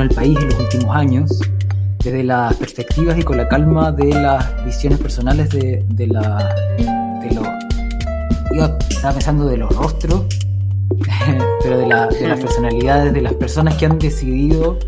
en 0.00 0.08
el 0.08 0.14
país 0.14 0.38
en 0.38 0.48
los 0.48 0.58
últimos 0.58 0.96
años, 0.96 1.40
desde 2.02 2.24
las 2.24 2.54
perspectivas 2.56 3.18
y 3.18 3.22
con 3.22 3.36
la 3.36 3.48
calma 3.48 3.92
de 3.92 4.08
las 4.08 4.64
visiones 4.64 4.98
personales 4.98 5.50
de, 5.50 5.84
de 5.88 6.06
la 6.06 6.54
de 7.22 7.34
los 7.34 7.46
yo 8.54 8.78
estaba 8.88 9.14
pensando 9.14 9.46
de 9.46 9.58
los 9.58 9.74
rostros 9.76 10.24
pero 11.62 11.78
de, 11.78 11.86
la, 11.86 12.08
de 12.08 12.28
las 12.28 12.40
personalidades 12.40 13.12
de 13.12 13.20
las 13.20 13.34
personas 13.34 13.76
que 13.76 13.86
han 13.86 13.98
decidido 13.98 14.78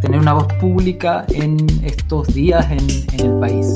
tener 0.00 0.20
una 0.20 0.32
voz 0.32 0.46
pública 0.54 1.26
en 1.30 1.56
estos 1.84 2.32
días 2.32 2.64
en, 2.70 2.78
en 3.14 3.26
el 3.26 3.40
país. 3.40 3.66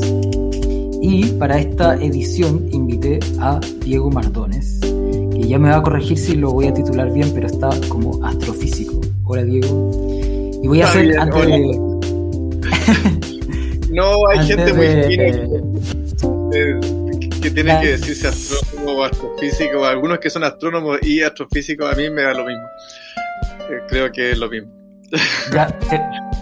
Y 1.02 1.26
para 1.32 1.58
esta 1.58 1.96
edición 1.96 2.68
invité 2.70 3.18
a 3.40 3.58
Diego 3.84 4.08
Mardones, 4.10 4.78
que 4.80 5.48
ya 5.48 5.58
me 5.58 5.70
va 5.70 5.78
a 5.78 5.82
corregir 5.82 6.16
si 6.16 6.36
lo 6.36 6.52
voy 6.52 6.68
a 6.68 6.74
titular 6.74 7.12
bien, 7.12 7.32
pero 7.34 7.48
está 7.48 7.70
como 7.88 8.24
astrofísico. 8.24 9.00
Hola 9.24 9.42
Diego. 9.42 10.11
Y 10.62 10.68
voy 10.68 10.80
a 10.80 10.84
hacer 10.84 11.18
antes 11.18 11.46
de... 11.46 11.58
no, 13.90 14.28
hay 14.30 14.46
gente 14.46 14.72
muy 14.72 14.86
que 17.42 17.50
tiene 17.50 17.80
que 17.80 17.88
decirse 17.88 18.28
astrónomo 18.28 18.92
o 18.92 19.04
astrofísico. 19.04 19.84
Algunos 19.84 20.18
que 20.20 20.30
son 20.30 20.44
astrónomos 20.44 21.00
y 21.02 21.22
astrofísicos, 21.22 21.92
a 21.92 21.96
mí 21.96 22.08
me 22.08 22.22
da 22.22 22.32
lo 22.32 22.44
mismo. 22.44 22.62
Eh, 23.68 23.80
creo 23.88 24.10
que 24.12 24.30
es 24.30 24.38
lo 24.38 24.48
mismo. 24.48 24.70
Ya, 25.52 25.66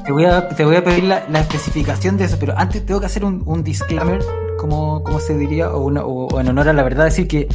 te, 0.05 0.13
voy, 0.13 0.27
a, 0.27 0.49
te 0.49 0.65
voy 0.65 0.77
a 0.77 0.85
pedir 0.85 1.05
la, 1.05 1.27
la, 1.29 1.41
especificación 1.41 2.17
de 2.17 2.27
eso, 2.27 2.37
pero 2.39 2.57
antes 2.57 2.87
tengo 2.87 3.01
que 3.01 3.07
hacer 3.07 3.25
un, 3.25 3.43
un 3.45 3.65
disclaimer, 3.65 4.21
como, 4.59 5.03
como 5.03 5.19
se 5.19 5.37
diría, 5.37 5.71
o, 5.71 5.81
una, 5.81 6.05
o, 6.05 6.29
o, 6.29 6.41
en 6.41 6.49
honor 6.49 6.69
a 6.69 6.73
la 6.73 6.85
verdad, 6.85 7.07
decir 7.07 7.27
que, 7.27 7.49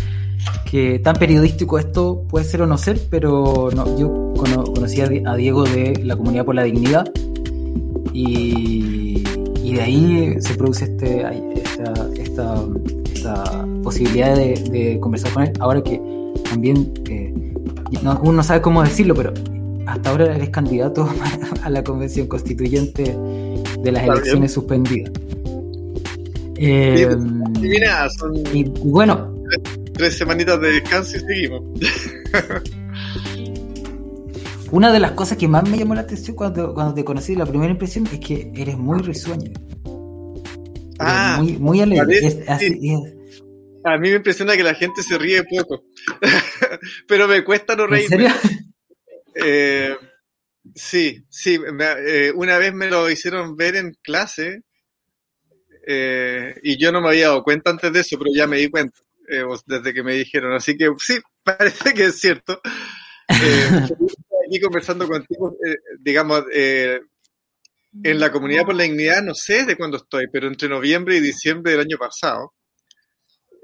que 0.70 1.00
tan 1.00 1.16
periodístico 1.16 1.80
esto 1.80 2.24
puede 2.28 2.44
ser 2.44 2.64
o 2.64 2.68
no 2.68 2.78
ser, 2.78 3.00
pero 3.10 3.70
no, 3.74 3.98
yo 3.98 4.25
cono, 4.46 4.64
conocí 4.64 5.02
a 5.02 5.36
Diego 5.36 5.64
de 5.64 6.00
la 6.04 6.16
Comunidad 6.16 6.46
por 6.46 6.56
la 6.56 6.64
Dignidad 6.64 7.10
y, 8.14 9.24
y 9.64 9.74
de 9.74 9.82
ahí 9.82 10.36
se 10.40 10.54
produce 10.56 10.86
este, 10.86 11.26
esta, 11.56 11.94
esta, 12.18 12.66
esta 13.14 13.68
posibilidad 13.84 14.36
de, 14.36 14.54
de, 14.72 15.00
conversar 15.00 15.34
con 15.34 15.44
él, 15.44 15.54
ahora 15.60 15.82
que 15.82 16.02
también 16.50 16.94
eh, 17.10 17.34
no, 18.02 18.20
uno 18.22 18.34
no 18.34 18.44
sabe 18.44 18.62
cómo 18.62 18.84
decirlo, 18.84 19.16
pero 19.16 19.34
hasta 19.86 20.10
ahora 20.10 20.36
eres 20.36 20.50
candidato 20.50 21.10
a 21.64 21.70
la 21.70 21.84
convención 21.84 22.28
constituyente 22.28 23.16
de 23.80 23.92
las 23.92 24.04
elecciones 24.04 24.54
suspendidas. 24.54 25.12
Eh, 26.58 27.10
y 27.62 28.18
son 28.18 28.34
y 28.54 28.64
bueno, 28.64 29.36
tres, 29.50 29.80
tres, 29.94 30.18
semanitas 30.18 30.60
de 30.62 30.72
descanso 30.72 31.18
y 31.18 31.20
seguimos. 31.20 31.62
Una 34.76 34.92
de 34.92 35.00
las 35.00 35.12
cosas 35.12 35.38
que 35.38 35.48
más 35.48 35.70
me 35.70 35.78
llamó 35.78 35.96
la 35.96 36.02
atención 36.02 36.36
cuando, 36.36 36.74
cuando 36.74 36.94
te 36.94 37.06
conocí, 37.06 37.34
la 37.34 37.46
primera 37.46 37.72
impresión 37.72 38.06
es 38.08 38.20
que 38.20 38.52
eres 38.54 38.78
muy 38.78 39.00
risueño. 39.02 39.54
Ah, 41.00 41.38
muy, 41.40 41.54
muy 41.54 41.80
alegre. 41.80 42.18
Es, 42.18 42.50
así, 42.50 42.74
sí. 42.74 42.92
es... 42.92 43.42
A 43.86 43.98
mí 43.98 44.10
me 44.10 44.18
impresiona 44.18 44.58
que 44.58 44.64
la 44.64 44.74
gente 44.74 45.02
se 45.02 45.18
ríe 45.18 45.46
poco, 45.46 45.86
pero 47.08 47.26
me 47.26 47.42
cuesta 47.46 47.74
no 47.78 47.88
reírme. 47.88 48.26
¿En 48.26 48.32
serio? 48.34 48.50
Eh, 49.36 49.96
sí, 50.76 51.26
sí. 51.30 51.58
Me, 51.58 51.86
eh, 52.06 52.34
una 52.36 52.58
vez 52.58 52.74
me 52.74 52.90
lo 52.90 53.10
hicieron 53.10 53.56
ver 53.56 53.78
en 53.78 53.94
clase 54.04 54.64
eh, 55.88 56.54
y 56.64 56.78
yo 56.78 56.92
no 56.92 57.00
me 57.00 57.08
había 57.08 57.28
dado 57.28 57.44
cuenta 57.44 57.70
antes 57.70 57.94
de 57.94 58.02
eso, 58.02 58.18
pero 58.18 58.30
ya 58.36 58.46
me 58.46 58.58
di 58.58 58.70
cuenta 58.70 59.00
desde 59.68 59.94
que 59.94 60.04
me 60.04 60.16
dijeron. 60.16 60.52
Así 60.52 60.76
que 60.76 60.90
sí, 60.98 61.18
parece 61.44 61.94
que 61.94 62.08
es 62.08 62.20
cierto. 62.20 62.60
Aquí 64.46 64.60
conversando 64.60 65.08
contigo, 65.08 65.58
digamos, 66.00 66.44
en 66.54 68.20
la 68.20 68.32
comunidad 68.32 68.66
por 68.66 68.76
la 68.76 68.84
dignidad, 68.84 69.24
no 69.24 69.34
sé 69.34 69.66
de 69.66 69.76
cuándo 69.76 69.98
estoy, 69.98 70.28
pero 70.32 70.48
entre 70.48 70.70
noviembre 70.70 71.18
y 71.18 71.22
diciembre 71.22 71.72
del 71.72 71.82
año 71.82 71.98
pasado 71.98 72.54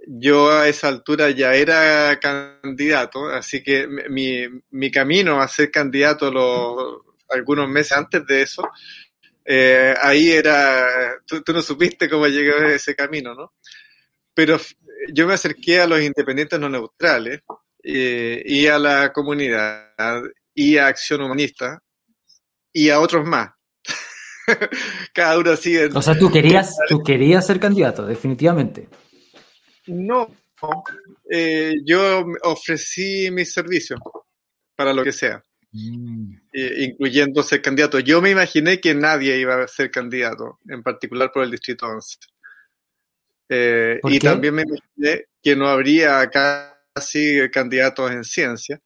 yo 0.08 0.52
a 0.52 0.68
esa 0.68 0.88
altura 0.88 1.30
ya 1.30 1.54
era 1.54 2.20
candidato, 2.20 3.28
así 3.30 3.62
que 3.64 3.88
mi, 3.88 4.46
mi 4.72 4.92
camino 4.92 5.42
a 5.42 5.48
ser 5.48 5.70
candidato 5.72 6.32
los, 6.32 7.02
algunos 7.30 7.70
meses 7.70 7.94
antes 7.94 8.26
de 8.26 8.42
eso, 8.42 8.68
eh, 9.46 9.94
ahí 10.02 10.32
era, 10.32 11.16
tú, 11.26 11.42
tú, 11.42 11.54
no 11.54 11.62
supiste 11.62 12.10
cómo 12.10 12.28
llegué 12.28 12.54
a 12.54 12.76
ese 12.76 12.96
camino, 12.96 13.34
¿no? 13.36 13.54
Pero 14.34 14.60
yo 15.14 15.28
me 15.28 15.34
acerqué 15.34 15.82
a 15.82 15.88
los 15.88 16.02
independientes 16.02 16.60
no 16.60 16.70
neutrales 16.70 17.42
eh, 17.84 18.42
y 18.46 18.68
a 18.68 18.80
la 18.80 19.12
comunidad 19.12 20.24
y 20.54 20.78
a 20.78 20.88
Acción 20.88 21.22
Humanista 21.22 21.82
y 22.74 22.90
a 22.90 23.00
otros 23.00 23.26
más. 23.26 23.52
Cada 25.14 25.38
uno 25.40 25.52
así. 25.52 25.78
En, 25.78 25.96
o 25.96 26.02
sea, 26.02 26.18
tú 26.18 26.32
querías, 26.32 26.76
tú 26.88 27.04
querías 27.04 27.46
ser 27.46 27.60
candidato, 27.60 28.06
definitivamente. 28.06 28.90
No, 29.88 30.30
eh, 31.30 31.76
yo 31.86 32.26
ofrecí 32.44 33.32
mis 33.32 33.52
servicios 33.52 34.00
para 34.76 34.94
lo 34.94 35.04
que 35.04 35.12
sea, 35.12 35.44
mm. 35.72 36.34
eh, 36.54 36.76
incluyendo 36.80 37.44
ser 37.44 37.62
candidato. 37.62 38.00
Yo 38.00 38.22
me 38.22 38.32
imaginé 38.32 38.80
que 38.80 38.94
nadie 38.94 39.38
iba 39.38 39.64
a 39.64 39.68
ser 39.68 39.90
candidato, 39.92 40.60
en 40.68 40.84
particular 40.84 41.32
por 41.32 41.44
el 41.44 41.52
Distrito 41.52 41.88
11. 41.88 42.18
Eh, 43.50 44.00
y 44.04 44.20
qué? 44.20 44.28
también 44.28 44.56
me 44.56 44.64
imaginé 44.64 45.26
que 45.42 45.56
no 45.56 45.68
habría 45.68 46.30
casi 46.30 47.50
candidatos 47.52 48.12
en 48.12 48.24
ciencia. 48.24 48.82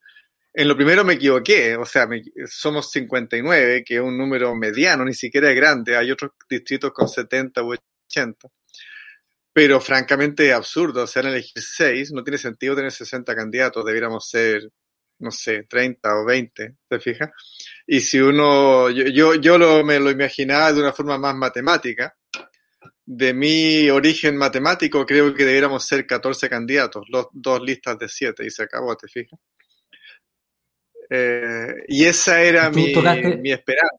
En 0.58 0.68
lo 0.68 0.74
primero 0.74 1.04
me 1.04 1.14
equivoqué, 1.14 1.76
o 1.76 1.84
sea, 1.84 2.06
me, 2.06 2.22
somos 2.46 2.90
59, 2.90 3.84
que 3.84 3.96
es 3.96 4.00
un 4.00 4.16
número 4.16 4.54
mediano, 4.54 5.04
ni 5.04 5.12
siquiera 5.12 5.50
es 5.50 5.56
grande. 5.56 5.96
Hay 5.96 6.10
otros 6.10 6.32
distritos 6.48 6.92
con 6.92 7.08
70 7.08 7.62
u 7.62 7.74
80 8.08 8.48
pero 9.56 9.80
francamente 9.80 10.52
absurdo, 10.52 11.06
se 11.06 11.18
han 11.18 11.28
elegido 11.28 11.62
seis, 11.66 12.12
no 12.12 12.22
tiene 12.22 12.36
sentido 12.36 12.76
tener 12.76 12.92
60 12.92 13.34
candidatos, 13.34 13.86
debiéramos 13.86 14.28
ser, 14.28 14.70
no 15.20 15.30
sé, 15.30 15.62
30 15.62 16.14
o 16.14 16.26
20, 16.26 16.76
¿te 16.86 17.00
fijas? 17.00 17.30
Y 17.86 18.00
si 18.02 18.20
uno, 18.20 18.90
yo, 18.90 19.04
yo, 19.04 19.34
yo 19.36 19.56
lo, 19.56 19.82
me 19.82 19.98
lo 19.98 20.10
imaginaba 20.10 20.74
de 20.74 20.80
una 20.82 20.92
forma 20.92 21.16
más 21.16 21.34
matemática, 21.36 22.14
de 23.06 23.32
mi 23.32 23.88
origen 23.88 24.36
matemático 24.36 25.06
creo 25.06 25.32
que 25.32 25.46
debiéramos 25.46 25.86
ser 25.86 26.06
14 26.06 26.50
candidatos, 26.50 27.06
los, 27.08 27.28
dos 27.32 27.62
listas 27.62 27.98
de 27.98 28.10
7 28.10 28.44
y 28.44 28.50
se 28.50 28.64
acabó, 28.64 28.94
¿te 28.94 29.08
fijas? 29.08 29.40
Eh, 31.08 31.74
y 31.88 32.04
esa 32.04 32.42
era 32.42 32.70
mi, 32.70 32.92
mi, 33.40 33.52
esperanza. 33.52 33.96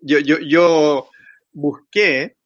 Yo, 0.00 0.18
yo, 0.18 0.38
yo 0.40 1.08
busqué 1.52 2.36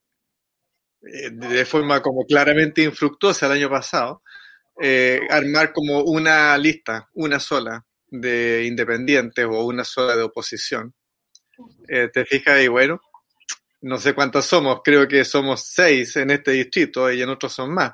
de 1.02 1.64
forma 1.64 2.00
como 2.00 2.24
claramente 2.24 2.82
infructuosa 2.82 3.46
el 3.46 3.52
año 3.52 3.68
pasado, 3.68 4.22
eh, 4.80 5.20
armar 5.28 5.72
como 5.72 6.02
una 6.02 6.56
lista, 6.56 7.08
una 7.14 7.40
sola 7.40 7.84
de 8.06 8.64
independientes 8.66 9.44
o 9.44 9.64
una 9.64 9.84
sola 9.84 10.16
de 10.16 10.22
oposición. 10.22 10.94
Eh, 11.88 12.08
¿Te 12.12 12.24
fijas? 12.24 12.62
Y 12.62 12.68
bueno, 12.68 13.00
no 13.82 13.98
sé 13.98 14.14
cuántos 14.14 14.46
somos, 14.46 14.80
creo 14.84 15.08
que 15.08 15.24
somos 15.24 15.64
seis 15.66 16.16
en 16.16 16.30
este 16.30 16.52
distrito 16.52 17.10
y 17.10 17.20
en 17.20 17.28
otros 17.28 17.52
son 17.52 17.74
más. 17.74 17.92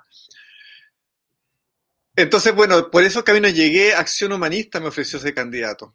Entonces, 2.18 2.52
bueno, 2.52 2.90
por 2.90 3.04
esos 3.04 3.22
caminos 3.22 3.54
llegué, 3.54 3.94
Acción 3.94 4.32
Humanista 4.32 4.80
me 4.80 4.88
ofreció 4.88 5.20
ese 5.20 5.32
candidato. 5.32 5.94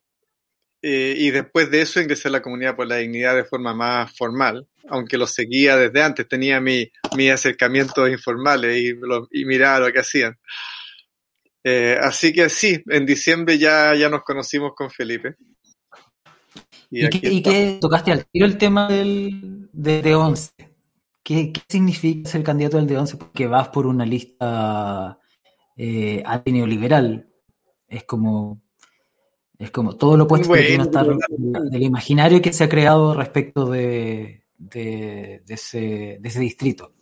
Eh, 0.81 1.15
y 1.17 1.31
después 1.31 1.69
de 1.69 1.81
eso 1.81 1.99
ingresé 1.99 2.29
a 2.29 2.31
la 2.31 2.41
comunidad 2.41 2.77
por 2.77 2.87
la 2.87 2.95
dignidad 2.95 3.35
de 3.35 3.43
forma 3.43 3.73
más 3.73 4.15
formal, 4.15 4.65
aunque 4.87 5.17
lo 5.17 5.27
seguía 5.27 5.75
desde 5.75 6.01
antes, 6.01 6.25
tenía 6.25 6.61
mi, 6.61 6.89
mi 7.17 7.29
acercamientos 7.29 8.09
informales 8.09 8.77
y, 8.77 8.93
lo, 8.93 9.27
y, 9.31 9.43
miraba 9.43 9.85
lo 9.85 9.91
que 9.91 9.99
hacían. 9.99 10.39
Eh, 11.61 11.97
así 12.01 12.31
que 12.31 12.47
sí, 12.47 12.81
en 12.87 13.05
diciembre 13.05 13.57
ya, 13.57 13.93
ya 13.93 14.07
nos 14.07 14.23
conocimos 14.23 14.71
con 14.77 14.89
Felipe. 14.89 15.35
¿Y, 16.89 17.05
¿Y, 17.05 17.09
qué, 17.09 17.33
¿y 17.33 17.41
qué, 17.41 17.77
tocaste 17.81 18.13
al 18.13 18.25
tiro 18.27 18.45
el 18.45 18.57
tema 18.57 18.87
del, 18.87 19.67
de, 19.73 20.01
de 20.01 20.15
11? 20.15 20.51
¿Qué, 21.21 21.51
¿Qué, 21.51 21.61
significa 21.67 22.29
ser 22.29 22.43
candidato 22.43 22.77
del 22.77 22.87
de 22.87 22.97
11? 22.97 23.17
Porque 23.17 23.45
vas 23.45 23.67
por 23.67 23.85
una 23.85 24.05
lista 24.05 25.19
eh, 25.77 26.23
antineoliberal. 26.25 27.27
Es 27.87 28.03
como 28.03 28.61
es 29.59 29.71
como 29.71 29.95
todo 29.95 30.17
lo 30.17 30.25
opuesto 30.25 30.49
bueno, 30.49 30.67
que 30.67 30.77
no 30.77 30.83
está 30.83 31.03
del 31.69 31.83
imaginario 31.83 32.41
que 32.41 32.51
se 32.51 32.65
ha 32.65 32.69
creado 32.69 33.13
respecto 33.13 33.69
de, 33.69 34.43
de, 34.57 35.41
de, 35.45 35.53
ese, 35.53 36.17
de, 36.19 36.29
ese, 36.29 36.39
distrito. 36.39 36.93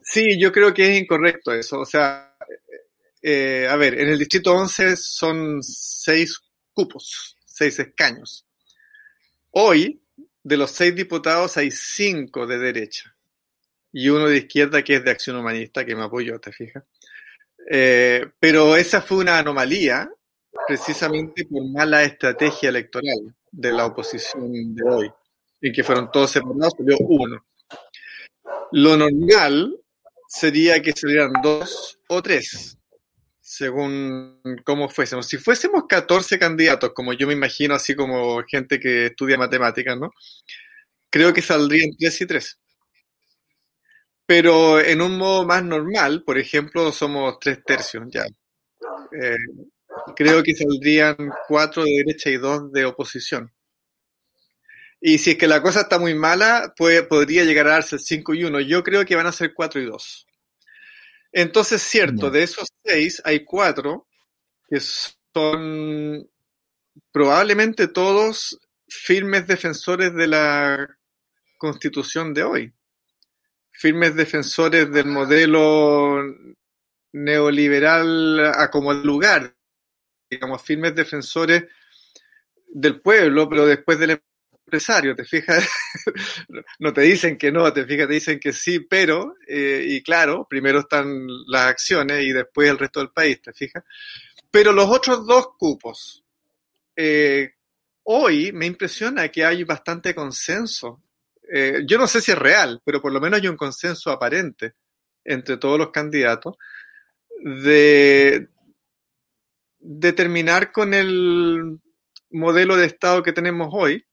Sí, 0.00 0.40
yo 0.40 0.50
creo 0.50 0.72
que 0.72 0.90
es 0.90 1.02
incorrecto 1.02 1.52
eso. 1.52 1.80
O 1.80 1.84
sea, 1.84 2.34
eh, 3.20 3.66
a 3.68 3.76
ver, 3.76 4.00
en 4.00 4.08
el 4.08 4.18
distrito 4.18 4.54
11 4.54 4.96
son 4.96 5.62
seis 5.62 6.40
cupos, 6.72 7.36
seis 7.44 7.78
escaños. 7.78 8.46
Hoy, 9.50 10.00
de 10.42 10.56
los 10.56 10.70
seis 10.70 10.94
diputados 10.94 11.56
hay 11.56 11.70
cinco 11.70 12.46
de 12.46 12.58
derecha 12.58 13.14
y 13.92 14.08
uno 14.08 14.28
de 14.28 14.38
izquierda 14.38 14.82
que 14.82 14.94
es 14.94 15.04
de 15.04 15.10
Acción 15.10 15.36
Humanista, 15.36 15.84
que 15.84 15.96
me 15.96 16.04
apoyó, 16.04 16.38
¿te 16.38 16.52
fijas? 16.52 16.84
Eh, 17.70 18.24
pero 18.40 18.76
esa 18.76 19.02
fue 19.02 19.18
una 19.18 19.38
anomalía 19.38 20.10
precisamente 20.66 21.44
por 21.44 21.62
mala 21.68 22.02
estrategia 22.02 22.70
electoral 22.70 23.34
de 23.50 23.72
la 23.72 23.86
oposición 23.86 24.74
de 24.74 24.82
hoy, 24.88 25.10
en 25.60 25.72
que 25.72 25.84
fueron 25.84 26.10
todos 26.10 26.30
separados, 26.30 26.72
salió 26.78 26.96
uno. 27.00 27.44
Lo 28.72 28.96
normal 28.96 29.76
sería 30.28 30.80
que 30.80 30.92
salieran 30.92 31.32
dos 31.42 31.98
o 32.08 32.22
tres, 32.22 32.78
según 33.40 34.40
cómo 34.64 34.88
fuésemos. 34.88 35.26
Si 35.26 35.36
fuésemos 35.36 35.84
14 35.86 36.38
candidatos, 36.38 36.92
como 36.94 37.12
yo 37.12 37.26
me 37.26 37.34
imagino, 37.34 37.74
así 37.74 37.94
como 37.94 38.42
gente 38.44 38.80
que 38.80 39.06
estudia 39.06 39.36
matemáticas, 39.36 39.98
¿no? 39.98 40.10
Creo 41.10 41.34
que 41.34 41.42
saldrían 41.42 41.90
tres 41.98 42.20
y 42.20 42.26
tres. 42.26 42.58
Pero 44.28 44.78
en 44.78 45.00
un 45.00 45.16
modo 45.16 45.46
más 45.46 45.64
normal, 45.64 46.22
por 46.22 46.36
ejemplo, 46.36 46.92
somos 46.92 47.38
tres 47.40 47.64
tercios 47.64 48.04
ya. 48.10 48.26
Eh, 48.26 49.38
creo 50.14 50.42
que 50.42 50.54
saldrían 50.54 51.16
cuatro 51.48 51.82
de 51.82 51.92
derecha 52.04 52.28
y 52.28 52.36
dos 52.36 52.70
de 52.70 52.84
oposición. 52.84 53.50
Y 55.00 55.16
si 55.16 55.30
es 55.30 55.38
que 55.38 55.46
la 55.46 55.62
cosa 55.62 55.80
está 55.80 55.98
muy 55.98 56.14
mala, 56.14 56.74
pues 56.76 57.04
podría 57.04 57.44
llegar 57.44 57.68
a 57.68 57.72
darse 57.72 57.96
el 57.96 58.02
5 58.02 58.34
y 58.34 58.44
1. 58.44 58.60
Yo 58.60 58.84
creo 58.84 59.02
que 59.06 59.16
van 59.16 59.26
a 59.28 59.32
ser 59.32 59.54
4 59.54 59.80
y 59.80 59.86
2. 59.86 60.26
Entonces, 61.32 61.80
cierto, 61.80 62.30
de 62.30 62.42
esos 62.42 62.68
6 62.84 63.22
hay 63.24 63.46
4 63.46 64.06
que 64.68 64.80
son 65.32 66.28
probablemente 67.12 67.88
todos 67.88 68.60
firmes 68.88 69.46
defensores 69.46 70.12
de 70.12 70.26
la 70.26 70.86
constitución 71.56 72.34
de 72.34 72.42
hoy. 72.42 72.74
Firmes 73.80 74.16
defensores 74.16 74.90
del 74.90 75.06
modelo 75.06 76.20
neoliberal 77.12 78.52
a 78.54 78.70
como 78.70 78.92
lugar, 78.92 79.54
digamos, 80.28 80.62
firmes 80.62 80.94
defensores 80.96 81.64
del 82.66 83.00
pueblo, 83.00 83.48
pero 83.48 83.66
después 83.66 83.98
del 83.98 84.20
empresario, 84.66 85.14
¿te 85.14 85.24
fijas? 85.24 85.66
no 86.80 86.92
te 86.92 87.02
dicen 87.02 87.38
que 87.38 87.52
no, 87.52 87.72
te 87.72 87.86
fijas, 87.86 88.08
te 88.08 88.14
dicen 88.14 88.40
que 88.40 88.52
sí, 88.52 88.80
pero, 88.80 89.36
eh, 89.46 89.84
y 89.86 90.02
claro, 90.02 90.46
primero 90.48 90.80
están 90.80 91.26
las 91.46 91.66
acciones 91.66 92.24
y 92.24 92.32
después 92.32 92.68
el 92.68 92.78
resto 92.78 93.00
del 93.00 93.10
país, 93.10 93.40
¿te 93.40 93.52
fijas? 93.52 93.84
Pero 94.50 94.72
los 94.72 94.88
otros 94.88 95.26
dos 95.26 95.50
cupos, 95.56 96.24
eh, 96.96 97.54
hoy 98.04 98.50
me 98.52 98.66
impresiona 98.66 99.28
que 99.28 99.44
hay 99.44 99.64
bastante 99.64 100.14
consenso. 100.14 101.02
Eh, 101.52 101.82
yo 101.86 101.98
no 101.98 102.06
sé 102.06 102.20
si 102.20 102.32
es 102.32 102.38
real, 102.38 102.80
pero 102.84 103.00
por 103.00 103.12
lo 103.12 103.20
menos 103.20 103.40
hay 103.40 103.48
un 103.48 103.56
consenso 103.56 104.10
aparente 104.10 104.74
entre 105.24 105.56
todos 105.56 105.78
los 105.78 105.90
candidatos 105.90 106.56
de, 107.40 108.48
de 109.78 110.12
terminar 110.12 110.72
con 110.72 110.94
el 110.94 111.78
modelo 112.30 112.76
de 112.76 112.86
Estado 112.86 113.22
que 113.22 113.32
tenemos 113.32 113.68
hoy, 113.72 114.04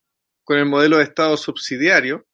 con 0.43 0.57
el 0.57 0.65
modelo 0.65 0.97
de 0.97 1.03
Estado 1.03 1.35
subsidiario, 1.37 2.27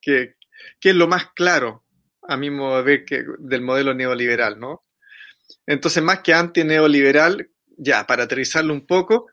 que, 0.00 0.36
es 0.82 0.94
lo 0.94 1.08
más 1.08 1.32
claro, 1.34 1.84
a 2.22 2.36
mi 2.36 2.50
modo 2.50 2.76
de 2.76 2.82
ver, 2.82 3.04
que, 3.04 3.24
del 3.38 3.62
modelo 3.62 3.94
neoliberal, 3.94 4.60
¿no? 4.60 4.84
Entonces, 5.66 6.02
más 6.02 6.20
que 6.20 6.34
anti-neoliberal, 6.34 7.50
ya, 7.76 8.06
para 8.06 8.24
aterrizarlo 8.24 8.72
un 8.72 8.86
poco, 8.86 9.26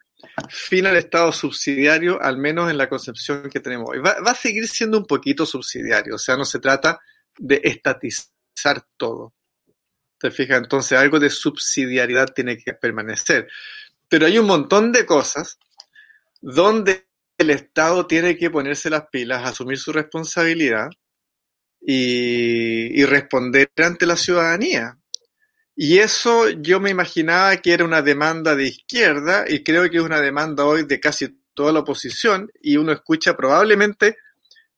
fin 0.49 0.85
al 0.85 0.97
Estado 0.97 1.31
subsidiario, 1.31 2.21
al 2.21 2.37
menos 2.37 2.69
en 2.69 2.77
la 2.77 2.89
concepción 2.89 3.49
que 3.49 3.59
tenemos 3.59 3.89
hoy. 3.89 3.99
Va, 3.99 4.11
a 4.11 4.35
seguir 4.35 4.67
siendo 4.67 4.97
un 4.97 5.05
poquito 5.05 5.45
subsidiario, 5.45 6.15
o 6.15 6.19
sea, 6.19 6.37
no 6.37 6.45
se 6.45 6.59
trata 6.59 6.99
de 7.37 7.61
estatizar 7.63 8.85
todo. 8.97 9.33
¿Te 10.19 10.31
fijas? 10.31 10.59
Entonces, 10.59 10.97
algo 10.97 11.19
de 11.19 11.29
subsidiariedad 11.29 12.27
tiene 12.33 12.57
que 12.57 12.73
permanecer. 12.73 13.47
Pero 14.07 14.25
hay 14.25 14.37
un 14.37 14.45
montón 14.45 14.91
de 14.91 15.05
cosas 15.05 15.57
donde 16.41 17.07
el 17.37 17.49
Estado 17.49 18.05
tiene 18.05 18.37
que 18.37 18.51
ponerse 18.51 18.89
las 18.89 19.07
pilas, 19.07 19.45
asumir 19.45 19.79
su 19.79 19.91
responsabilidad 19.91 20.89
y, 21.81 23.03
responder 23.05 23.71
ante 23.77 24.05
la 24.05 24.15
ciudadanía. 24.15 24.97
Y 25.83 25.97
eso 25.97 26.47
yo 26.47 26.79
me 26.79 26.91
imaginaba 26.91 27.57
que 27.57 27.73
era 27.73 27.83
una 27.83 28.03
demanda 28.03 28.55
de 28.55 28.67
izquierda 28.67 29.45
y 29.47 29.63
creo 29.63 29.89
que 29.89 29.97
es 29.97 30.03
una 30.03 30.21
demanda 30.21 30.63
hoy 30.63 30.83
de 30.83 30.99
casi 30.99 31.41
toda 31.55 31.71
la 31.71 31.79
oposición 31.79 32.51
y 32.61 32.77
uno 32.77 32.91
escucha 32.91 33.35
probablemente 33.35 34.17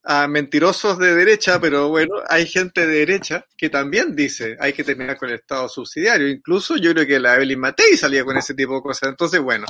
a 0.02 0.30
mentirosos 0.30 0.98
de 1.00 1.14
derecha, 1.14 1.60
pero 1.60 1.90
bueno, 1.90 2.16
hay 2.30 2.48
gente 2.48 2.88
de 2.88 3.00
derecha 3.00 3.46
que 3.58 3.70
también 3.70 4.16
dice 4.16 4.56
hay 4.62 4.72
que 4.72 4.86
terminar 4.86 5.18
con 5.18 5.28
el 5.28 5.36
Estado 5.36 5.68
subsidiario. 5.68 6.30
Incluso 6.30 6.78
yo 6.78 6.94
creo 6.94 7.06
que 7.06 7.20
la 7.20 7.36
Evelyn 7.36 7.60
Matei 7.60 7.98
salía 7.98 8.24
con 8.24 8.38
ese 8.38 8.54
tipo 8.54 8.76
de 8.76 8.82
cosas. 8.82 9.10
Entonces, 9.10 9.42
bueno, 9.42 9.66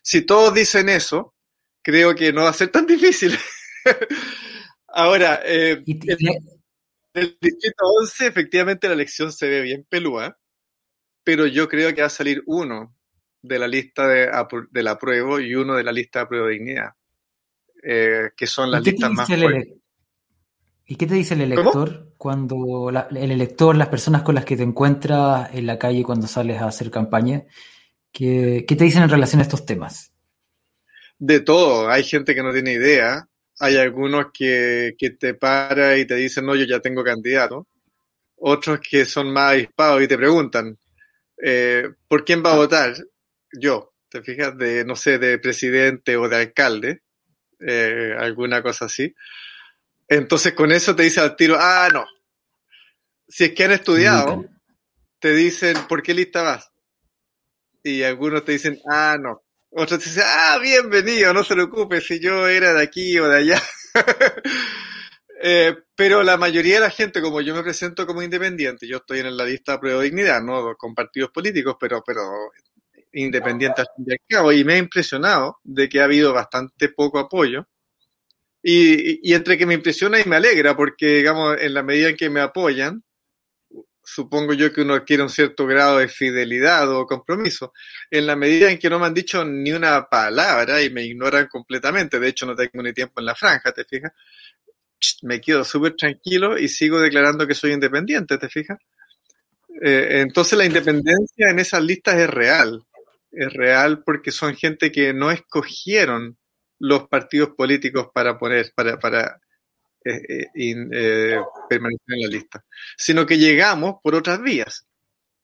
si 0.00 0.22
todos 0.22 0.54
dicen 0.54 0.88
eso, 0.90 1.34
creo 1.82 2.14
que 2.14 2.32
no 2.32 2.42
va 2.42 2.50
a 2.50 2.52
ser 2.52 2.68
tan 2.68 2.86
difícil. 2.86 3.36
Ahora, 4.86 5.40
eh, 5.44 5.82
el, 7.14 7.36
distrito 7.40 7.84
11, 8.00 8.26
efectivamente 8.28 8.86
la 8.86 8.94
elección 8.94 9.32
se 9.32 9.48
ve 9.48 9.60
bien 9.62 9.84
pelúa, 9.90 10.38
pero 11.28 11.46
yo 11.46 11.68
creo 11.68 11.94
que 11.94 12.00
va 12.00 12.06
a 12.06 12.10
salir 12.10 12.42
uno 12.46 12.96
de 13.42 13.58
la 13.58 13.68
lista 13.68 14.08
de, 14.08 14.30
de 14.70 14.82
la 14.82 14.98
prueba 14.98 15.42
y 15.42 15.54
uno 15.54 15.74
de 15.74 15.84
la 15.84 15.92
lista 15.92 16.20
de 16.20 16.26
prueba 16.26 16.46
de 16.46 16.54
dignidad, 16.54 16.92
eh, 17.82 18.30
que 18.34 18.46
son 18.46 18.70
las 18.70 18.82
listas 18.82 19.12
más 19.12 19.26
fuertes. 19.26 19.74
¿Y 20.86 20.96
qué 20.96 21.06
te 21.06 21.16
dice 21.16 21.34
el 21.34 21.42
elector 21.42 22.14
cuando 22.16 22.88
el 22.88 23.30
elector, 23.30 23.76
las 23.76 23.88
personas 23.88 24.22
con 24.22 24.36
las 24.36 24.46
que 24.46 24.56
te 24.56 24.62
encuentras 24.62 25.54
en 25.54 25.66
la 25.66 25.78
calle 25.78 26.02
cuando 26.02 26.26
sales 26.26 26.62
a 26.62 26.68
hacer 26.68 26.90
campaña, 26.90 27.44
qué, 28.10 28.64
qué 28.66 28.74
te 28.74 28.84
dicen 28.84 29.02
en 29.02 29.10
relación 29.10 29.40
a 29.40 29.42
estos 29.42 29.66
temas? 29.66 30.14
de 31.18 31.40
todo. 31.40 31.90
Hay 31.90 32.04
gente 32.04 32.34
que 32.34 32.42
no 32.42 32.54
tiene 32.54 32.72
idea. 32.72 33.28
Hay 33.58 33.76
algunos 33.76 34.28
que, 34.32 34.94
que 34.96 35.10
te 35.10 35.34
para 35.34 35.98
y 35.98 36.06
te 36.06 36.14
dicen, 36.14 36.46
no, 36.46 36.54
yo 36.54 36.64
ya 36.64 36.80
tengo 36.80 37.04
candidato. 37.04 37.66
Otros 38.36 38.80
que 38.80 39.04
son 39.04 39.30
más 39.30 39.52
avispados 39.52 40.02
y 40.02 40.08
te 40.08 40.16
preguntan, 40.16 40.78
eh, 41.42 41.90
¿por 42.08 42.24
quién 42.24 42.42
va 42.44 42.52
a 42.52 42.56
votar? 42.56 42.94
Yo, 43.52 43.94
¿te 44.08 44.22
fijas? 44.22 44.56
De, 44.56 44.84
no 44.84 44.96
sé, 44.96 45.18
de 45.18 45.38
presidente 45.38 46.16
o 46.16 46.28
de 46.28 46.36
alcalde, 46.36 47.02
eh, 47.60 48.14
alguna 48.18 48.62
cosa 48.62 48.86
así. 48.86 49.14
Entonces 50.08 50.54
con 50.54 50.72
eso 50.72 50.96
te 50.96 51.02
dice 51.02 51.20
al 51.20 51.36
tiro, 51.36 51.56
ah, 51.58 51.88
no. 51.92 52.06
Si 53.28 53.44
es 53.44 53.52
que 53.52 53.64
han 53.64 53.72
estudiado, 53.72 54.46
te 55.18 55.34
dicen, 55.34 55.76
¿por 55.88 56.02
qué 56.02 56.14
lista 56.14 56.42
vas? 56.42 56.70
Y 57.82 58.02
algunos 58.02 58.44
te 58.44 58.52
dicen, 58.52 58.80
ah, 58.90 59.18
no. 59.20 59.42
Otros 59.70 60.02
dicen, 60.02 60.24
ah, 60.26 60.58
bienvenido, 60.62 61.34
no 61.34 61.44
se 61.44 61.54
preocupe 61.54 62.00
si 62.00 62.20
yo 62.20 62.48
era 62.48 62.72
de 62.72 62.82
aquí 62.82 63.18
o 63.18 63.28
de 63.28 63.36
allá. 63.36 63.62
eh, 65.40 65.76
pero 65.94 66.22
la 66.22 66.36
mayoría 66.36 66.74
de 66.74 66.80
la 66.80 66.90
gente, 66.90 67.20
como 67.20 67.40
yo 67.40 67.54
me 67.54 67.62
presento 67.62 68.06
como 68.06 68.22
independiente, 68.22 68.86
yo 68.86 68.98
estoy 68.98 69.20
en 69.20 69.36
la 69.36 69.44
lista 69.44 69.72
de 69.72 69.78
prueba 69.78 70.00
de 70.00 70.06
dignidad, 70.06 70.42
no 70.42 70.74
con 70.76 70.94
partidos 70.94 71.30
políticos, 71.30 71.76
pero, 71.78 72.02
pero 72.04 72.22
independiente 73.12 73.82
al 73.82 73.88
fin 73.96 74.04
y 74.08 74.12
al 74.12 74.18
cabo, 74.28 74.52
y 74.52 74.64
me 74.64 74.74
ha 74.74 74.78
impresionado 74.78 75.58
de 75.64 75.88
que 75.88 76.00
ha 76.00 76.04
habido 76.04 76.32
bastante 76.32 76.88
poco 76.90 77.18
apoyo. 77.18 77.66
Y, 78.62 79.30
y, 79.30 79.34
entre 79.34 79.56
que 79.56 79.66
me 79.66 79.74
impresiona 79.74 80.20
y 80.20 80.24
me 80.24 80.36
alegra, 80.36 80.76
porque, 80.76 81.06
digamos, 81.06 81.56
en 81.60 81.74
la 81.74 81.82
medida 81.82 82.08
en 82.08 82.16
que 82.16 82.28
me 82.28 82.40
apoyan, 82.40 83.02
supongo 84.14 84.54
yo 84.54 84.72
que 84.72 84.80
uno 84.80 84.94
adquiere 84.94 85.22
un 85.22 85.28
cierto 85.28 85.66
grado 85.66 85.98
de 85.98 86.08
fidelidad 86.08 86.90
o 86.90 87.06
compromiso. 87.06 87.72
En 88.10 88.26
la 88.26 88.36
medida 88.36 88.70
en 88.70 88.78
que 88.78 88.88
no 88.88 88.98
me 88.98 89.06
han 89.06 89.14
dicho 89.14 89.44
ni 89.44 89.70
una 89.72 90.08
palabra 90.08 90.82
y 90.82 90.90
me 90.90 91.04
ignoran 91.04 91.46
completamente, 91.46 92.18
de 92.18 92.28
hecho 92.28 92.46
no 92.46 92.56
tengo 92.56 92.82
ni 92.82 92.92
tiempo 92.92 93.20
en 93.20 93.26
la 93.26 93.34
franja, 93.34 93.70
¿te 93.72 93.84
fijas? 93.84 94.12
Me 95.22 95.40
quedo 95.40 95.64
súper 95.64 95.94
tranquilo 95.94 96.58
y 96.58 96.68
sigo 96.68 97.00
declarando 97.00 97.46
que 97.46 97.54
soy 97.54 97.72
independiente, 97.72 98.38
¿te 98.38 98.48
fijas? 98.48 98.78
Eh, 99.80 100.20
entonces 100.20 100.58
la 100.58 100.64
independencia 100.64 101.50
en 101.50 101.58
esas 101.58 101.82
listas 101.82 102.16
es 102.16 102.30
real. 102.30 102.84
Es 103.30 103.52
real 103.52 104.02
porque 104.04 104.32
son 104.32 104.56
gente 104.56 104.90
que 104.90 105.12
no 105.12 105.30
escogieron 105.30 106.38
los 106.80 107.08
partidos 107.08 107.50
políticos 107.56 108.08
para 108.12 108.38
poner, 108.38 108.72
para, 108.74 108.98
para 108.98 109.40
eh, 110.04 110.46
eh, 110.54 111.40
permanecer 111.68 112.06
en 112.08 112.22
la 112.22 112.28
lista, 112.28 112.64
sino 112.96 113.26
que 113.26 113.38
llegamos 113.38 113.96
por 114.02 114.14
otras 114.14 114.40
vías. 114.40 114.86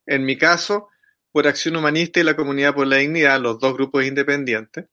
En 0.07 0.25
mi 0.25 0.37
caso, 0.39 0.89
por 1.33 1.47
Acción 1.47 1.77
Humanista 1.77 2.21
y 2.21 2.23
la 2.23 2.37
Comunidad 2.37 2.75
por 2.75 2.87
la 2.87 2.97
Dignidad, 2.97 3.41
los 3.41 3.59
dos 3.59 3.75
grupos 3.75 4.05
independientes, 4.05 4.87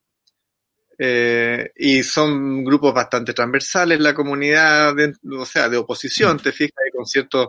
eh, 1.03 1.71
y 1.77 2.03
son 2.03 2.63
grupos 2.63 2.93
bastante 2.93 3.33
transversales, 3.33 3.99
la 3.99 4.13
comunidad, 4.13 4.93
o 5.31 5.45
sea, 5.47 5.67
de 5.67 5.77
oposición, 5.77 6.37
te 6.37 6.51
fijas, 6.51 6.75
con 6.95 7.07
ciertos 7.07 7.47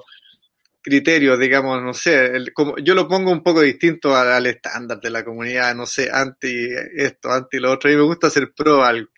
criterios, 0.80 1.38
digamos, 1.38 1.82
no 1.82 1.92
sé, 1.92 2.32
como, 2.54 2.78
yo 2.78 2.94
lo 2.94 3.06
pongo 3.06 3.30
un 3.30 3.42
poco 3.42 3.60
distinto 3.60 4.16
al, 4.16 4.32
al, 4.32 4.46
estándar 4.46 5.00
de 5.00 5.10
la 5.10 5.22
comunidad, 5.22 5.74
no 5.74 5.84
sé, 5.84 6.08
anti 6.10 6.66
esto, 6.96 7.30
anti 7.30 7.58
lo 7.58 7.72
otro, 7.72 7.92
y 7.92 7.96
me 7.96 8.02
gusta 8.02 8.30
ser 8.30 8.54
pro 8.54 8.82
algo. 8.82 9.10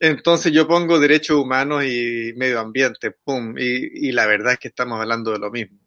Entonces 0.00 0.52
yo 0.52 0.66
pongo 0.66 0.98
derechos 0.98 1.36
humanos 1.36 1.84
y 1.84 2.32
medio 2.36 2.58
ambiente, 2.58 3.12
pum, 3.12 3.54
y, 3.56 4.10
la 4.10 4.26
verdad 4.26 4.54
es 4.54 4.58
que 4.58 4.68
estamos 4.68 5.00
hablando 5.00 5.30
de 5.30 5.38
lo 5.38 5.52
mismo. 5.52 5.78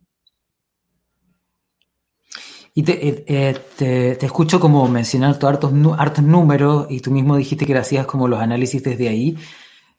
Y 2.80 2.84
te, 2.84 3.10
eh, 3.10 3.26
eh, 3.28 4.16
te, 4.18 4.26
escucho 4.26 4.58
como 4.58 4.88
mencionar 4.88 5.38
hartos, 5.42 5.74
hartos 5.98 6.24
números 6.24 6.88
y 6.90 7.02
tú 7.02 7.12
mismo 7.12 7.36
dijiste 7.36 7.66
que 7.66 7.78
hacías 7.78 8.06
como 8.06 8.26
los 8.30 8.40
análisis 8.40 8.82
desde 8.82 9.10
ahí. 9.10 9.38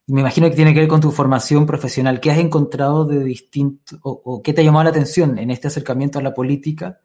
Me 0.07 0.23
imagino 0.23 0.49
que 0.49 0.57
tiene 0.57 0.73
que 0.73 0.81
ver 0.81 0.89
con 0.89 1.03
tu 1.03 1.11
formación 1.11 1.67
profesional. 1.67 2.21
¿Qué 2.21 2.31
has 2.31 2.39
encontrado 2.39 3.05
de 3.05 3.23
distinto 3.23 3.99
o, 4.03 4.41
qué 4.41 4.55
te 4.55 4.63
ha 4.63 4.65
llamado 4.65 4.85
la 4.85 4.91
atención 4.91 5.39
en 5.39 5.51
este 5.51 5.69
acercamiento 5.69 6.19
a 6.19 6.23
la 6.23 6.33
política? 6.33 7.03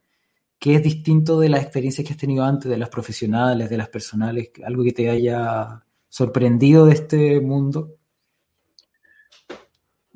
¿Qué 0.57 0.75
es 0.75 0.81
distinto 0.81 1.41
de 1.41 1.49
las 1.49 1.63
experiencias 1.63 2.07
que 2.07 2.13
has 2.13 2.19
tenido 2.19 2.45
antes, 2.45 2.71
de 2.71 2.77
las 2.77 2.87
profesionales, 2.87 3.69
de 3.69 3.77
las 3.77 3.89
personales? 3.89 4.51
¿Algo 4.65 4.81
que 4.81 4.93
te 4.93 5.09
haya 5.09 5.83
sorprendido 6.07 6.85
de 6.85 6.93
este 6.93 7.41
mundo? 7.41 7.97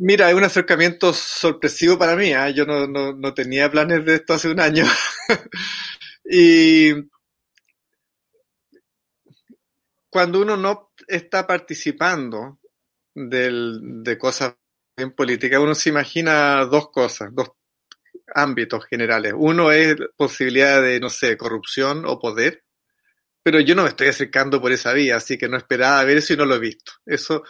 Mira, 0.01 0.29
es 0.29 0.35
un 0.35 0.45
acercamiento 0.45 1.11
sorpresivo 1.13 1.99
para 1.99 2.15
mí. 2.15 2.31
¿eh? 2.31 2.53
Yo 2.53 2.65
no, 2.65 2.87
no, 2.87 3.33
tenía 3.33 3.69
planes 3.69 4.05
de 4.05 4.15
esto 4.15 4.33
hace 4.33 4.49
un 4.49 4.59
año. 4.61 4.85
y 6.23 6.93
cuando 10.09 10.41
uno 10.41 10.55
no 10.55 10.93
está 11.05 11.45
participando 11.45 12.59
de 13.13 14.17
cosas 14.17 14.55
en 14.95 15.11
política, 15.13 15.59
uno 15.59 15.75
se 15.75 15.89
imagina 15.89 16.63
dos 16.65 16.91
cosas, 16.91 17.29
dos 17.33 17.49
ámbitos 18.33 18.85
generales. 18.85 19.33
Uno 19.35 19.69
es 19.73 19.97
posibilidad 20.15 20.81
de, 20.81 21.01
no 21.01 21.09
sé, 21.09 21.35
corrupción 21.35 22.05
o 22.05 22.19
poder, 22.19 22.63
pero 23.43 23.59
yo 23.59 23.75
no 23.75 23.83
me 23.83 23.89
estoy 23.89 24.07
acercando 24.07 24.61
por 24.61 24.71
esa 24.71 24.93
vía, 24.93 25.17
así 25.17 25.37
que 25.37 25.49
no 25.49 25.57
esperaba 25.57 26.03
ver 26.05 26.17
eso 26.19 26.33
y 26.33 26.37
no 26.37 26.45
lo 26.45 26.55
he 26.55 26.59
visto. 26.59 26.93
Eso, 27.05 27.43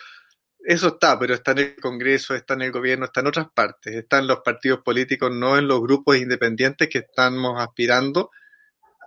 eso 0.59 0.87
está, 0.89 1.17
pero 1.17 1.33
está 1.33 1.51
en 1.51 1.59
el 1.59 1.75
Congreso, 1.75 2.35
está 2.35 2.53
en 2.53 2.63
el 2.63 2.71
gobierno, 2.71 3.05
está 3.05 3.21
en 3.21 3.27
otras 3.27 3.47
partes, 3.53 3.95
está 3.95 4.19
en 4.19 4.27
los 4.27 4.39
partidos 4.39 4.81
políticos, 4.83 5.31
no 5.33 5.57
en 5.57 5.67
los 5.67 5.81
grupos 5.81 6.17
independientes 6.17 6.89
que 6.89 6.99
estamos 6.99 7.61
aspirando 7.61 8.31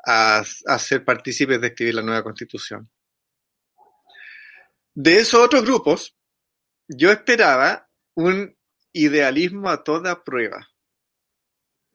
a, 0.04 0.42
a 0.66 0.78
ser 0.78 1.04
partícipes 1.04 1.60
de 1.60 1.68
escribir 1.68 1.94
la 1.94 2.02
nueva 2.02 2.22
constitución. 2.22 2.90
De 4.94 5.16
esos 5.16 5.40
otros 5.40 5.62
grupos, 5.62 6.16
yo 6.88 7.10
esperaba 7.10 7.88
un 8.14 8.56
idealismo 8.92 9.70
a 9.70 9.82
toda 9.82 10.22
prueba. 10.22 10.68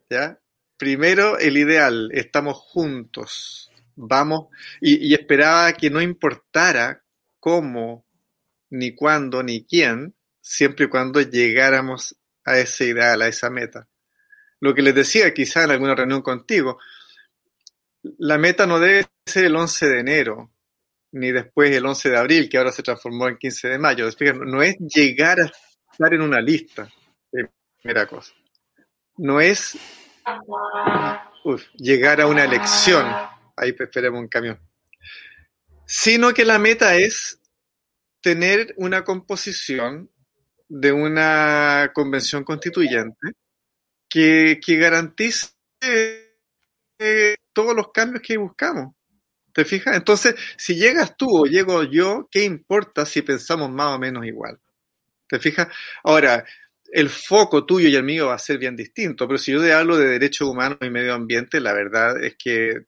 ¿Ya? 0.10 0.40
Primero 0.78 1.38
el 1.38 1.58
ideal, 1.58 2.10
estamos 2.14 2.58
juntos, 2.58 3.72
vamos, 3.96 4.48
y, 4.80 5.14
esperaba 5.14 5.74
que 5.74 5.90
no 5.90 6.02
importara 6.02 7.04
cómo, 7.40 8.06
ni 8.70 8.96
cuándo, 8.96 9.44
ni 9.44 9.66
quién, 9.66 10.16
siempre 10.42 10.86
y 10.86 10.90
cuando 10.90 11.22
llegáramos 11.22 12.16
a 12.46 12.58
ese 12.58 12.86
ideal, 12.86 13.22
a 13.22 13.28
esa 13.28 13.50
meta. 13.50 13.88
Lo 14.60 14.74
que 14.74 14.82
les 14.82 14.96
decía 14.96 15.34
quizá 15.34 15.64
en 15.64 15.72
alguna 15.72 15.96
reunión 15.96 16.22
contigo, 16.22 16.80
la 18.18 18.38
meta 18.38 18.66
no 18.66 18.80
debe 18.80 19.08
ser 19.26 19.46
el 19.46 19.56
11 19.56 19.88
de 19.88 20.00
enero, 20.00 20.52
ni 21.12 21.32
después 21.32 21.72
el 21.76 21.86
11 21.86 22.10
de 22.10 22.18
abril, 22.18 22.50
que 22.50 22.58
ahora 22.58 22.72
se 22.72 22.84
transformó 22.84 23.28
en 23.28 23.38
15 23.38 23.68
de 23.70 23.80
mayo. 23.80 24.10
no 24.46 24.62
es 24.62 24.78
llegar 24.80 25.42
a 25.42 25.52
estar 25.92 26.14
en 26.14 26.22
una 26.22 26.42
lista, 26.42 26.90
primera 27.82 28.08
cosa. 28.08 28.34
No 29.18 29.42
es 29.42 29.78
llegar 31.78 32.22
a 32.22 32.28
una 32.28 32.44
elección, 32.44 33.06
ahí 33.56 33.76
esperemos 33.78 34.20
un 34.20 34.28
camión, 34.28 34.60
sino 35.86 36.34
que 36.34 36.46
la 36.46 36.60
meta 36.60 36.96
es 36.96 37.40
tener 38.28 38.74
una 38.76 39.06
composición 39.06 40.12
de 40.68 40.92
una 40.92 41.92
convención 41.94 42.44
constituyente 42.44 43.32
que, 44.10 44.60
que 44.62 44.76
garantice 44.76 45.54
todos 47.54 47.74
los 47.74 47.94
cambios 47.94 48.22
que 48.22 48.36
buscamos. 48.36 48.94
¿Te 49.54 49.64
fijas? 49.64 49.96
Entonces, 49.96 50.36
si 50.58 50.76
llegas 50.76 51.16
tú 51.16 51.44
o 51.44 51.46
llego 51.46 51.84
yo, 51.86 52.28
¿qué 52.30 52.44
importa 52.44 53.06
si 53.06 53.22
pensamos 53.22 53.72
más 53.72 53.96
o 53.96 54.00
menos 54.00 54.26
igual? 54.26 54.60
¿Te 55.26 55.40
fijas? 55.40 55.70
Ahora, 56.04 56.44
el 56.92 57.08
foco 57.08 57.66
tuyo 57.66 57.88
y 57.88 57.96
el 57.96 58.04
mío 58.04 58.28
va 58.28 58.34
a 58.34 58.40
ser 58.40 58.58
bien 58.58 58.76
distinto, 58.76 59.26
pero 59.26 59.38
si 59.38 59.54
yo 59.54 59.62
te 59.62 59.72
hablo 59.72 59.96
de 59.96 60.10
derechos 60.10 60.50
humanos 60.50 60.80
y 60.82 60.90
medio 60.90 61.14
ambiente, 61.14 61.62
la 61.62 61.72
verdad 61.72 62.22
es 62.22 62.36
que 62.36 62.88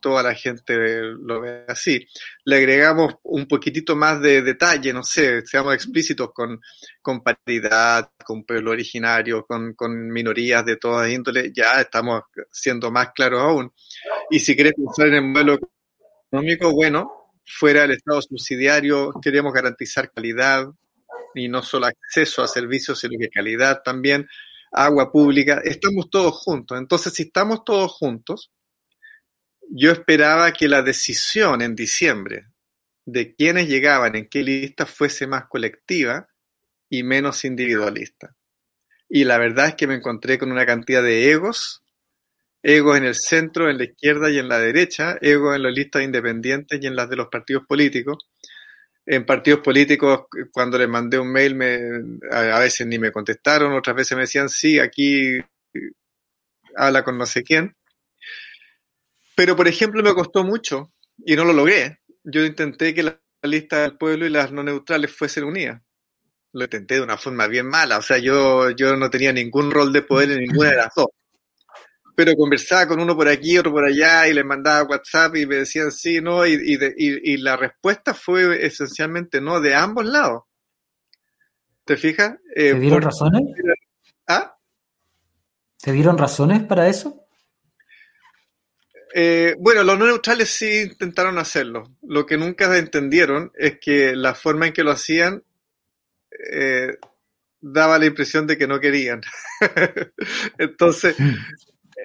toda 0.00 0.22
la 0.22 0.34
gente 0.34 0.74
lo 0.76 1.40
ve 1.40 1.64
así. 1.68 2.06
Le 2.44 2.56
agregamos 2.56 3.14
un 3.24 3.46
poquitito 3.46 3.96
más 3.96 4.20
de 4.20 4.42
detalle, 4.42 4.92
no 4.92 5.02
sé, 5.02 5.44
seamos 5.46 5.74
explícitos 5.74 6.32
con, 6.32 6.60
con 7.02 7.22
paridad, 7.22 8.10
con 8.24 8.44
pueblo 8.44 8.70
originario, 8.72 9.46
con, 9.46 9.74
minorías 10.12 10.64
de 10.64 10.76
todas 10.76 11.10
índoles, 11.10 11.52
ya 11.54 11.80
estamos 11.80 12.22
siendo 12.50 12.90
más 12.90 13.10
claros 13.14 13.40
aún. 13.40 13.72
Y 14.30 14.40
si 14.40 14.54
quieres 14.54 14.74
pensar 14.74 15.08
en 15.08 15.14
el 15.14 15.24
modelo 15.24 15.58
económico, 16.30 16.72
bueno, 16.72 17.32
fuera 17.44 17.82
del 17.82 17.92
Estado 17.92 18.22
subsidiario, 18.22 19.12
queremos 19.22 19.52
garantizar 19.52 20.12
calidad, 20.12 20.68
y 21.34 21.48
no 21.48 21.62
solo 21.62 21.86
acceso 21.86 22.42
a 22.42 22.48
servicios, 22.48 22.98
sino 22.98 23.18
que 23.18 23.28
calidad 23.28 23.82
también, 23.82 24.28
agua 24.72 25.10
pública, 25.10 25.60
estamos 25.64 26.10
todos 26.10 26.34
juntos. 26.34 26.78
Entonces, 26.78 27.12
si 27.12 27.24
estamos 27.24 27.64
todos 27.64 27.92
juntos, 27.92 28.50
yo 29.70 29.92
esperaba 29.92 30.52
que 30.52 30.68
la 30.68 30.82
decisión 30.82 31.62
en 31.62 31.74
diciembre 31.74 32.46
de 33.04 33.34
quiénes 33.34 33.68
llegaban 33.68 34.16
en 34.16 34.28
qué 34.28 34.42
lista 34.42 34.86
fuese 34.86 35.26
más 35.26 35.46
colectiva 35.48 36.28
y 36.90 37.02
menos 37.02 37.44
individualista. 37.44 38.34
Y 39.08 39.24
la 39.24 39.38
verdad 39.38 39.68
es 39.68 39.74
que 39.74 39.86
me 39.86 39.94
encontré 39.94 40.38
con 40.38 40.52
una 40.52 40.66
cantidad 40.66 41.02
de 41.02 41.30
egos, 41.30 41.82
egos 42.62 42.96
en 42.98 43.04
el 43.04 43.14
centro, 43.14 43.70
en 43.70 43.78
la 43.78 43.84
izquierda 43.84 44.30
y 44.30 44.38
en 44.38 44.48
la 44.48 44.58
derecha, 44.58 45.16
egos 45.20 45.56
en 45.56 45.62
las 45.62 45.72
listas 45.72 46.02
independientes 46.02 46.78
y 46.82 46.86
en 46.86 46.96
las 46.96 47.08
de 47.08 47.16
los 47.16 47.28
partidos 47.28 47.64
políticos, 47.66 48.18
en 49.06 49.24
partidos 49.24 49.60
políticos, 49.60 50.26
cuando 50.52 50.76
les 50.76 50.88
mandé 50.88 51.18
un 51.18 51.32
mail, 51.32 51.54
me, 51.54 51.78
a, 52.30 52.58
veces 52.58 52.86
ni 52.86 52.98
me 52.98 53.10
contestaron, 53.10 53.72
otras 53.72 53.96
veces 53.96 54.16
me 54.16 54.22
decían, 54.22 54.50
sí, 54.50 54.78
aquí 54.78 55.38
habla 56.76 57.02
con 57.02 57.16
no 57.16 57.24
sé 57.24 57.42
quién. 57.42 57.74
Pero, 59.38 59.54
por 59.54 59.68
ejemplo, 59.68 60.02
me 60.02 60.14
costó 60.14 60.42
mucho 60.42 60.92
y 61.16 61.36
no 61.36 61.44
lo 61.44 61.52
logré. 61.52 62.00
Yo 62.24 62.44
intenté 62.44 62.92
que 62.92 63.04
la 63.04 63.20
lista 63.44 63.82
del 63.82 63.96
pueblo 63.96 64.26
y 64.26 64.30
las 64.30 64.50
no 64.50 64.64
neutrales 64.64 65.14
fuesen 65.14 65.44
unidas. 65.44 65.80
Lo 66.52 66.64
intenté 66.64 66.96
de 66.96 67.02
una 67.02 67.16
forma 67.16 67.46
bien 67.46 67.68
mala, 67.68 67.98
o 67.98 68.02
sea, 68.02 68.18
yo, 68.18 68.70
yo 68.70 68.96
no 68.96 69.08
tenía 69.10 69.32
ningún 69.32 69.70
rol 69.70 69.92
de 69.92 70.02
poder 70.02 70.32
en 70.32 70.40
ninguna 70.40 70.70
de 70.70 70.76
las 70.78 70.92
dos 70.96 71.06
pero 72.16 72.34
conversaba 72.34 72.88
con 72.88 72.98
uno 72.98 73.14
por 73.14 73.28
aquí, 73.28 73.56
otro 73.56 73.70
por 73.70 73.84
allá, 73.84 74.26
y 74.26 74.34
les 74.34 74.44
mandaba 74.44 74.88
WhatsApp 74.88 75.36
y 75.36 75.46
me 75.46 75.54
decían 75.54 75.92
sí, 75.92 76.20
no, 76.20 76.44
y, 76.44 76.54
y, 76.54 77.32
y, 77.32 77.36
la 77.36 77.56
respuesta 77.56 78.12
fue 78.12 78.66
esencialmente 78.66 79.40
no, 79.40 79.60
de 79.60 79.76
ambos 79.76 80.04
lados. 80.04 80.42
¿Te 81.84 81.96
fijas? 81.96 82.32
Eh, 82.56 82.72
¿Te 82.72 82.80
dieron 82.80 83.02
razones? 83.02 83.42
¿Ah? 84.26 84.56
¿Te 85.80 85.92
dieron 85.92 86.18
razones 86.18 86.64
para 86.64 86.88
eso? 86.88 87.27
Eh, 89.14 89.54
bueno, 89.58 89.82
los 89.84 89.98
no 89.98 90.06
neutrales 90.06 90.50
sí 90.50 90.82
intentaron 90.82 91.38
hacerlo. 91.38 91.96
Lo 92.02 92.26
que 92.26 92.36
nunca 92.36 92.76
entendieron 92.76 93.52
es 93.56 93.78
que 93.80 94.14
la 94.14 94.34
forma 94.34 94.66
en 94.66 94.72
que 94.72 94.84
lo 94.84 94.90
hacían 94.90 95.42
eh, 96.52 96.96
daba 97.60 97.98
la 97.98 98.06
impresión 98.06 98.46
de 98.46 98.58
que 98.58 98.66
no 98.66 98.80
querían. 98.80 99.22
Entonces, 100.58 101.18
mm. 101.18 101.34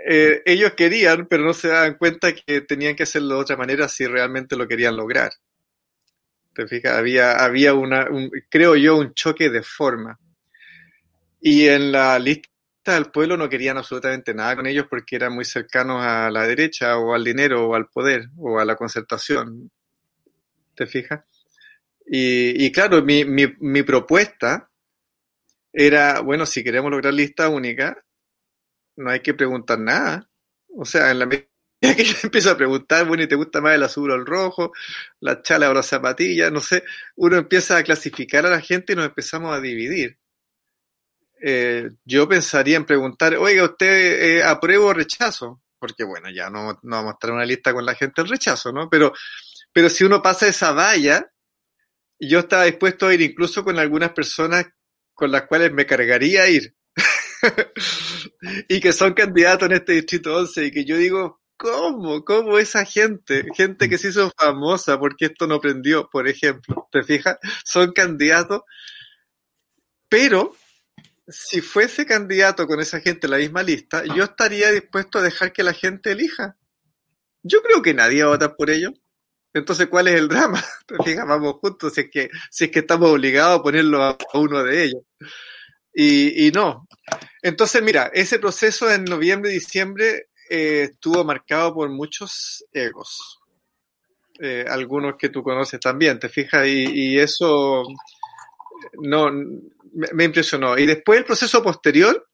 Eh, 0.06 0.42
ellos 0.46 0.74
querían, 0.74 1.28
pero 1.28 1.44
no 1.46 1.54
se 1.54 1.70
daban 1.70 1.96
cuenta 1.96 2.34
que 2.34 2.62
tenían 2.62 2.96
que 2.96 3.04
hacerlo 3.04 3.36
de 3.36 3.42
otra 3.42 3.56
manera 3.56 3.88
si 3.88 4.06
realmente 4.06 4.58
lo 4.58 4.68
querían 4.68 4.98
lograr. 4.98 5.32
¿Te 6.54 6.68
fijas? 6.68 6.98
Había, 6.98 7.44
había 7.44 7.74
una, 7.74 8.08
creo 8.50 8.76
yo, 8.76 8.98
un 8.98 9.14
choque 9.14 9.50
de 9.50 9.64
forma. 9.64 10.20
Y 11.40 11.68
en 11.68 11.92
la 11.92 12.20
lista 12.20 12.50
del 12.92 13.12
pueblo 13.12 13.38
no 13.38 13.48
querían 13.48 13.78
absolutamente 13.78 14.34
nada 14.34 14.58
con 14.58 14.68
ellos 14.68 14.88
porque 14.90 15.16
eran 15.16 15.34
muy 15.34 15.46
cercanos 15.46 16.04
a 16.04 16.30
la 16.30 16.46
derecha 16.46 16.98
o 16.98 17.14
al 17.14 17.24
dinero 17.24 17.70
o 17.70 17.76
al 17.76 17.88
poder 17.88 18.28
o 18.38 18.60
a 18.60 18.66
la 18.66 18.76
concertación. 18.76 19.72
¿Te 20.76 20.86
fijas? 20.86 21.22
Y, 22.06 22.66
y 22.66 22.72
claro, 22.72 23.02
mi, 23.02 23.26
mi, 23.26 23.46
mi 23.60 23.84
propuesta 23.84 24.70
era, 25.72 26.20
bueno, 26.22 26.46
si 26.46 26.64
queremos 26.64 26.92
lograr 26.92 27.14
lista 27.14 27.50
única, 27.50 28.04
no 28.98 29.10
hay 29.10 29.22
que 29.22 29.34
preguntar 29.34 29.80
nada. 29.80 30.30
O 30.76 30.86
sea, 30.86 31.12
en 31.12 31.20
la 31.20 31.26
medida 31.26 31.48
que 31.82 32.04
yo 32.04 32.16
empiezo 32.24 32.52
a 32.52 32.58
preguntar, 32.58 33.08
bueno, 33.08 33.24
¿y 33.24 33.28
te 33.28 33.36
gusta 33.36 33.62
más 33.62 33.76
el 33.76 33.84
azul 33.84 34.12
o 34.12 34.16
el 34.16 34.26
rojo? 34.26 34.72
La 35.20 35.42
chala 35.42 35.70
o 35.70 35.74
la 35.74 35.84
zapatilla, 35.84 36.52
no 36.52 36.60
sé, 36.62 36.84
uno 37.16 37.38
empieza 37.38 37.78
a 37.78 37.84
clasificar 37.84 38.46
a 38.46 38.50
la 38.50 38.62
gente 38.62 38.94
y 38.94 38.96
nos 38.96 39.06
empezamos 39.06 39.56
a 39.56 39.62
dividir. 39.62 40.18
Eh, 41.46 41.90
yo 42.06 42.26
pensaría 42.30 42.78
en 42.78 42.86
preguntar, 42.86 43.36
oiga, 43.36 43.66
¿usted 43.66 44.38
eh, 44.38 44.44
aprueba 44.44 44.86
o 44.86 44.94
rechazo? 44.94 45.62
Porque 45.78 46.06
bueno, 46.06 46.30
ya 46.30 46.50
no, 46.50 46.80
no 46.82 46.96
vamos 46.96 47.12
a 47.12 47.14
estar 47.16 47.32
en 47.32 47.36
una 47.36 47.46
lista 47.46 47.74
con 47.74 47.86
la 47.86 47.96
gente 47.96 48.22
el 48.22 48.30
rechazo, 48.30 48.72
¿no? 48.72 48.90
Pero, 48.90 49.12
pero 49.74 49.90
si 49.90 50.06
uno 50.06 50.22
pasa 50.22 50.48
esa 50.48 50.72
valla, 50.72 51.30
yo 52.18 52.40
estaba 52.40 52.64
dispuesto 52.64 53.08
a 53.08 53.14
ir 53.14 53.20
incluso 53.20 53.66
con 53.66 53.78
algunas 53.78 54.14
personas 54.14 54.68
con 55.14 55.32
las 55.34 55.44
cuales 55.48 55.74
me 55.74 55.86
cargaría 55.86 56.48
ir. 56.48 56.76
y 58.70 58.80
que 58.80 58.94
son 58.94 59.14
candidatos 59.14 59.68
en 59.68 59.76
este 59.76 59.94
distrito 59.94 60.38
11 60.38 60.68
y 60.68 60.72
que 60.72 60.86
yo 60.86 60.96
digo, 60.96 61.42
¿cómo? 61.58 62.24
¿Cómo 62.24 62.58
esa 62.58 62.86
gente? 62.86 63.44
Gente 63.54 63.90
que 63.90 63.98
se 63.98 64.10
hizo 64.10 64.32
famosa 64.40 64.98
porque 64.98 65.26
esto 65.26 65.46
no 65.46 65.60
prendió, 65.60 66.10
por 66.10 66.30
ejemplo, 66.30 66.88
¿te 66.90 67.04
fijas? 67.04 67.38
Son 67.66 67.92
candidatos, 67.92 68.62
pero 70.08 70.56
si 71.28 71.62
fuese 71.62 72.06
candidato 72.06 72.68
con 72.68 72.80
esa 72.80 73.00
gente 73.00 73.28
en 73.28 73.32
la 73.32 73.38
misma 73.38 73.64
lista, 73.64 74.04
yo 74.06 74.24
estaría 74.24 74.72
dispuesto 74.72 75.20
a 75.20 75.22
dejar 75.22 75.54
que 75.54 75.64
la 75.64 75.74
gente 75.74 76.12
elija. 76.12 76.58
Yo 77.44 77.62
creo 77.62 77.82
que 77.82 77.94
nadie 77.94 78.24
va 78.24 78.30
a 78.30 78.34
votar 78.34 78.56
por 78.56 78.70
ellos. 78.70 78.94
Entonces, 79.54 79.88
¿cuál 79.88 80.08
es 80.08 80.16
el 80.16 80.28
drama? 80.28 80.64
Fíjate, 81.06 81.28
vamos 81.28 81.56
juntos, 81.62 81.94
si 81.94 82.02
es 82.02 82.10
que, 82.10 82.30
si 82.50 82.66
es 82.66 82.72
que 82.72 82.80
estamos 82.80 83.10
obligados 83.10 83.60
a 83.60 83.64
ponerlo 83.64 84.04
a, 84.04 84.18
uno 84.34 84.64
de 84.64 84.84
ellos. 84.86 85.04
Y, 85.94 86.48
y, 86.48 86.52
no. 86.52 86.88
Entonces, 87.42 87.82
mira, 87.84 88.10
ese 88.14 88.40
proceso 88.40 88.92
en 88.92 89.06
noviembre 89.06 89.52
y 89.52 89.56
diciembre 89.56 90.30
eh, 90.50 90.90
estuvo 90.92 91.24
marcado 91.24 91.74
por 91.74 91.90
muchos 91.90 92.66
egos. 92.74 93.40
Eh, 94.40 94.66
algunos 94.68 95.16
que 95.18 95.30
tú 95.30 95.44
conoces 95.44 95.80
también, 95.80 96.20
¿te 96.20 96.30
fijas? 96.30 96.66
Y, 96.68 96.86
y 97.14 97.20
eso 97.20 97.84
no 98.94 99.30
me, 99.94 100.24
impresionó. 100.24 100.78
Y 100.78 100.86
después 100.86 101.20
el 101.20 101.26
proceso 101.26 101.62
posterior, 101.64 102.28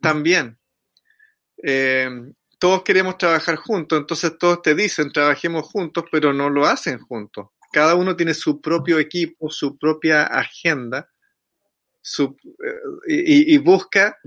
también. 0.00 0.58
Eh, 1.62 2.08
todos 2.58 2.82
queremos 2.82 3.18
trabajar 3.18 3.56
juntos, 3.56 3.98
entonces 3.98 4.36
todos 4.38 4.62
te 4.62 4.74
dicen 4.74 5.12
trabajemos 5.12 5.66
juntos, 5.66 6.04
pero 6.10 6.32
no 6.32 6.48
lo 6.50 6.66
hacen 6.66 6.98
juntos. 6.98 7.48
Cada 7.72 7.94
uno 7.94 8.16
tiene 8.16 8.34
su 8.34 8.60
propio 8.60 8.98
equipo, 8.98 9.50
su 9.50 9.78
propia 9.78 10.24
agenda, 10.24 11.08
su, 12.00 12.36
eh, 13.08 13.22
y, 13.24 13.54
y, 13.54 13.58
busca 13.58 14.18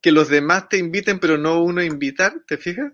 que 0.00 0.12
los 0.12 0.28
demás 0.28 0.68
te 0.68 0.78
inviten, 0.78 1.18
pero 1.18 1.38
no 1.38 1.62
uno 1.62 1.82
invitar, 1.82 2.42
¿te 2.46 2.58
fijas? 2.58 2.92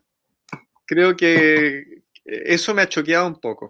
Creo 0.85 1.17
que 1.17 2.03
eso 2.25 2.75
me 2.75 2.83
ha 2.83 2.89
choqueado 2.89 3.27
un 3.27 3.41
poco. 3.41 3.69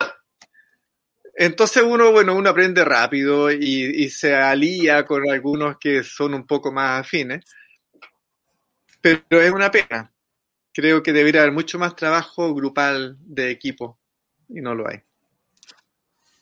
Entonces 1.40 1.83
uno, 1.83 2.11
bueno, 2.11 2.35
uno 2.35 2.50
aprende 2.50 2.85
rápido 2.85 3.50
y, 3.50 3.57
y 3.95 4.11
se 4.11 4.35
alía 4.35 5.07
con 5.07 5.30
algunos 5.30 5.78
que 5.78 6.02
son 6.02 6.35
un 6.35 6.47
poco 6.47 6.73
más 6.73 7.00
afines, 7.00 7.45
pero 9.00 9.40
es 9.40 9.52
una 9.52 9.70
pena 9.70 10.12
creo 10.79 11.03
que 11.03 11.12
debería 11.12 11.40
haber 11.40 11.53
mucho 11.53 11.77
más 11.77 11.96
trabajo 11.96 12.55
grupal 12.55 13.16
de 13.20 13.51
equipo 13.51 13.98
y 14.48 14.61
no 14.61 14.77
lo 14.77 14.88
hay. 14.88 15.01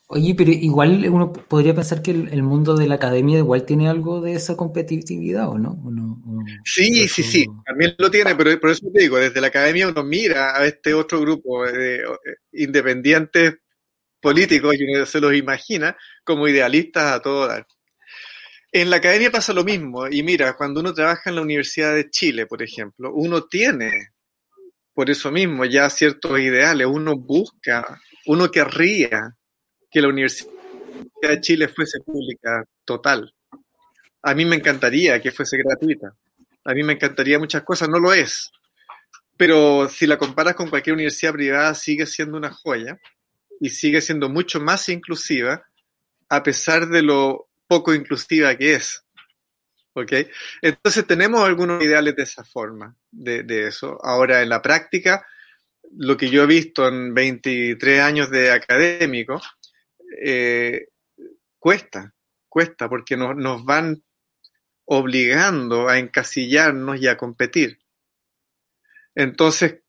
Oye, 0.09 0.35
pero 0.37 0.51
igual 0.51 1.09
uno 1.09 1.33
podría 1.33 1.73
pensar 1.73 2.03
que 2.03 2.11
el, 2.11 2.29
el 2.31 2.43
mundo 2.43 2.75
de 2.75 2.87
la 2.87 2.95
academia 2.95 3.39
igual 3.39 3.65
tiene 3.65 3.89
algo 3.89 4.21
de 4.21 4.33
esa 4.33 4.55
competitividad, 4.55 5.49
¿o 5.49 5.57
no? 5.57 5.71
¿O 5.83 5.89
no? 5.89 6.21
¿O 6.27 6.43
sí, 6.63 7.01
eso... 7.01 7.15
sí, 7.15 7.23
sí, 7.23 7.45
también 7.65 7.95
lo 7.97 8.11
tiene, 8.11 8.35
pero 8.35 8.59
por 8.59 8.69
eso 8.69 8.85
te 8.93 9.01
digo, 9.01 9.17
desde 9.17 9.41
la 9.41 9.47
academia 9.47 9.87
uno 9.87 10.03
mira 10.03 10.55
a 10.55 10.67
este 10.67 10.93
otro 10.93 11.19
grupo 11.19 11.65
de 11.65 12.03
independientes 12.51 13.55
políticos 14.27 14.75
y 14.77 14.83
uno 14.83 15.05
se 15.05 15.21
los 15.21 15.33
imagina 15.33 15.95
como 16.25 16.49
idealistas 16.49 17.13
a 17.13 17.21
todo 17.21 17.47
dar. 17.47 17.65
En 18.73 18.89
la 18.89 18.97
academia 18.97 19.31
pasa 19.31 19.53
lo 19.53 19.63
mismo, 19.63 20.05
y 20.05 20.21
mira, 20.21 20.53
cuando 20.57 20.81
uno 20.81 20.93
trabaja 20.93 21.29
en 21.29 21.37
la 21.37 21.41
Universidad 21.43 21.95
de 21.95 22.09
Chile, 22.09 22.45
por 22.45 22.61
ejemplo, 22.61 23.13
uno 23.13 23.45
tiene 23.45 24.09
por 24.93 25.09
eso 25.09 25.31
mismo 25.31 25.63
ya 25.63 25.89
ciertos 25.89 26.37
ideales. 26.39 26.87
Uno 26.87 27.15
busca, 27.15 28.01
uno 28.25 28.51
querría 28.51 29.33
que 29.89 30.01
la 30.01 30.09
Universidad 30.09 30.51
de 31.21 31.39
Chile 31.39 31.69
fuese 31.69 32.01
pública 32.01 32.65
total. 32.83 33.33
A 34.23 34.35
mí 34.35 34.43
me 34.43 34.57
encantaría 34.57 35.21
que 35.21 35.31
fuese 35.31 35.57
gratuita. 35.57 36.13
A 36.65 36.73
mí 36.73 36.83
me 36.83 36.93
encantaría 36.93 37.39
muchas 37.39 37.63
cosas, 37.63 37.87
no 37.87 37.97
lo 37.97 38.11
es. 38.11 38.51
Pero 39.37 39.87
si 39.87 40.05
la 40.05 40.17
comparas 40.17 40.55
con 40.55 40.69
cualquier 40.69 40.95
universidad 40.95 41.31
privada, 41.31 41.73
sigue 41.73 42.05
siendo 42.05 42.35
una 42.35 42.51
joya 42.51 42.99
y 43.59 43.69
sigue 43.69 44.01
siendo 44.01 44.29
mucho 44.29 44.59
más 44.59 44.89
inclusiva, 44.89 45.65
a 46.29 46.43
pesar 46.43 46.87
de 46.87 47.01
lo 47.01 47.49
poco 47.67 47.93
inclusiva 47.93 48.55
que 48.55 48.75
es. 48.75 49.03
¿Ok? 49.93 50.13
Entonces 50.61 51.07
tenemos 51.07 51.41
algunos 51.41 51.83
ideales 51.83 52.15
de 52.15 52.23
esa 52.23 52.43
forma, 52.43 52.95
de, 53.11 53.67
eso. 53.67 53.99
Ahora, 54.03 54.41
en 54.43 54.49
la 54.49 54.61
práctica, 54.61 55.25
lo 55.97 56.15
que 56.15 56.29
yo 56.29 56.43
he 56.43 56.47
visto 56.47 56.87
en 56.87 57.15
23 57.15 58.01
años 58.01 58.29
de 58.29 58.51
académico, 58.51 59.41
eh, 60.23 60.89
cuesta, 61.57 62.13
cuesta, 62.47 62.87
porque 62.87 63.17
nos, 63.17 63.35
nos 63.35 63.65
van 63.65 64.03
obligando 64.85 65.89
a 65.89 65.97
encasillarnos 65.97 67.01
y 67.01 67.07
a 67.07 67.17
competir. 67.17 67.79
Entonces, 69.15 69.79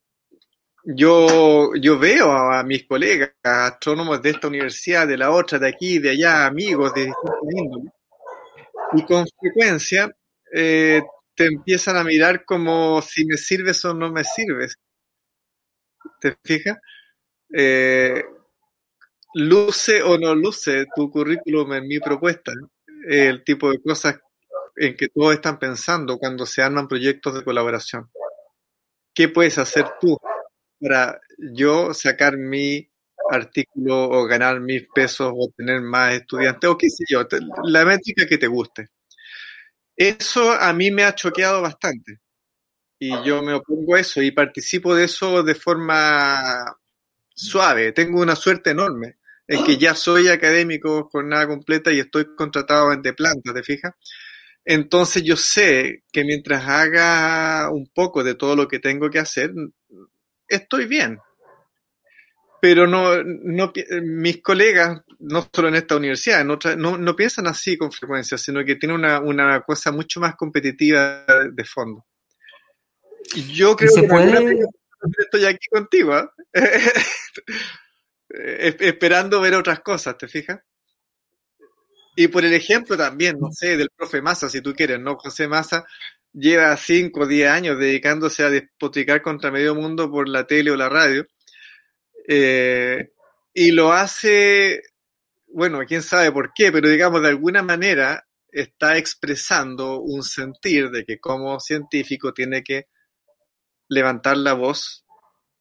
yo, 0.91 1.75
yo 1.75 1.99
veo 1.99 2.33
a, 2.33 2.63
mis 2.63 2.87
colegas, 2.87 3.33
astrónomos 3.43 4.23
de 4.23 4.31
esta 4.31 4.49
universidad, 4.49 5.07
de 5.07 5.19
la 5.19 5.31
otra, 5.31 5.59
de 5.59 5.69
aquí, 5.69 5.99
de 5.99 6.11
allá, 6.11 6.47
amigos 6.47 6.95
de 6.95 7.07
distintos 7.07 7.41
índoles, 7.51 7.93
y 8.95 9.05
con 9.05 9.27
frecuencia 9.39 10.11
eh, 10.51 11.03
te 11.35 11.45
empiezan 11.45 11.97
a 11.99 12.05
mirar 12.05 12.45
como 12.47 13.03
si 13.03 13.27
me 13.27 13.37
sirves 13.37 13.85
o 13.85 13.93
no 13.93 14.11
me 14.11 14.25
sirves. 14.25 14.77
¿Te 16.21 16.37
fijas? 16.43 16.79
Eh, 17.53 18.25
luce 19.35 20.03
o 20.03 20.17
no 20.17 20.35
luce 20.35 20.87
tu 20.97 21.11
currículum 21.11 21.75
en 21.75 21.87
mi 21.87 21.99
propuesta. 22.01 22.53
El 23.07 23.45
tipo 23.45 23.71
de 23.71 23.81
cosas 23.83 24.19
en 24.75 24.97
que 24.97 25.09
todos 25.09 25.35
están 25.35 25.59
pensando 25.59 26.17
cuando 26.17 26.47
se 26.47 26.63
arman 26.63 26.89
proyectos 26.89 27.35
de 27.35 27.45
colaboración. 27.45 28.11
¿Qué 29.13 29.29
puedes 29.29 29.59
hacer 29.59 29.85
tú 30.01 30.17
para 30.81 31.21
yo 31.39 31.93
sacar 31.95 32.37
mi 32.37 32.89
artículo 33.31 34.09
o 34.11 34.25
ganar 34.27 34.61
mil 34.61 34.89
pesos 34.95 35.33
o 35.35 35.53
tener 35.57 35.81
más 35.83 36.15
estudiantes 36.15 36.71
o 36.71 36.79
qué 36.79 36.89
sé 36.89 37.05
yo, 37.09 37.27
la 37.65 37.85
métrica 37.85 38.27
que 38.27 38.39
te 38.39 38.47
guste. 38.47 38.89
Eso 39.97 40.53
a 40.53 40.73
mí 40.73 40.91
me 40.91 41.05
ha 41.05 41.15
choqueado 41.15 41.61
bastante 41.61 42.21
y 42.99 43.11
yo 43.25 43.43
me 43.43 43.55
opongo 43.55 43.95
a 43.95 44.01
eso 44.01 44.23
y 44.23 44.31
participo 44.31 44.95
de 44.95 45.05
eso 45.05 45.43
de 45.43 45.55
forma 45.55 46.77
suave. 47.35 47.93
Tengo 47.93 48.21
una 48.21 48.37
suerte 48.37 48.71
enorme 48.71 49.19
en 49.47 49.65
que 49.65 49.77
ya 49.77 49.95
soy 49.95 50.29
académico 50.29 51.09
jornada 51.11 51.47
completa 51.47 51.93
y 51.93 52.01
estoy 52.01 52.35
contratado 52.37 52.95
de 52.97 53.13
planta, 53.13 53.55
¿te 53.55 53.63
fijas? 53.63 53.95
Entonces 54.65 55.23
yo 55.23 55.37
sé 55.37 56.05
que 56.13 56.25
mientras 56.25 56.67
haga 56.69 57.71
un 57.71 57.89
poco 57.89 58.23
de 58.23 58.35
todo 58.35 58.55
lo 58.55 58.69
que 58.69 58.79
tengo 58.81 59.09
que 59.09 59.19
hacer, 59.19 59.53
estoy 60.49 60.87
bien 60.87 61.19
pero 62.61 62.87
no, 62.87 63.23
no, 63.23 63.73
mis 64.03 64.43
colegas, 64.43 65.01
no 65.21 65.49
solo 65.53 65.69
en 65.69 65.77
esta 65.77 65.97
universidad, 65.97 66.41
en 66.41 66.51
otra, 66.51 66.75
no, 66.77 66.99
no 66.99 67.15
piensan 67.15 67.47
así 67.47 67.77
con 67.77 67.93
frecuencia, 67.93 68.37
sino 68.37 68.65
que 68.65 68.77
tienen 68.77 68.97
una, 68.99 69.21
una 69.21 69.61
cosa 69.63 69.93
mucho 69.93 70.21
más 70.21 70.35
competitiva 70.35 71.25
de 71.53 71.65
fondo. 71.65 72.05
Yo 73.53 73.77
creo 73.77 73.91
se 73.91 74.03
que 74.03 74.09
puede... 74.09 74.67
estoy 75.19 75.45
aquí 75.45 75.69
contigo, 75.71 76.19
¿eh? 76.53 76.93
esperando 78.81 79.41
ver 79.41 79.55
otras 79.55 79.81
cosas, 79.81 80.19
¿te 80.19 80.27
fijas? 80.27 80.61
Y 82.17 82.27
por 82.27 82.45
el 82.45 82.53
ejemplo 82.53 82.97
también, 82.97 83.39
no 83.39 83.53
sé, 83.53 83.77
del 83.77 83.91
profe 83.97 84.21
Massa, 84.21 84.49
si 84.49 84.61
tú 84.61 84.75
quieres, 84.75 84.99
¿no? 84.99 85.17
José 85.17 85.47
Massa 85.47 85.85
lleva 86.33 86.77
5 86.77 87.21
o 87.21 87.27
10 87.27 87.51
años 87.51 87.79
dedicándose 87.79 88.43
a 88.43 88.51
despotricar 88.51 89.23
contra 89.23 89.51
medio 89.51 89.75
mundo 89.75 90.11
por 90.11 90.29
la 90.29 90.47
tele 90.47 90.71
o 90.71 90.77
la 90.77 90.89
radio 90.89 91.27
eh, 92.29 93.11
y 93.55 93.73
lo 93.73 93.93
hace, 93.93 94.83
bueno, 95.49 95.81
quién 95.87 96.03
sabe 96.03 96.31
por 96.31 96.53
qué, 96.55 96.71
pero 96.71 96.89
digamos 96.89 97.23
de 97.23 97.29
alguna 97.29 97.63
manera 97.63 98.27
está 98.51 98.97
expresando 98.97 100.01
un 100.01 100.23
sentir 100.23 100.91
de 100.91 101.05
que 101.05 101.19
como 101.19 101.59
científico 101.59 102.33
tiene 102.33 102.63
que 102.63 102.87
levantar 103.89 104.37
la 104.37 104.53
voz 104.53 105.05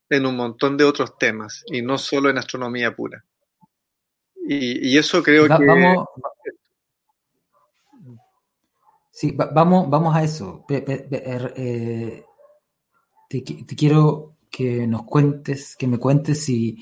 en 0.10 0.26
un 0.26 0.36
montón 0.36 0.78
de 0.78 0.84
otros 0.84 1.18
temas 1.18 1.64
y 1.68 1.82
no 1.82 1.98
solo 1.98 2.30
en 2.30 2.38
astronomía 2.38 2.96
pura. 2.96 3.24
Y, 4.36 4.90
y 4.90 4.98
eso 4.98 5.24
creo 5.24 5.48
va, 5.48 5.58
que... 5.58 5.66
Vamos, 5.66 6.08
sí, 9.18 9.32
va, 9.32 9.48
vamos, 9.48 9.90
vamos 9.90 10.16
a 10.16 10.24
eso. 10.24 10.64
Eh, 10.70 12.24
te, 13.28 13.44
quiero 13.76 14.36
que 14.52 14.86
nos 14.86 15.06
cuentes, 15.06 15.76
que 15.76 15.88
me 15.88 15.98
cuentes 15.98 16.44
si 16.44 16.78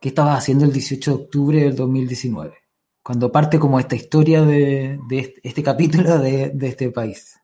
qué 0.00 0.08
estabas 0.08 0.38
haciendo 0.38 0.64
el 0.64 0.72
18 0.72 1.10
de 1.10 1.22
octubre 1.22 1.60
del 1.60 1.76
2019, 1.76 2.54
cuando 3.04 3.30
parte 3.30 3.60
como 3.60 3.78
esta 3.78 3.94
historia 3.94 4.42
de, 4.42 4.98
este, 5.44 5.62
capítulo 5.62 6.18
de, 6.18 6.52
este 6.62 6.90
país. 6.90 7.38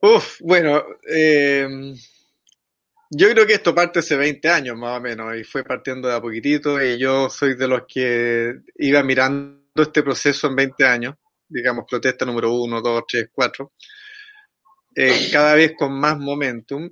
Uf, 0.00 0.40
bueno, 0.40 0.82
eh, 1.08 1.94
yo 3.10 3.30
creo 3.30 3.46
que 3.46 3.54
esto 3.54 3.74
parte 3.74 4.00
hace 4.00 4.16
20 4.16 4.48
años 4.48 4.76
más 4.76 4.98
o 4.98 5.00
menos 5.00 5.36
y 5.36 5.44
fue 5.44 5.62
partiendo 5.62 6.08
de 6.08 6.16
a 6.16 6.20
poquitito 6.20 6.82
y 6.82 6.98
yo 6.98 7.30
soy 7.30 7.54
de 7.54 7.68
los 7.68 7.82
que 7.86 8.60
iba 8.76 9.04
mirando 9.04 9.60
este 9.76 10.02
proceso 10.02 10.48
en 10.48 10.56
20 10.56 10.84
años, 10.84 11.14
digamos 11.48 11.84
protesta 11.88 12.24
número 12.24 12.52
1, 12.52 12.80
2, 12.80 13.04
3, 13.06 13.28
4, 13.32 13.72
cada 15.32 15.54
vez 15.54 15.74
con 15.76 15.92
más 15.98 16.18
momentum 16.18 16.90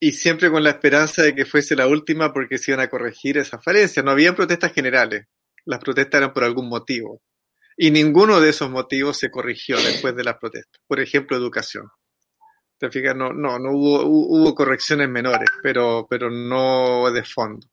y 0.00 0.12
siempre 0.12 0.50
con 0.50 0.62
la 0.62 0.70
esperanza 0.70 1.22
de 1.22 1.34
que 1.34 1.44
fuese 1.44 1.74
la 1.74 1.86
última 1.86 2.32
porque 2.32 2.58
se 2.58 2.72
iban 2.72 2.84
a 2.84 2.88
corregir 2.88 3.38
esas 3.38 3.62
falencias. 3.62 4.04
No 4.04 4.12
habían 4.12 4.34
protestas 4.34 4.72
generales, 4.72 5.26
las 5.64 5.80
protestas 5.80 6.18
eran 6.18 6.32
por 6.32 6.44
algún 6.44 6.68
motivo. 6.68 7.22
Y 7.76 7.90
ninguno 7.90 8.40
de 8.40 8.50
esos 8.50 8.70
motivos 8.70 9.18
se 9.18 9.30
corrigió 9.30 9.76
después 9.76 10.14
de 10.16 10.24
las 10.24 10.36
protestas. 10.38 10.80
Por 10.86 11.00
ejemplo, 11.00 11.36
educación. 11.36 11.88
¿Te 12.76 12.90
fijas? 12.90 13.14
No, 13.14 13.32
no, 13.32 13.58
no 13.58 13.70
hubo, 13.72 14.04
hubo 14.04 14.54
correcciones 14.54 15.08
menores, 15.08 15.48
pero, 15.62 16.06
pero 16.08 16.30
no 16.30 17.10
de 17.10 17.24
fondo. 17.24 17.66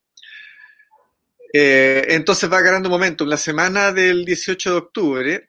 Eh, 1.53 2.05
entonces 2.09 2.51
va 2.51 2.61
ganando 2.61 2.89
momentum. 2.89 3.27
La 3.27 3.37
semana 3.37 3.91
del 3.91 4.25
18 4.25 4.71
de 4.71 4.77
octubre 4.77 5.47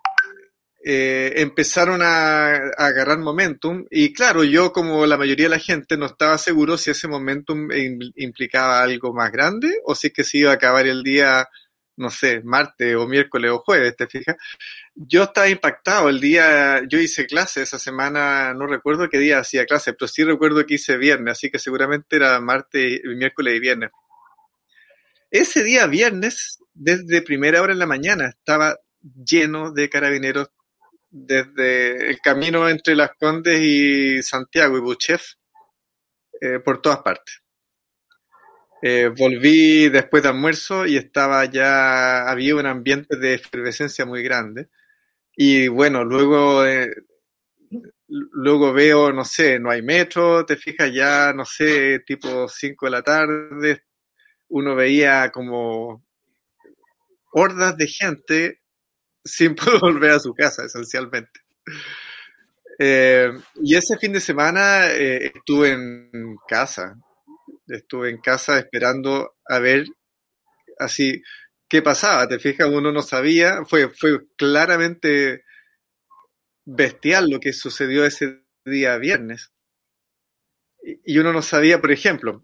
eh, 0.88 1.40
empezaron 1.40 2.01
a, 2.01 2.55
agarrar 2.79 3.18
momentum 3.18 3.87
y 3.90 4.12
claro, 4.12 4.44
yo 4.44 4.72
como 4.72 5.05
la 5.05 5.16
mayoría 5.16 5.46
de 5.46 5.57
la 5.57 5.59
gente 5.59 5.96
no 5.96 6.07
estaba 6.07 6.38
seguro 6.38 6.77
si 6.77 6.92
ese 6.92 7.09
momentum 7.09 7.68
implicaba 8.14 8.85
algo 8.85 9.12
más 9.12 9.33
grande 9.33 9.81
o 9.85 9.96
si 9.96 10.07
es 10.07 10.12
que 10.12 10.22
se 10.22 10.38
iba 10.38 10.53
a 10.53 10.55
acabar 10.55 10.87
el 10.87 11.03
día, 11.03 11.49
no 11.96 12.09
sé, 12.09 12.40
martes 12.44 12.94
o 12.94 13.09
miércoles 13.09 13.51
o 13.51 13.59
jueves, 13.59 13.96
¿te 13.96 14.07
fijas? 14.07 14.37
Yo 14.94 15.25
estaba 15.25 15.49
impactado 15.49 16.09
el 16.09 16.20
día, 16.20 16.81
yo 16.88 17.01
hice 17.01 17.27
clase 17.27 17.62
esa 17.62 17.81
semana, 17.81 18.55
no 18.55 18.68
recuerdo 18.68 19.09
qué 19.09 19.18
día 19.18 19.40
hacía 19.40 19.66
clase, 19.66 19.92
pero 19.92 20.07
sí 20.07 20.22
recuerdo 20.22 20.64
que 20.66 20.75
hice 20.75 20.96
viernes, 20.99 21.33
así 21.33 21.51
que 21.51 21.59
seguramente 21.59 22.14
era 22.14 22.40
martes, 22.40 23.01
miércoles 23.03 23.57
y 23.57 23.59
viernes. 23.59 23.90
Ese 25.33 25.64
día 25.64 25.88
viernes, 25.88 26.61
desde 26.75 27.22
primera 27.22 27.61
hora 27.61 27.72
en 27.72 27.81
la 27.81 27.87
mañana, 27.87 28.29
estaba 28.29 28.77
lleno 29.03 29.72
de 29.72 29.88
carabineros 29.88 30.51
desde 31.11 32.11
el 32.11 32.21
camino 32.21 32.69
entre 32.69 32.95
Las 32.95 33.11
Condes 33.19 33.61
y 33.61 34.23
Santiago 34.23 34.77
y 34.77 34.81
Buchef 34.81 35.35
eh, 36.40 36.61
por 36.61 36.81
todas 36.83 36.99
partes. 36.99 37.42
Eh, 38.83 39.09
volví 39.09 39.88
después 39.88 40.23
de 40.23 40.29
almuerzo 40.29 40.87
y 40.87 40.97
estaba 40.97 41.45
ya, 41.47 42.29
había 42.29 42.57
un 42.57 42.66
ambiente 42.66 43.16
de 43.16 43.35
efervescencia 43.35 44.05
muy 44.05 44.23
grande. 44.23 44.69
Y 45.35 45.69
bueno, 45.69 46.05
luego, 46.05 46.66
eh, 46.66 46.95
luego 48.09 48.73
veo, 48.73 49.12
no 49.12 49.25
sé, 49.25 49.59
no 49.59 49.71
hay 49.71 49.83
metro, 49.83 50.45
te 50.47 50.57
fijas 50.57 50.92
ya, 50.92 51.33
no 51.33 51.45
sé, 51.45 52.01
tipo 52.01 52.49
5 52.49 52.87
de 52.87 52.90
la 52.90 53.03
tarde, 53.03 53.85
uno 54.49 54.75
veía 54.75 55.31
como 55.33 56.05
hordas 57.33 57.77
de 57.77 57.87
gente 57.88 58.61
sin 59.27 59.55
poder 59.57 59.81
volver 59.81 60.12
a 60.12 60.21
su 60.21 60.35
casa, 60.35 60.65
esencialmente. 60.65 61.41
Eh, 62.79 63.31
y 63.62 63.75
ese 63.75 63.97
fin 63.99 64.12
de 64.12 64.21
semana 64.21 64.89
eh, 64.93 65.33
estuve 65.35 65.71
en 65.73 66.37
casa, 66.47 66.95
estuve 67.67 68.11
en 68.11 68.19
casa 68.21 68.59
esperando 68.59 69.37
a 69.49 69.59
ver 69.59 69.87
así 70.79 71.23
qué 71.69 71.83
pasaba. 71.83 72.29
Te 72.29 72.39
fijas, 72.39 72.69
uno 72.69 72.93
no 72.93 73.03
sabía, 73.03 73.65
fue, 73.67 73.89
fue 73.91 74.21
claramente 74.37 75.45
bestial 76.67 77.31
lo 77.31 77.41
que 77.41 77.53
sucedió 77.55 78.05
ese 78.05 78.43
día 78.65 78.99
viernes. 78.99 79.53
Y 81.05 81.19
uno 81.19 81.33
no 81.33 81.43
sabía, 81.43 81.81
por 81.81 81.91
ejemplo, 81.91 82.43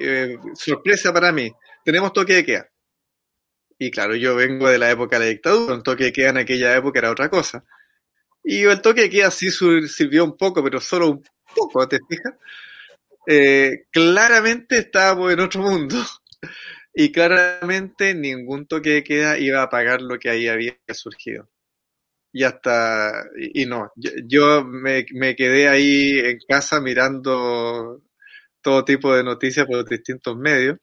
eh, 0.00 0.36
sorpresa 0.54 1.12
para 1.12 1.32
mí, 1.32 1.50
tenemos 1.84 2.12
toque 2.12 2.34
de 2.34 2.44
queda. 2.44 2.70
Y 3.78 3.90
claro, 3.90 4.14
yo 4.14 4.34
vengo 4.36 4.68
de 4.68 4.78
la 4.78 4.90
época 4.90 5.18
de 5.18 5.24
la 5.24 5.30
dictadura, 5.30 5.74
un 5.74 5.82
toque 5.82 6.04
de 6.04 6.12
queda 6.12 6.30
en 6.30 6.38
aquella 6.38 6.76
época 6.76 7.00
era 7.00 7.10
otra 7.10 7.28
cosa. 7.28 7.64
Y 8.44 8.62
el 8.64 8.80
toque 8.82 9.02
de 9.02 9.10
queda 9.10 9.30
sí 9.30 9.50
sirvió 9.50 10.24
un 10.24 10.36
poco, 10.36 10.62
pero 10.62 10.80
solo 10.80 11.10
un 11.10 11.24
poco, 11.54 11.88
¿te 11.88 11.98
fijas? 12.08 12.34
Eh, 13.26 13.86
claramente 13.90 14.78
estábamos 14.78 15.32
en 15.32 15.40
otro 15.40 15.62
mundo. 15.62 15.96
Y 16.96 17.10
claramente 17.10 18.14
ningún 18.14 18.66
toque 18.68 18.90
de 18.90 19.02
queda 19.02 19.36
iba 19.36 19.60
a 19.62 19.68
pagar 19.68 20.00
lo 20.00 20.16
que 20.16 20.30
ahí 20.30 20.46
había 20.46 20.76
surgido. 20.92 21.50
Y 22.32 22.44
hasta, 22.44 23.12
y, 23.36 23.66
no, 23.66 23.90
yo, 23.96 24.64
me, 24.64 25.04
me, 25.12 25.34
quedé 25.36 25.68
ahí 25.68 26.18
en 26.20 26.38
casa 26.48 26.80
mirando 26.80 28.02
todo 28.62 28.84
tipo 28.84 29.14
de 29.14 29.24
noticias 29.24 29.66
por 29.66 29.88
distintos 29.88 30.36
medios. 30.36 30.78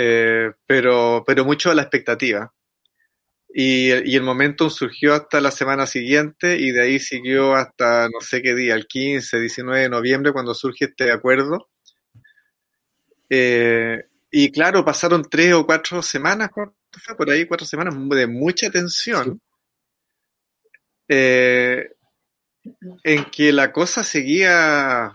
Eh, 0.00 0.52
pero, 0.64 1.24
pero 1.26 1.44
mucho 1.44 1.72
a 1.72 1.74
la 1.74 1.82
expectativa. 1.82 2.54
Y, 3.52 3.88
y, 4.08 4.14
el 4.14 4.22
momentum 4.22 4.70
surgió 4.70 5.12
hasta 5.12 5.40
la 5.40 5.50
semana 5.50 5.86
siguiente 5.86 6.56
y 6.56 6.70
de 6.70 6.82
ahí 6.82 7.00
siguió 7.00 7.54
hasta 7.56 8.08
no 8.08 8.20
sé 8.20 8.40
qué 8.40 8.54
día, 8.54 8.76
el 8.76 8.86
15, 8.86 9.40
19 9.40 9.80
de 9.80 9.88
noviembre, 9.88 10.32
cuando 10.32 10.54
surge 10.54 10.84
este 10.84 11.10
acuerdo. 11.10 11.68
Eh, 13.28 14.04
y 14.30 14.52
claro, 14.52 14.84
pasaron 14.84 15.24
tres 15.28 15.52
o 15.54 15.66
cuatro 15.66 16.00
semanas, 16.00 16.50
por 16.52 17.30
ahí 17.30 17.46
cuatro 17.46 17.66
semanas 17.66 17.94
de 18.10 18.26
mucha 18.28 18.70
tensión, 18.70 19.40
eh, 21.08 21.88
en 23.02 23.24
que 23.32 23.52
la 23.52 23.72
cosa 23.72 24.04
seguía 24.04 25.12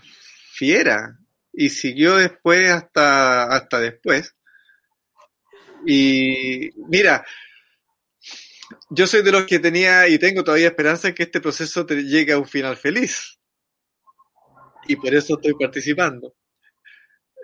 fiera 0.52 1.18
y 1.54 1.70
siguió 1.70 2.18
después 2.18 2.70
hasta, 2.70 3.44
hasta 3.46 3.80
después. 3.80 4.36
Y 5.86 6.70
mira, 6.88 7.26
yo 8.90 9.08
soy 9.08 9.22
de 9.22 9.32
los 9.32 9.46
que 9.46 9.60
tenía 9.60 10.08
y 10.08 10.18
tengo 10.18 10.44
todavía 10.44 10.68
esperanza 10.68 11.08
en 11.08 11.16
que 11.16 11.24
este 11.24 11.42
proceso 11.42 11.86
llegue 11.88 12.34
a 12.34 12.38
un 12.38 12.48
final 12.48 12.78
feliz. 12.78 13.40
Y 14.88 14.96
por 14.96 15.14
eso 15.14 15.36
estoy 15.36 15.54
participando. 15.54 16.36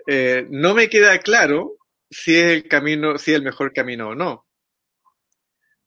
Eh, 0.07 0.47
no 0.49 0.73
me 0.73 0.89
queda 0.89 1.17
claro 1.19 1.77
si 2.09 2.35
es 2.35 2.47
el 2.47 2.67
camino, 2.67 3.17
si 3.17 3.31
es 3.31 3.37
el 3.37 3.43
mejor 3.43 3.73
camino 3.73 4.09
o 4.09 4.15
no. 4.15 4.45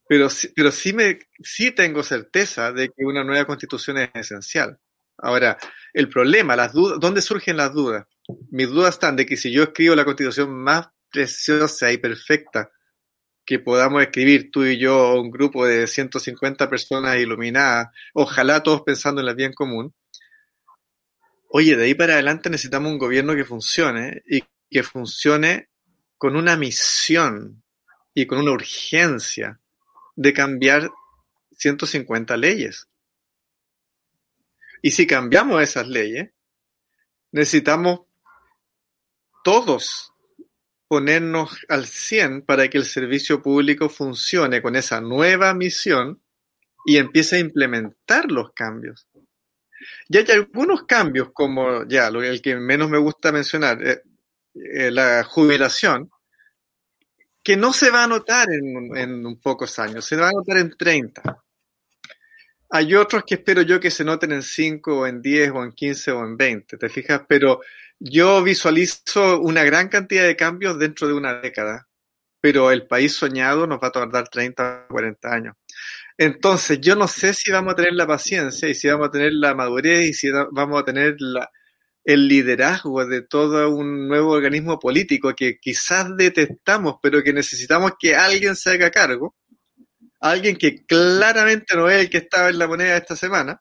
Pero, 0.08 0.28
pero 0.54 0.70
sí, 0.70 0.92
me, 0.92 1.18
sí 1.42 1.70
tengo 1.70 2.02
certeza 2.02 2.72
de 2.72 2.88
que 2.88 3.04
una 3.04 3.24
nueva 3.24 3.46
constitución 3.46 3.98
es 3.98 4.10
esencial. 4.14 4.78
Ahora, 5.18 5.58
el 5.92 6.08
problema, 6.08 6.56
las 6.56 6.72
dudas, 6.72 6.98
¿dónde 7.00 7.22
surgen 7.22 7.56
las 7.56 7.72
dudas? 7.72 8.06
Mis 8.50 8.68
dudas 8.68 8.94
están 8.94 9.16
de 9.16 9.26
que 9.26 9.36
si 9.36 9.52
yo 9.52 9.62
escribo 9.62 9.94
la 9.94 10.04
constitución 10.04 10.52
más 10.52 10.88
preciosa 11.12 11.92
y 11.92 11.98
perfecta 11.98 12.72
que 13.44 13.58
podamos 13.58 14.02
escribir 14.02 14.50
tú 14.50 14.64
y 14.64 14.78
yo, 14.78 15.20
un 15.20 15.30
grupo 15.30 15.66
de 15.66 15.86
150 15.86 16.68
personas 16.70 17.18
iluminadas, 17.18 17.88
ojalá 18.14 18.62
todos 18.62 18.82
pensando 18.82 19.20
en 19.20 19.28
el 19.28 19.34
bien 19.34 19.52
común. 19.52 19.94
Oye, 21.48 21.76
de 21.76 21.84
ahí 21.84 21.94
para 21.94 22.14
adelante 22.14 22.50
necesitamos 22.50 22.92
un 22.92 22.98
gobierno 22.98 23.34
que 23.34 23.44
funcione 23.44 24.22
y 24.26 24.42
que 24.70 24.82
funcione 24.82 25.68
con 26.16 26.36
una 26.36 26.56
misión 26.56 27.62
y 28.14 28.26
con 28.26 28.38
una 28.38 28.52
urgencia 28.52 29.60
de 30.14 30.32
cambiar 30.32 30.90
150 31.58 32.36
leyes. 32.36 32.88
Y 34.82 34.92
si 34.92 35.06
cambiamos 35.06 35.62
esas 35.62 35.88
leyes, 35.88 36.30
necesitamos 37.32 38.00
todos 39.44 40.11
ponernos 40.92 41.64
al 41.70 41.86
100 41.86 42.42
para 42.42 42.68
que 42.68 42.76
el 42.76 42.84
servicio 42.84 43.40
público 43.40 43.88
funcione 43.88 44.60
con 44.60 44.76
esa 44.76 45.00
nueva 45.00 45.54
misión 45.54 46.20
y 46.84 46.98
empiece 46.98 47.36
a 47.36 47.38
implementar 47.38 48.30
los 48.30 48.52
cambios. 48.52 49.08
Y 50.10 50.18
hay 50.18 50.26
algunos 50.32 50.82
cambios, 50.82 51.30
como 51.32 51.88
ya, 51.88 52.08
el 52.08 52.42
que 52.42 52.56
menos 52.56 52.90
me 52.90 52.98
gusta 52.98 53.32
mencionar, 53.32 53.82
eh, 53.82 54.02
eh, 54.52 54.90
la 54.90 55.24
jubilación, 55.24 56.10
que 57.42 57.56
no 57.56 57.72
se 57.72 57.88
va 57.88 58.04
a 58.04 58.08
notar 58.08 58.50
en, 58.52 58.94
en 58.94 59.36
pocos 59.40 59.78
años, 59.78 60.04
se 60.04 60.16
va 60.16 60.28
a 60.28 60.32
notar 60.32 60.58
en 60.58 60.76
30. 60.76 61.42
Hay 62.68 62.94
otros 62.94 63.24
que 63.26 63.36
espero 63.36 63.62
yo 63.62 63.80
que 63.80 63.90
se 63.90 64.04
noten 64.04 64.32
en 64.32 64.42
5 64.42 64.94
o 64.94 65.06
en 65.06 65.22
10 65.22 65.52
o 65.52 65.64
en 65.64 65.72
15 65.72 66.12
o 66.12 66.22
en 66.22 66.36
20, 66.36 66.76
¿te 66.76 66.88
fijas? 66.90 67.22
Pero 67.26 67.62
yo 68.04 68.42
visualizo 68.42 69.40
una 69.40 69.62
gran 69.62 69.88
cantidad 69.88 70.24
de 70.24 70.36
cambios 70.36 70.78
dentro 70.78 71.06
de 71.06 71.14
una 71.14 71.34
década, 71.34 71.88
pero 72.40 72.72
el 72.72 72.86
país 72.86 73.14
soñado 73.14 73.66
nos 73.66 73.78
va 73.78 73.88
a 73.88 73.92
tardar 73.92 74.28
30 74.28 74.86
o 74.88 74.92
40 74.92 75.32
años. 75.32 75.54
Entonces, 76.18 76.80
yo 76.80 76.96
no 76.96 77.06
sé 77.06 77.32
si 77.32 77.52
vamos 77.52 77.72
a 77.72 77.76
tener 77.76 77.94
la 77.94 78.06
paciencia 78.06 78.68
y 78.68 78.74
si 78.74 78.88
vamos 78.88 79.08
a 79.08 79.10
tener 79.12 79.32
la 79.34 79.54
madurez 79.54 80.08
y 80.08 80.14
si 80.14 80.30
vamos 80.30 80.80
a 80.80 80.84
tener 80.84 81.16
el 82.04 82.28
liderazgo 82.28 83.06
de 83.06 83.22
todo 83.22 83.70
un 83.70 84.08
nuevo 84.08 84.32
organismo 84.32 84.78
político 84.80 85.34
que 85.34 85.58
quizás 85.60 86.08
detestamos, 86.16 86.96
pero 87.00 87.22
que 87.22 87.32
necesitamos 87.32 87.92
que 87.98 88.16
alguien 88.16 88.56
se 88.56 88.70
haga 88.70 88.90
cargo. 88.90 89.36
Alguien 90.20 90.56
que 90.56 90.84
claramente 90.86 91.76
no 91.76 91.88
es 91.88 92.00
el 92.00 92.10
que 92.10 92.18
estaba 92.18 92.48
en 92.48 92.58
la 92.58 92.68
moneda 92.68 92.96
esta 92.96 93.16
semana 93.16 93.60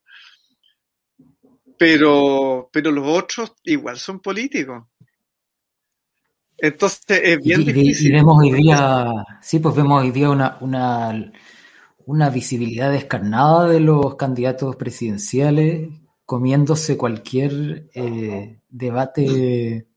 pero, 1.82 2.70
pero 2.72 2.91
los 2.91 3.08
otros 3.08 3.56
igual 3.63 3.98
son 3.98 4.20
políticos. 4.20 4.84
Entonces 6.56 7.22
es 7.24 7.39
bien 7.39 7.65
difícil. 7.65 8.10
Y 8.10 8.12
vemos 8.12 8.38
hoy 8.39 8.52
día, 8.52 9.12
sí, 9.41 9.58
pues 9.58 9.76
vemos 9.76 10.04
hoy 10.04 10.12
día 10.12 10.30
una, 10.30 10.60
una, 10.62 11.32
una 12.06 12.30
visibilidad 12.30 12.91
descarnada 12.91 13.67
de 13.67 13.80
los 13.80 14.13
candidatos 14.13 14.76
presidenciales 14.76 15.89
comiéndose 16.24 16.98
cualquier 16.98 17.89
eh, 17.96 18.60
debate, 18.70 19.88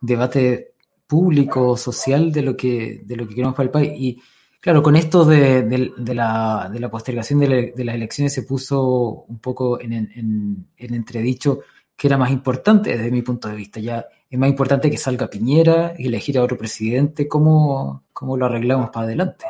debate 0.00 0.72
público, 1.06 1.76
social 1.76 2.32
de 2.32 2.42
lo 2.42 2.56
que, 2.56 3.02
de 3.04 3.14
lo 3.14 3.28
que 3.28 3.36
queremos 3.36 3.54
para 3.54 3.66
el 3.66 3.70
país. 3.70 3.92
Y 3.94 4.22
claro, 4.68 4.82
con 4.82 4.96
esto 4.96 5.24
de, 5.24 5.94
la, 6.14 6.88
postergación 6.90 7.40
de, 7.40 7.72
las 7.74 7.94
elecciones 7.94 8.34
se 8.34 8.42
puso 8.42 9.24
un 9.26 9.38
poco 9.38 9.80
en, 9.80 9.94
en, 9.94 10.68
en, 10.76 10.94
entredicho 10.94 11.60
que 11.96 12.06
era 12.06 12.18
más 12.18 12.30
importante 12.30 12.90
desde 12.90 13.10
mi 13.10 13.22
punto 13.22 13.48
de 13.48 13.56
vista. 13.56 13.80
Ya 13.80 14.06
es 14.28 14.38
más 14.38 14.50
importante 14.50 14.90
que 14.90 14.98
salga 14.98 15.30
Piñera 15.30 15.94
y 15.96 16.08
elegir 16.08 16.36
a 16.36 16.42
otro 16.42 16.58
presidente. 16.58 17.26
¿Cómo, 17.26 18.04
cómo 18.12 18.36
lo 18.36 18.44
arreglamos 18.44 18.90
para 18.90 19.06
adelante? 19.06 19.46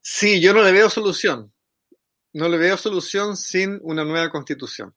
Sí, 0.00 0.40
yo 0.40 0.54
no 0.54 0.62
le 0.62 0.72
veo 0.72 0.88
solución. 0.88 1.52
No 2.32 2.48
le 2.48 2.56
veo 2.56 2.78
solución 2.78 3.36
sin 3.36 3.78
una 3.82 4.06
nueva 4.06 4.30
constitución. 4.30 4.94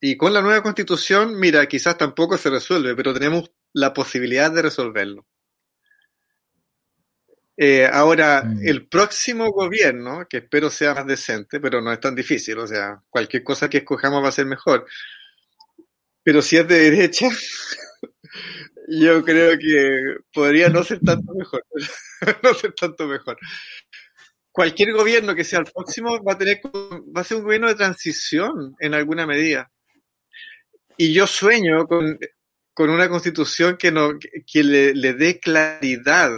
Y 0.00 0.16
con 0.16 0.32
la 0.32 0.40
nueva 0.40 0.62
constitución, 0.62 1.34
mira, 1.36 1.66
quizás 1.66 1.98
tampoco 1.98 2.38
se 2.38 2.48
resuelve, 2.48 2.94
pero 2.94 3.12
tenemos 3.12 3.50
la 3.72 3.92
posibilidad 3.92 4.52
de 4.52 4.62
resolverlo. 4.62 5.26
Eh, 7.56 7.88
ahora, 7.90 8.42
mm. 8.44 8.68
el 8.68 8.86
próximo 8.86 9.50
gobierno, 9.50 10.26
que 10.28 10.38
espero 10.38 10.68
sea 10.70 10.94
más 10.94 11.06
decente, 11.06 11.58
pero 11.58 11.80
no 11.80 11.92
es 11.92 12.00
tan 12.00 12.14
difícil, 12.14 12.58
o 12.58 12.66
sea, 12.66 13.00
cualquier 13.08 13.42
cosa 13.42 13.70
que 13.70 13.78
escojamos 13.78 14.22
va 14.22 14.28
a 14.28 14.32
ser 14.32 14.46
mejor. 14.46 14.86
Pero 16.22 16.42
si 16.42 16.56
es 16.56 16.68
de 16.68 16.90
derecha, 16.90 17.28
yo 18.88 19.24
creo 19.24 19.58
que 19.58 20.16
podría 20.32 20.68
no 20.68 20.82
ser 20.82 21.00
tanto 21.00 21.32
mejor. 21.34 21.64
no 22.42 22.54
ser 22.54 22.72
tanto 22.74 23.06
mejor. 23.06 23.38
Cualquier 24.50 24.92
gobierno 24.92 25.34
que 25.34 25.44
sea 25.44 25.60
el 25.60 25.66
próximo 25.66 26.22
va 26.24 26.32
a 26.32 26.38
tener 26.38 26.60
va 26.64 27.20
a 27.20 27.24
ser 27.24 27.38
un 27.38 27.44
gobierno 27.44 27.68
de 27.68 27.74
transición 27.74 28.74
en 28.80 28.94
alguna 28.94 29.26
medida. 29.26 29.70
Y 30.96 31.12
yo 31.12 31.26
sueño 31.26 31.86
con, 31.86 32.18
una 32.90 33.08
constitución 33.08 33.76
que, 33.76 33.92
no, 33.92 34.18
que 34.46 34.64
le, 34.64 35.12
dé 35.12 35.38
claridad 35.40 36.30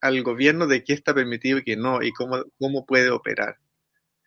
al 0.00 0.22
gobierno 0.22 0.66
de 0.66 0.84
qué 0.84 0.92
está 0.92 1.14
permitido 1.14 1.58
y 1.58 1.64
qué 1.64 1.76
no, 1.76 2.02
y 2.02 2.12
cómo, 2.12 2.44
cómo 2.58 2.86
puede 2.86 3.10
operar. 3.10 3.58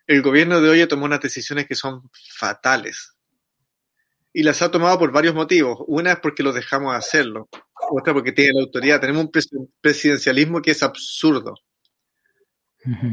El 0.06 0.22
gobierno 0.22 0.60
de 0.60 0.68
hoy 0.68 0.86
tomó 0.88 1.04
unas 1.04 1.20
decisiones 1.20 1.66
que 1.66 1.74
son 1.74 2.10
fatales. 2.34 3.14
Y 4.32 4.42
las 4.42 4.62
ha 4.62 4.70
tomado 4.70 4.98
por 4.98 5.12
varios 5.12 5.34
motivos. 5.34 5.78
Una 5.86 6.12
es 6.12 6.20
porque 6.20 6.42
los 6.42 6.54
dejamos 6.54 6.94
hacerlo. 6.94 7.48
Otra 7.90 8.12
porque 8.12 8.32
tiene 8.32 8.52
la 8.54 8.62
autoridad. 8.62 9.00
Tenemos 9.00 9.24
un 9.24 9.72
presidencialismo 9.80 10.62
que 10.62 10.72
es 10.72 10.82
absurdo. 10.82 11.54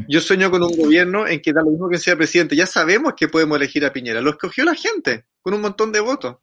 Yo 0.08 0.20
sueño 0.20 0.50
con 0.50 0.62
un 0.62 0.76
gobierno 0.76 1.26
en 1.26 1.42
que 1.42 1.52
da 1.52 1.62
lo 1.62 1.70
mismo 1.70 1.88
que 1.88 1.98
sea 1.98 2.16
presidente. 2.16 2.56
Ya 2.56 2.66
sabemos 2.66 3.14
que 3.16 3.28
podemos 3.28 3.56
elegir 3.56 3.84
a 3.84 3.92
Piñera. 3.92 4.20
Lo 4.20 4.30
escogió 4.30 4.64
la 4.64 4.74
gente 4.74 5.26
con 5.42 5.54
un 5.54 5.60
montón 5.60 5.92
de 5.92 6.00
votos 6.00 6.36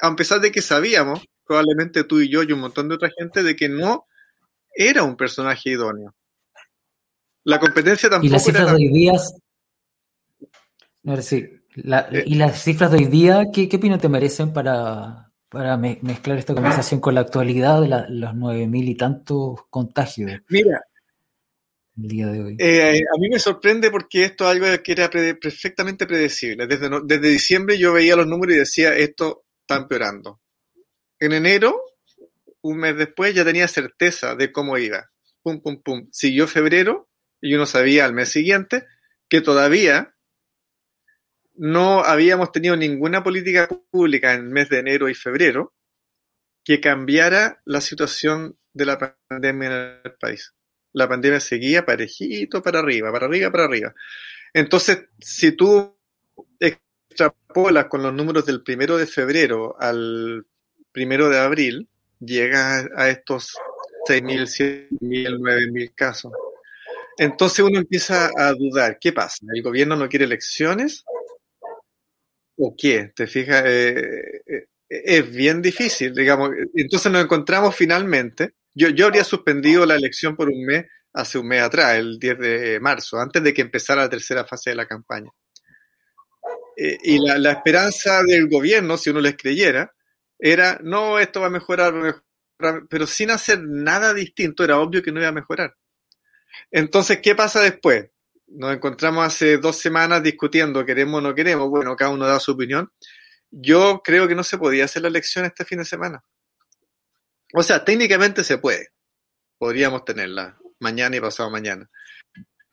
a 0.00 0.16
pesar 0.16 0.40
de 0.40 0.52
que 0.52 0.62
sabíamos, 0.62 1.26
probablemente 1.46 2.04
tú 2.04 2.20
y 2.20 2.28
yo 2.28 2.42
y 2.42 2.52
un 2.52 2.60
montón 2.60 2.88
de 2.88 2.94
otra 2.94 3.10
gente, 3.16 3.42
de 3.42 3.56
que 3.56 3.68
no 3.68 4.06
era 4.74 5.02
un 5.02 5.16
personaje 5.16 5.70
idóneo. 5.70 6.14
La 7.44 7.60
competencia 7.60 8.08
tampoco. 8.08 8.26
Y 8.26 8.30
las 8.30 8.44
cifras 8.44 8.66
de 8.66 8.74
hoy 8.74 8.88
día. 8.88 9.12
Eh. 11.06 12.24
y 12.26 12.34
las 12.36 12.62
cifras 12.62 12.90
de 12.90 12.98
hoy 12.98 13.04
día, 13.06 13.44
¿qué, 13.52 13.68
qué 13.68 13.76
opinión 13.76 14.00
te 14.00 14.08
merecen 14.08 14.52
para, 14.52 15.30
para 15.48 15.76
mezclar 15.76 16.38
esta 16.38 16.54
conversación 16.54 17.00
con 17.00 17.14
la 17.14 17.20
actualidad 17.20 17.82
de 17.82 18.06
los 18.08 18.34
nueve 18.34 18.66
mil 18.66 18.88
y 18.88 18.94
tantos 18.94 19.60
contagios? 19.68 20.32
Mira, 20.48 20.80
el 21.96 22.08
día 22.08 22.26
de 22.28 22.42
hoy. 22.42 22.56
Eh, 22.58 23.02
a 23.02 23.18
mí 23.18 23.28
me 23.28 23.38
sorprende 23.38 23.90
porque 23.90 24.24
esto 24.24 24.44
es 24.44 24.50
algo 24.50 24.82
que 24.82 24.92
era 24.92 25.10
perfectamente 25.10 26.06
predecible. 26.06 26.66
Desde, 26.66 26.88
desde 27.04 27.28
diciembre 27.28 27.78
yo 27.78 27.92
veía 27.92 28.16
los 28.16 28.26
números 28.26 28.56
y 28.56 28.58
decía, 28.60 28.96
esto 28.96 29.44
está 29.60 29.76
empeorando. 29.76 30.40
En 31.18 31.32
enero, 31.32 31.80
un 32.64 32.78
mes 32.78 32.96
después, 32.96 33.34
ya 33.34 33.44
tenía 33.44 33.68
certeza 33.68 34.34
de 34.34 34.50
cómo 34.50 34.78
iba. 34.78 35.10
Pum, 35.42 35.60
pum, 35.60 35.82
pum. 35.82 36.08
Siguió 36.10 36.48
febrero 36.48 37.10
y 37.38 37.54
uno 37.54 37.66
sabía 37.66 38.06
al 38.06 38.14
mes 38.14 38.30
siguiente 38.30 38.86
que 39.28 39.42
todavía 39.42 40.14
no 41.54 42.02
habíamos 42.02 42.52
tenido 42.52 42.74
ninguna 42.74 43.22
política 43.22 43.68
pública 43.90 44.32
en 44.32 44.46
el 44.46 44.50
mes 44.50 44.70
de 44.70 44.78
enero 44.78 45.10
y 45.10 45.14
febrero 45.14 45.74
que 46.64 46.80
cambiara 46.80 47.60
la 47.66 47.82
situación 47.82 48.58
de 48.72 48.86
la 48.86 49.16
pandemia 49.28 49.66
en 49.66 50.00
el 50.02 50.14
país. 50.18 50.54
La 50.94 51.06
pandemia 51.06 51.40
seguía 51.40 51.84
parejito 51.84 52.62
para 52.62 52.78
arriba, 52.78 53.12
para 53.12 53.26
arriba, 53.26 53.50
para 53.50 53.64
arriba. 53.64 53.94
Entonces, 54.54 55.10
si 55.20 55.52
tú 55.52 55.98
extrapolas 56.58 57.86
con 57.90 58.02
los 58.02 58.14
números 58.14 58.46
del 58.46 58.62
primero 58.62 58.96
de 58.96 59.06
febrero 59.06 59.76
al 59.78 60.46
primero 60.92 61.28
de 61.28 61.38
abril, 61.38 61.90
llega 62.20 62.88
a 62.96 63.08
estos 63.08 63.56
6.000, 64.08 64.88
7.000, 65.00 65.38
9.000 65.38 65.94
casos. 65.94 66.32
Entonces 67.16 67.60
uno 67.60 67.78
empieza 67.78 68.30
a 68.36 68.52
dudar, 68.52 68.98
¿qué 69.00 69.12
pasa? 69.12 69.46
¿El 69.54 69.62
gobierno 69.62 69.96
no 69.96 70.08
quiere 70.08 70.24
elecciones? 70.24 71.04
¿O 72.56 72.74
qué? 72.76 73.12
¿Te 73.14 73.26
fijas? 73.26 73.62
Eh, 73.66 74.42
eh, 74.46 74.66
es 74.88 75.30
bien 75.30 75.62
difícil, 75.62 76.14
digamos. 76.14 76.50
Entonces 76.74 77.10
nos 77.10 77.24
encontramos 77.24 77.74
finalmente. 77.74 78.54
Yo, 78.74 78.88
yo 78.88 79.06
habría 79.06 79.24
suspendido 79.24 79.86
la 79.86 79.94
elección 79.94 80.36
por 80.36 80.48
un 80.48 80.64
mes 80.64 80.86
hace 81.14 81.38
un 81.38 81.46
mes 81.46 81.62
atrás, 81.62 81.94
el 81.94 82.18
10 82.18 82.38
de 82.38 82.80
marzo, 82.80 83.18
antes 83.18 83.42
de 83.42 83.54
que 83.54 83.62
empezara 83.62 84.02
la 84.02 84.10
tercera 84.10 84.44
fase 84.44 84.70
de 84.70 84.76
la 84.76 84.86
campaña. 84.86 85.30
Eh, 86.76 86.98
y 87.04 87.18
la, 87.18 87.52
esperanza 87.52 88.22
del 88.24 88.48
gobierno, 88.48 88.96
si 88.96 89.10
uno 89.10 89.20
les 89.20 89.36
creyera, 89.36 89.93
era, 90.38 90.78
no, 90.82 91.18
esto 91.18 91.40
va 91.40 91.46
a 91.46 91.50
mejorar, 91.50 92.22
pero 92.88 93.06
sin 93.06 93.30
hacer 93.30 93.60
nada 93.62 94.14
distinto, 94.14 94.64
era 94.64 94.78
obvio 94.78 95.02
que 95.02 95.12
no 95.12 95.20
iba 95.20 95.28
a 95.28 95.32
mejorar. 95.32 95.76
Entonces, 96.70 97.20
¿qué 97.22 97.34
pasa 97.34 97.60
después? 97.60 98.10
Nos 98.46 98.74
encontramos 98.74 99.26
hace 99.26 99.58
dos 99.58 99.78
semanas 99.78 100.22
discutiendo, 100.22 100.84
queremos 100.84 101.18
o 101.18 101.20
no 101.22 101.34
queremos, 101.34 101.68
bueno, 101.68 101.96
cada 101.96 102.10
uno 102.10 102.26
da 102.26 102.40
su 102.40 102.52
opinión. 102.52 102.92
Yo 103.50 104.00
creo 104.04 104.28
que 104.28 104.34
no 104.34 104.44
se 104.44 104.58
podía 104.58 104.84
hacer 104.84 105.02
la 105.02 105.08
elección 105.08 105.44
este 105.44 105.64
fin 105.64 105.78
de 105.78 105.84
semana. 105.84 106.22
O 107.54 107.62
sea, 107.62 107.84
técnicamente 107.84 108.42
se 108.44 108.58
puede. 108.58 108.88
Podríamos 109.58 110.04
tenerla 110.04 110.58
mañana 110.80 111.16
y 111.16 111.20
pasado 111.20 111.50
mañana. 111.50 111.88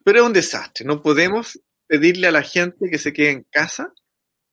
Pero 0.04 0.20
es 0.20 0.26
un 0.26 0.32
desastre. 0.32 0.84
No 0.84 1.00
podemos 1.00 1.60
pedirle 1.86 2.26
a 2.26 2.32
la 2.32 2.42
gente 2.42 2.90
que 2.90 2.98
se 2.98 3.12
quede 3.12 3.30
en 3.30 3.46
casa 3.50 3.92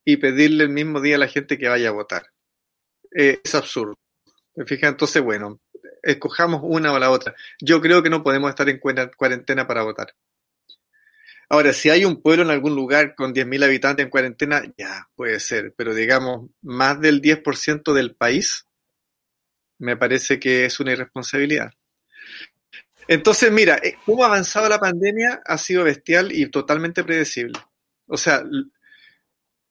y 0.05 0.17
pedirle 0.17 0.63
el 0.63 0.69
mismo 0.69 1.01
día 1.01 1.15
a 1.15 1.19
la 1.19 1.27
gente 1.27 1.57
que 1.57 1.67
vaya 1.67 1.89
a 1.89 1.93
votar. 1.93 2.27
Eh, 3.15 3.39
es 3.43 3.55
absurdo. 3.55 3.97
¿Me 4.55 4.65
fija? 4.65 4.87
Entonces, 4.87 5.21
bueno, 5.21 5.59
escojamos 6.03 6.61
una 6.63 6.91
o 6.93 6.99
la 6.99 7.11
otra. 7.11 7.35
Yo 7.59 7.81
creo 7.81 8.03
que 8.03 8.09
no 8.09 8.23
podemos 8.23 8.49
estar 8.49 8.67
en 8.69 8.79
cuarentena 8.79 9.67
para 9.67 9.83
votar. 9.83 10.13
Ahora, 11.51 11.73
si 11.73 11.89
hay 11.89 12.05
un 12.05 12.21
pueblo 12.21 12.43
en 12.43 12.51
algún 12.51 12.75
lugar 12.75 13.15
con 13.15 13.33
10.000 13.33 13.63
habitantes 13.63 14.03
en 14.03 14.11
cuarentena, 14.11 14.61
ya 14.77 15.09
puede 15.15 15.39
ser, 15.39 15.73
pero 15.75 15.95
digamos, 15.95 16.51
más 16.61 17.01
del 17.01 17.21
10% 17.21 17.93
del 17.93 18.15
país, 18.15 18.65
me 19.79 19.97
parece 19.97 20.39
que 20.39 20.65
es 20.65 20.79
una 20.79 20.91
irresponsabilidad. 20.91 21.71
Entonces, 23.07 23.51
mira, 23.51 23.79
eh, 23.81 23.95
cómo 24.05 24.23
ha 24.23 24.27
avanzado 24.27 24.69
la 24.69 24.79
pandemia 24.79 25.41
ha 25.43 25.57
sido 25.57 25.83
bestial 25.83 26.31
y 26.31 26.45
totalmente 26.51 27.03
predecible. 27.03 27.59
O 28.05 28.17
sea, 28.17 28.43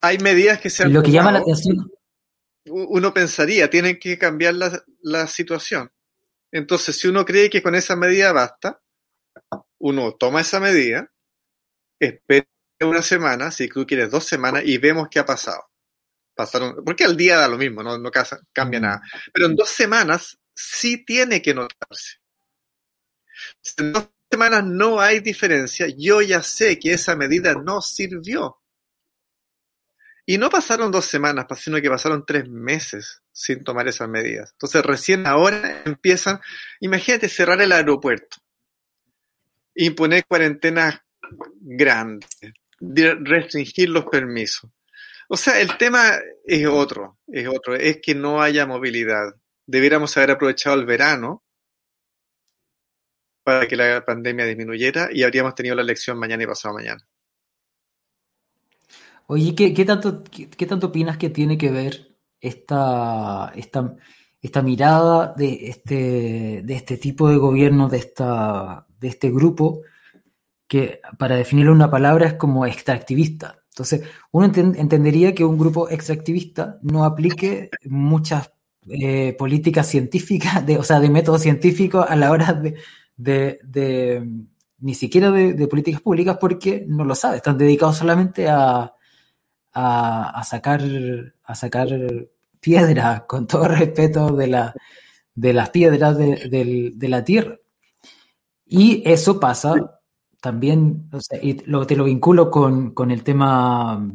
hay 0.01 0.19
medidas 0.19 0.61
que 0.61 0.71
se 0.71 0.83
han. 0.83 0.93
Lo 0.93 1.03
que 1.03 1.13
llama 1.13 1.31
la 1.31 1.39
atención. 1.39 1.89
Uno 2.71 3.13
pensaría, 3.13 3.71
tienen 3.71 3.99
que 3.99 4.19
cambiar 4.19 4.55
la, 4.55 5.27
situación. 5.27 5.93
Entonces, 6.53 6.99
si 6.99 7.09
uno 7.09 7.25
cree 7.25 7.51
que 7.51 7.63
con 7.63 7.75
esa 7.75 7.97
medida 7.97 8.33
basta, 8.33 8.81
uno 9.79 10.15
toma 10.15 10.41
esa 10.41 10.61
medida, 10.61 11.13
espera 11.99 12.47
una 12.81 13.03
semana, 13.03 13.51
si 13.51 13.69
tú 13.69 13.87
quieres 13.87 14.11
dos 14.11 14.25
semanas, 14.25 14.63
y 14.65 14.79
vemos 14.79 15.09
qué 15.11 15.19
ha 15.19 15.27
pasado. 15.27 15.69
Pasaron, 16.35 16.85
porque 16.85 17.05
al 17.05 17.17
día 17.17 17.37
da 17.37 17.49
lo 17.49 17.59
mismo, 17.59 17.83
no, 17.83 17.99
no 17.99 18.11
cambia 18.53 18.81
nada. 18.81 19.03
Pero 19.33 19.47
en 19.47 19.57
dos 19.57 19.71
semanas 19.71 20.39
sí 20.55 21.05
tiene 21.05 21.43
que 21.43 21.55
notarse. 21.55 22.19
Si 23.61 23.75
en 23.79 23.93
dos 23.93 24.09
semanas 24.31 24.65
no 24.65 25.01
hay 25.01 25.21
diferencia, 25.21 25.87
yo 25.97 26.23
ya 26.23 26.43
sé 26.43 26.79
que 26.79 26.93
esa 26.93 27.17
medida 27.17 27.55
no 27.55 27.81
sirvió. 27.81 28.58
Y 30.31 30.37
no 30.37 30.51
pasaron 30.51 30.93
dos 30.93 31.07
semanas, 31.07 31.47
sino 31.57 31.81
que 31.81 31.89
pasaron 31.89 32.27
tres 32.27 32.47
meses 32.51 33.23
sin 33.33 33.65
tomar 33.65 33.89
esas 33.89 34.11
medidas. 34.11 34.51
Entonces 34.53 34.85
recién 34.85 35.27
ahora 35.27 35.81
empiezan, 35.87 36.39
imagínate 36.81 37.31
cerrar 37.31 37.63
el 37.63 37.73
aeropuerto, 37.73 38.37
imponer 39.75 40.27
cuarentenas 40.27 41.01
grandes, 41.63 42.29
restringir 42.79 43.89
los 43.89 44.05
permisos. 44.05 44.71
O 45.31 45.37
sea, 45.39 45.63
el 45.63 45.79
tema 45.79 46.19
es 46.45 46.67
otro, 46.67 47.21
es 47.27 47.49
otro, 47.49 47.75
es 47.75 47.99
que 48.03 48.15
no 48.15 48.43
haya 48.43 48.67
movilidad. 48.67 49.35
Debiéramos 49.65 50.15
haber 50.19 50.33
aprovechado 50.33 50.77
el 50.77 50.85
verano 50.85 51.43
para 53.43 53.67
que 53.67 53.77
la 53.77 54.05
pandemia 54.05 54.45
disminuyera 54.45 55.09
y 55.11 55.23
habríamos 55.23 55.55
tenido 55.55 55.75
la 55.75 55.81
elección 55.81 56.19
mañana 56.19 56.43
y 56.43 56.47
pasado 56.47 56.75
mañana. 56.75 57.03
Oye, 59.31 59.55
¿qué, 59.55 59.85
tanto, 59.85 60.25
qué, 60.25 60.67
tanto 60.67 60.87
opinas 60.87 61.19
que 61.19 61.29
tiene 61.29 61.59
que 61.59 61.71
ver 61.71 62.17
esta, 62.41 63.53
esta, 63.55 63.95
esta 64.41 64.63
mirada 64.63 65.35
de 65.37 65.69
este, 65.69 66.63
de 66.65 66.75
este 66.75 66.97
tipo 66.97 67.29
de 67.29 67.37
gobierno, 67.37 67.91
de, 67.91 67.99
esta, 67.99 68.87
de 68.99 69.09
este 69.09 69.31
grupo, 69.31 69.83
que 70.67 71.03
para 71.19 71.37
definirlo 71.37 71.73
una 71.73 71.91
palabra 71.91 72.27
es 72.27 72.35
como 72.35 72.65
extractivista? 72.65 73.59
Entonces, 73.69 74.03
uno 74.33 74.47
entendería 74.47 75.35
que 75.35 75.45
un 75.45 75.59
grupo 75.59 75.91
extractivista 75.91 76.79
no 76.81 77.05
aplique 77.05 77.69
muchas 77.85 78.51
eh, 78.89 79.35
políticas 79.39 79.87
científicas, 79.89 80.65
de, 80.65 80.79
o 80.79 80.83
sea, 80.83 81.01
de 81.01 81.11
métodos 81.11 81.43
científicos 81.43 82.07
a 82.09 82.17
la 82.17 82.31
hora 82.31 82.55
de, 82.55 83.59
de, 83.63 84.27
ni 84.79 84.95
siquiera 84.95 85.31
de, 85.31 85.69
políticas 85.69 86.01
públicas 86.01 86.39
porque 86.41 86.87
no 86.89 87.05
lo 87.05 87.15
sabe, 87.15 87.37
están 87.37 87.59
dedicados 87.59 87.99
solamente 87.99 88.49
a, 88.49 88.95
a, 89.73 90.43
sacar, 90.45 90.83
a 91.45 91.55
sacar 91.55 91.89
piedras, 92.61 93.23
con 93.23 93.47
todo 93.47 93.69
respeto 93.69 94.35
de, 94.35 94.47
la, 94.49 94.75
de 95.35 95.53
las 95.53 95.71
piedras 95.71 96.17
de, 96.19 96.95
la 97.01 97.25
tierra. 97.25 97.59
Y 98.67 99.03
eso 99.09 99.41
pasa 99.41 100.01
también, 100.41 101.11
y 101.43 101.65
lo, 101.65 101.87
te 101.87 101.97
lo 101.97 102.05
vinculo 102.05 102.51
con, 102.51 103.11
el 103.11 103.23
tema 103.23 104.07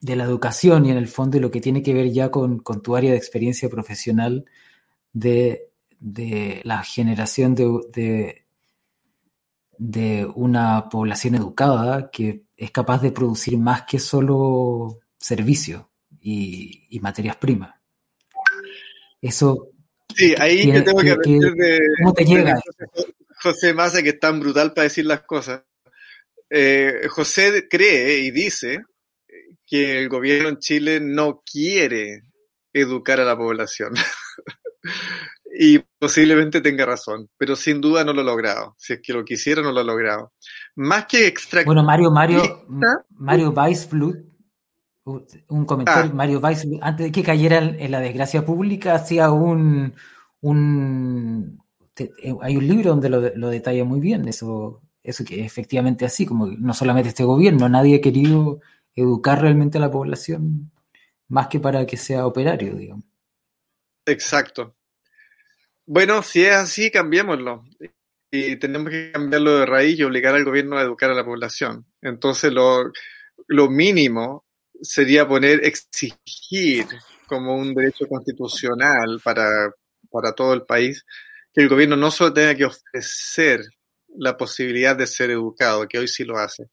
de 0.00 0.16
la 0.16 0.24
educación 0.24 0.86
y 0.86 0.90
en 0.90 0.96
el 0.96 1.08
fondo 1.08 1.38
lo 1.40 1.50
que 1.50 1.60
tiene 1.60 1.82
que 1.82 1.94
ver 1.94 2.10
ya 2.12 2.30
con, 2.30 2.62
tu 2.62 2.96
área 2.96 3.10
de 3.10 3.16
experiencia 3.16 3.68
profesional 3.68 4.44
de, 5.12 5.70
la 6.64 6.82
generación 6.84 7.54
de, 7.54 8.44
de, 9.78 10.26
una 10.34 10.88
población 10.88 11.34
educada 11.34 12.10
que 12.10 12.45
es 12.56 12.70
capaz 12.70 13.02
de 13.02 13.12
producir 13.12 13.58
más 13.58 13.82
que 13.82 13.98
solo 13.98 15.00
servicios 15.18 15.84
y, 16.20 16.98
materias 17.00 17.36
primas. 17.36 17.74
Eso. 19.20 19.70
Sí, 20.14 20.34
ahí 20.38 20.72
yo 20.72 20.82
tengo 20.82 21.00
que, 21.00 21.10
aprender 21.10 21.52
de. 21.52 21.80
¿Cómo 21.98 22.14
te 22.14 22.24
llega? 22.24 22.60
José 23.42 23.74
Massa, 23.74 24.02
que 24.02 24.10
es 24.10 24.20
tan 24.20 24.40
brutal 24.40 24.72
para 24.72 24.84
decir 24.84 25.04
las 25.04 25.22
cosas. 25.22 25.62
Eh, 26.48 27.06
José 27.08 27.68
cree 27.68 28.18
y 28.20 28.30
dice 28.30 28.84
que 29.66 29.98
el 29.98 30.08
gobierno 30.08 30.48
en 30.48 30.58
Chile 30.58 31.00
no 31.00 31.42
quiere 31.44 32.22
educar 32.72 33.20
a 33.20 33.24
la 33.24 33.36
población. 33.36 33.94
y 35.58 35.78
posiblemente 35.98 36.60
tenga 36.60 36.84
razón, 36.84 37.28
pero 37.38 37.56
sin 37.56 37.80
duda 37.80 38.04
no 38.04 38.12
lo 38.12 38.20
ha 38.20 38.24
logrado. 38.24 38.74
Si 38.78 38.92
es 38.92 39.00
que 39.02 39.12
lo 39.12 39.24
quisiera, 39.24 39.62
no 39.62 39.72
lo 39.72 39.80
ha 39.80 39.84
logrado. 39.84 40.32
Más 40.74 41.06
que 41.06 41.26
extraer. 41.26 41.64
Bueno, 41.64 41.82
Mario, 41.82 42.10
Mario, 42.10 42.66
Mario 43.10 43.50
Weisflut, 43.50 44.16
un 45.04 45.64
comentario, 45.64 46.10
ah. 46.12 46.14
Mario 46.14 46.40
Weisflut, 46.40 46.82
antes 46.82 47.06
de 47.06 47.12
que 47.12 47.22
cayera 47.22 47.58
en 47.58 47.90
la 47.90 48.00
desgracia 48.00 48.44
pública, 48.44 48.94
hacía 48.94 49.30
un. 49.30 49.94
un 50.40 51.62
eh, 51.98 52.34
hay 52.42 52.56
un 52.56 52.66
libro 52.66 52.90
donde 52.90 53.08
lo, 53.08 53.48
detalla 53.48 53.84
muy 53.84 54.00
bien, 54.00 54.28
eso, 54.28 54.82
eso 55.02 55.24
que 55.24 55.40
es 55.40 55.46
efectivamente 55.46 56.04
así, 56.04 56.26
como 56.26 56.46
no 56.46 56.74
solamente 56.74 57.08
este 57.08 57.24
gobierno, 57.24 57.68
nadie 57.68 57.96
ha 57.96 58.00
querido 58.02 58.60
educar 58.94 59.40
realmente 59.40 59.78
a 59.78 59.80
la 59.80 59.90
población 59.90 60.70
más 61.28 61.48
que 61.48 61.60
para 61.60 61.86
que 61.86 61.96
sea 61.96 62.26
operario, 62.26 62.74
digamos. 62.74 63.04
Exacto. 64.04 64.75
Bueno, 65.86 66.22
si 66.22 66.42
es 66.44 66.54
así, 66.54 66.90
cambiémoslo. 66.90 67.64
Y 68.32 68.56
tenemos 68.56 68.90
que 68.90 69.12
cambiarlo 69.12 69.58
de 69.58 69.66
raíz 69.66 69.98
y 69.98 70.02
obligar 70.02 70.34
al 70.34 70.44
gobierno 70.44 70.76
a 70.76 70.82
educar 70.82 71.10
a 71.10 71.14
la 71.14 71.24
población. 71.24 71.86
Entonces, 72.02 72.52
lo, 72.52 72.90
mínimo 73.70 74.44
sería 74.82 75.28
poner, 75.28 75.64
exigir 75.64 76.86
como 77.28 77.56
un 77.56 77.72
derecho 77.72 78.06
constitucional 78.08 79.20
para, 79.22 79.70
para 80.10 80.32
todo 80.32 80.54
el 80.54 80.62
país, 80.62 81.04
que 81.54 81.62
el 81.62 81.68
gobierno 81.68 81.96
no 81.96 82.10
solo 82.10 82.32
tenga 82.32 82.54
que 82.56 82.64
ofrecer 82.64 83.60
la 84.08 84.36
posibilidad 84.36 84.96
de 84.96 85.06
ser 85.06 85.30
educado, 85.30 85.86
que 85.88 85.98
hoy 85.98 86.08
sí 86.08 86.24
lo 86.24 86.38
hace, 86.38 86.68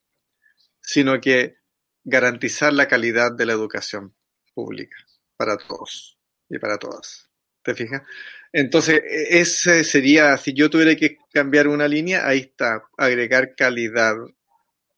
sino 0.82 1.22
que 1.22 1.58
garantizar 2.04 2.74
la 2.74 2.88
calidad 2.88 3.32
de 3.32 3.46
la 3.46 3.54
educación 3.54 4.16
pública 4.56 4.98
para 5.38 5.58
todos 5.58 6.18
y 6.50 6.58
para 6.58 6.78
todas. 6.78 7.33
¿Te 7.64 7.74
fijas? 7.74 8.04
Entonces, 8.52 9.02
e, 9.04 9.40
ese 9.40 9.84
sería, 9.84 10.38
si 10.38 10.54
yo 10.54 10.70
tuviera 10.70 10.96
que 10.96 11.18
cambiar 11.34 11.68
una 11.68 11.88
línea, 11.88 12.28
ahí 12.28 12.40
está, 12.40 12.84
agregar 12.98 13.56
calidad. 13.56 14.16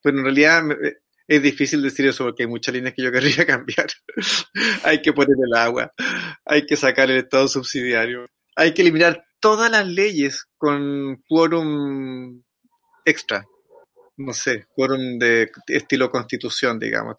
Pero 0.01 0.17
en 0.17 0.23
realidad 0.23 0.63
e, 0.83 0.97
es 1.27 1.41
difícil 1.41 1.81
decir 1.81 2.05
eso 2.07 2.25
porque 2.25 2.43
hay 2.43 2.49
muchas 2.49 2.73
líneas 2.73 2.93
que 2.93 3.03
yo 3.03 3.11
querría 3.13 3.45
cambiar. 3.45 3.87
hay 4.83 5.01
que 5.01 5.13
poner 5.13 5.37
el 5.43 5.57
agua, 5.57 5.93
hay 6.43 6.65
que 6.65 6.75
sacar 6.75 7.09
el 7.09 7.17
Estado 7.17 7.47
subsidiario, 7.47 8.27
hay 8.55 8.73
que 8.73 8.81
eliminar 8.81 9.25
todas 9.39 9.71
las 9.71 9.87
leyes 9.87 10.45
con 10.57 11.23
quórum 11.27 12.43
extra. 13.05 13.45
No 14.17 14.33
sé, 14.33 14.67
quórum 14.73 15.19
de 15.19 15.51
estilo 15.67 16.09
constitución, 16.09 16.79
digamos. 16.79 17.17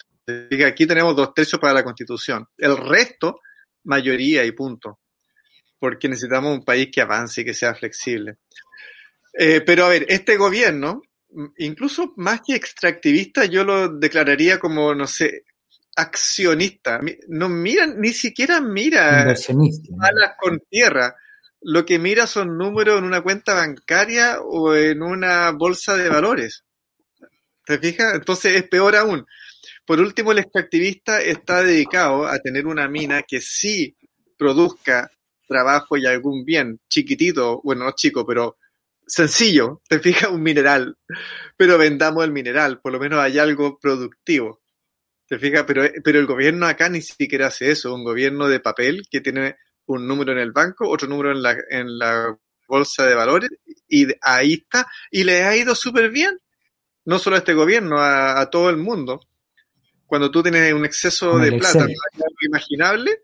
Aquí 0.67 0.87
tenemos 0.87 1.15
dos 1.15 1.35
tercios 1.35 1.61
para 1.61 1.75
la 1.75 1.85
constitución. 1.85 2.49
El 2.57 2.77
resto, 2.77 3.41
mayoría 3.85 4.45
y 4.45 4.53
punto 4.53 4.99
porque 5.79 6.09
necesitamos 6.09 6.57
un 6.57 6.65
país 6.65 6.89
que 6.93 7.01
avance 7.01 7.41
y 7.41 7.45
que 7.45 7.55
sea 7.55 7.75
flexible. 7.75 8.39
Eh, 9.39 9.61
pero 9.61 9.85
a 9.85 9.89
ver, 9.89 10.07
este 10.09 10.37
gobierno, 10.37 11.03
incluso 11.59 12.15
más 12.17 12.41
que 12.47 12.55
extractivista, 12.55 13.45
yo 13.45 13.65
lo 13.65 13.89
declararía 13.89 14.59
como, 14.59 14.95
no 14.95 15.07
sé, 15.07 15.45
accionista. 15.97 17.01
No 17.29 17.49
miran, 17.49 18.01
ni 18.01 18.12
siquiera 18.12 18.61
mira 18.61 19.35
malas 19.97 20.33
con 20.39 20.61
tierra. 20.71 21.15
Lo 21.61 21.85
que 21.85 21.99
mira 21.99 22.27
son 22.27 22.57
números 22.57 22.99
en 22.99 23.05
una 23.05 23.23
cuenta 23.23 23.55
bancaria 23.55 24.41
o 24.41 24.75
en 24.75 25.03
una 25.03 25.51
bolsa 25.51 25.97
de 25.97 26.09
valores. 26.09 26.65
¿Te 27.65 27.79
fijas? 27.79 28.15
Entonces 28.15 28.55
es 28.55 28.69
peor 28.69 28.95
aún. 28.95 29.27
Por 29.85 30.01
último, 30.01 30.33
el 30.33 30.39
extractivista 30.39 31.21
está 31.21 31.62
dedicado 31.62 32.27
a 32.27 32.39
tener 32.39 32.67
una 32.67 32.89
mina 32.89 33.23
que 33.23 33.41
sí 33.41 33.97
produzca 34.37 35.11
trabajo 35.47 35.97
y 35.97 36.07
algún 36.07 36.44
bien 36.44 36.81
chiquitito, 36.88 37.61
bueno, 37.63 37.85
no 37.85 37.92
chico, 37.92 38.27
pero 38.27 38.57
sencillo, 39.07 39.83
te 39.88 39.99
fijas 40.01 40.31
un 40.31 40.42
mineral, 40.42 40.97
pero 41.57 41.79
vendamos 41.79 42.25
el 42.25 42.33
mineral, 42.33 42.81
por 42.81 42.92
lo 42.92 43.01
menos 43.01 43.21
hay 43.21 43.38
algo 43.38 43.79
productivo. 43.79 44.61
Te 45.29 45.38
fijas, 45.38 45.65
pero, 45.67 45.85
pero 46.05 46.21
el 46.21 46.27
gobierno 46.27 46.67
acá 46.67 46.88
ni 46.88 47.01
siquiera 47.01 47.49
hace 47.49 47.71
eso, 47.71 47.94
un 47.94 48.05
gobierno 48.05 48.49
de 48.49 48.61
papel 48.61 49.03
que 49.11 49.21
tiene 49.21 49.57
un 49.87 50.07
número 50.07 50.33
en 50.33 50.38
el 50.38 50.53
banco, 50.53 50.88
otro 50.88 51.09
número 51.09 51.33
en 51.33 51.42
la, 51.42 51.57
en 51.71 51.99
la 51.99 52.37
bolsa 52.69 53.05
de 53.07 53.15
valores, 53.15 53.51
y 53.88 54.07
ahí 54.21 54.55
está, 54.55 54.87
y 55.11 55.25
le 55.25 55.42
ha 55.42 55.57
ido 55.57 55.75
súper 55.75 56.11
bien, 56.11 56.38
no 57.05 57.19
solo 57.19 57.37
a 57.37 57.38
este 57.40 57.55
gobierno, 57.55 57.97
a, 57.99 58.49
todo 58.51 58.71
el 58.71 58.77
mundo. 58.77 59.21
Cuando 60.07 60.31
tú 60.31 60.42
tienes 60.42 60.73
un 60.73 60.85
exceso 60.85 61.38
de 61.38 61.53
plata 61.53 61.87
imaginable, 62.42 63.23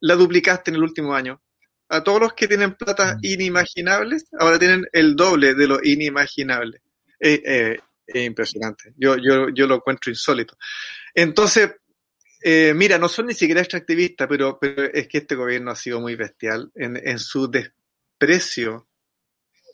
la 0.00 0.14
duplicaste 0.14 0.70
en 0.70 0.76
el 0.76 0.82
último 0.82 1.14
año 1.14 1.43
a 1.88 2.02
todos 2.02 2.20
los 2.20 2.32
que 2.34 2.48
tienen 2.48 2.74
plata 2.74 3.14
mm. 3.14 3.18
inimaginables, 3.22 4.26
ahora 4.38 4.58
tienen 4.58 4.86
el 4.92 5.16
doble 5.16 5.54
de 5.54 5.66
lo 5.66 5.82
inimaginable. 5.82 6.82
Eh, 7.20 7.42
eh, 7.44 7.78
es 8.06 8.26
impresionante. 8.26 8.92
Yo, 8.96 9.16
yo, 9.16 9.48
yo 9.48 9.66
lo 9.66 9.76
encuentro 9.76 10.10
insólito. 10.10 10.56
Entonces, 11.14 11.70
eh, 12.42 12.74
mira, 12.74 12.98
no 12.98 13.08
son 13.08 13.26
ni 13.26 13.34
siquiera 13.34 13.62
extractivistas, 13.62 14.28
pero, 14.28 14.58
pero 14.60 14.84
es 14.84 15.08
que 15.08 15.18
este 15.18 15.34
gobierno 15.34 15.70
ha 15.70 15.76
sido 15.76 16.00
muy 16.00 16.14
bestial 16.14 16.70
en, 16.74 17.00
en 17.02 17.18
su 17.18 17.50
desprecio 17.50 18.86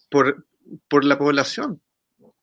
por, 0.09 0.47
por 0.89 1.05
la 1.05 1.19
población 1.19 1.83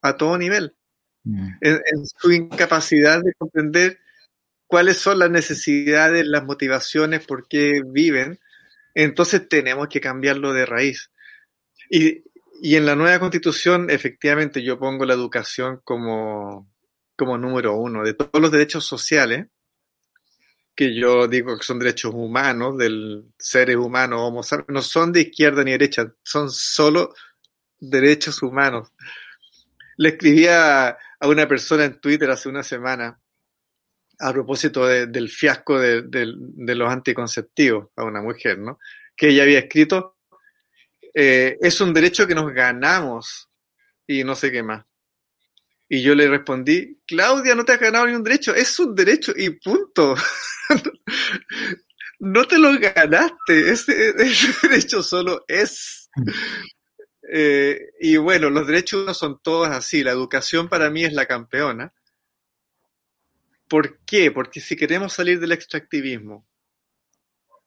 a 0.02 0.18
todo 0.18 0.38
nivel, 0.38 0.76
mm. 1.24 1.50
en, 1.62 1.74
en, 1.74 2.06
su 2.06 2.32
incapacidad 2.32 3.22
de 3.24 3.34
comprender 3.38 4.00
cuáles 4.68 4.98
son 4.98 5.20
las 5.20 5.32
necesidades, 5.32 6.26
las 6.26 6.44
motivaciones, 6.44 7.26
por 7.26 7.48
qué 7.48 7.82
viven, 7.86 8.40
entonces 9.04 9.48
tenemos 9.48 9.90
que 9.90 10.02
cambiarlo 10.02 10.54
de 10.54 10.66
raíz. 10.66 11.12
Y, 11.88 12.24
en 12.64 12.86
la 12.88 12.96
nueva 12.96 13.20
constitución, 13.20 13.92
efectivamente, 13.92 14.64
yo 14.64 14.80
pongo 14.80 15.06
la 15.06 15.14
educación 15.14 15.82
como, 15.84 16.68
como 17.16 17.38
número 17.38 17.76
uno 17.76 18.04
de 18.04 18.16
todos 18.16 18.42
los 18.42 18.52
derechos 18.52 18.88
sociales, 18.88 19.46
que 20.76 20.96
yo 20.96 21.28
digo 21.28 21.56
que 21.56 21.64
son 21.64 21.78
derechos 21.78 22.12
humanos, 22.16 22.76
del 22.80 23.26
seres 23.38 23.76
humanos, 23.76 24.20
homo 24.20 24.42
no 24.70 24.82
son 24.82 25.12
de 25.12 25.22
izquierda 25.22 25.64
ni 25.64 25.72
derecha, 25.72 26.12
son 26.24 26.50
solo 26.50 27.14
derechos 27.80 28.42
humanos. 28.42 28.92
Le 29.98 30.10
escribí 30.10 30.48
a, 30.48 30.90
a 30.90 31.28
una 31.28 31.48
persona 31.48 31.86
en 31.86 32.00
Twitter 32.00 32.32
hace 32.32 32.50
una 32.50 32.64
semana 32.64 33.20
a 34.20 34.34
propósito 34.34 34.86
del 34.88 35.30
fiasco 35.30 35.80
de, 35.80 36.76
los 36.76 36.90
anticonceptivos 36.92 37.90
a 37.96 38.04
una 38.04 38.22
mujer, 38.22 38.58
¿no? 38.58 38.80
Que 39.16 39.30
ella 39.30 39.44
había 39.44 39.60
escrito, 39.60 40.18
eh, 41.14 41.58
es 41.62 41.80
un 41.82 41.94
derecho 41.94 42.28
que 42.28 42.36
nos 42.36 42.52
ganamos 42.54 43.50
y 44.08 44.24
no 44.24 44.36
sé 44.36 44.52
qué 44.52 44.64
más. 44.64 44.86
Y 45.90 46.02
yo 46.02 46.16
le 46.16 46.28
respondí, 46.28 47.00
Claudia, 47.06 47.56
no 47.56 47.64
te 47.64 47.74
has 47.74 47.80
ganado 47.80 48.08
ni 48.08 48.14
un 48.14 48.24
derecho, 48.24 48.54
es 48.54 48.78
un 48.80 48.94
derecho 48.94 49.34
y 49.36 49.52
punto. 49.52 50.16
no 52.20 52.46
te 52.46 52.58
lo 52.58 52.78
ganaste, 52.78 53.72
ese, 53.72 54.14
derecho 54.64 55.02
solo 55.02 55.46
es. 55.48 56.10
Eh, 57.32 57.80
y 58.00 58.18
bueno, 58.18 58.50
los 58.50 58.66
derechos 58.68 59.06
no 59.06 59.14
son 59.14 59.40
todos 59.42 59.70
así, 59.70 60.04
la 60.04 60.12
educación 60.12 60.68
para 60.68 60.90
mí 60.90 61.06
es 61.06 61.14
la 61.14 61.26
campeona. 61.26 61.94
¿Por 63.68 64.00
qué? 64.06 64.32
Porque 64.32 64.62
si 64.62 64.76
queremos 64.76 65.14
salir 65.14 65.40
del 65.40 65.52
extractivismo, 65.52 66.48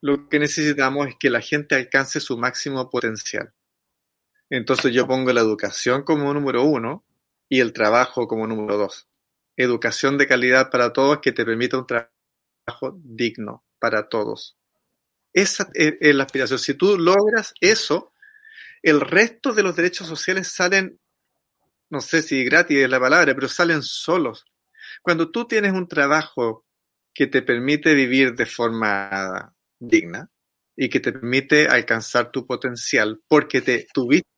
lo 0.01 0.29
que 0.29 0.39
necesitamos 0.39 1.09
es 1.09 1.15
que 1.19 1.31
la 1.31 1.41
gente 1.41 1.75
alcance 1.75 2.21
su 2.21 2.39
máximo 2.39 2.89
potencial. 2.89 3.53
Entonces 4.49 4.93
yo 4.93 5.07
pongo 5.07 5.33
la 5.33 5.43
educación 5.43 6.03
como 6.03 6.33
número 6.33 6.65
uno 6.65 7.05
y 7.49 7.61
el 7.61 7.73
trabajo 7.73 8.27
como 8.27 8.47
número 8.47 8.79
dos. 8.79 9.09
Educación 9.57 10.17
de 10.17 10.27
calidad 10.27 10.71
para 10.71 10.93
todos 10.93 11.21
que 11.21 11.33
te 11.33 11.45
permita 11.45 11.79
un 11.79 11.87
trabajo 11.87 12.99
digno 13.03 13.65
para 13.79 14.09
todos. 14.09 14.57
Esa 15.33 15.69
es 15.75 16.15
la 16.15 16.25
aspiración. 16.25 16.59
Si 16.59 16.75
tú 16.75 16.99
logras 16.99 17.55
eso, 17.61 18.13
el 18.83 19.01
resto 19.01 19.53
de 19.53 19.63
los 19.63 19.77
derechos 19.77 20.07
sociales 20.07 20.49
salen, 20.49 20.99
no 21.91 22.01
sé 22.01 22.23
si 22.23 22.43
gratis 22.45 22.79
es 22.79 22.91
la 22.91 22.99
palabra, 22.99 23.35
pero 23.35 23.49
salen 23.49 23.83
solos. 23.83 24.47
Cuando 25.03 25.31
tú 25.31 25.47
tienes 25.47 25.73
un 25.73 25.89
trabajo 25.89 26.65
que 27.15 27.27
te 27.27 27.43
permite 27.43 27.95
vivir 27.95 28.35
de 28.35 28.47
forma 28.47 29.55
digna 29.79 30.31
y 30.77 30.89
que 30.89 31.01
te 31.01 31.13
permite 31.13 31.67
alcanzar 31.67 32.31
tu 32.31 32.47
potencial 32.47 33.21
porque 33.29 33.61
te 33.61 33.87
tuviste 33.93 34.29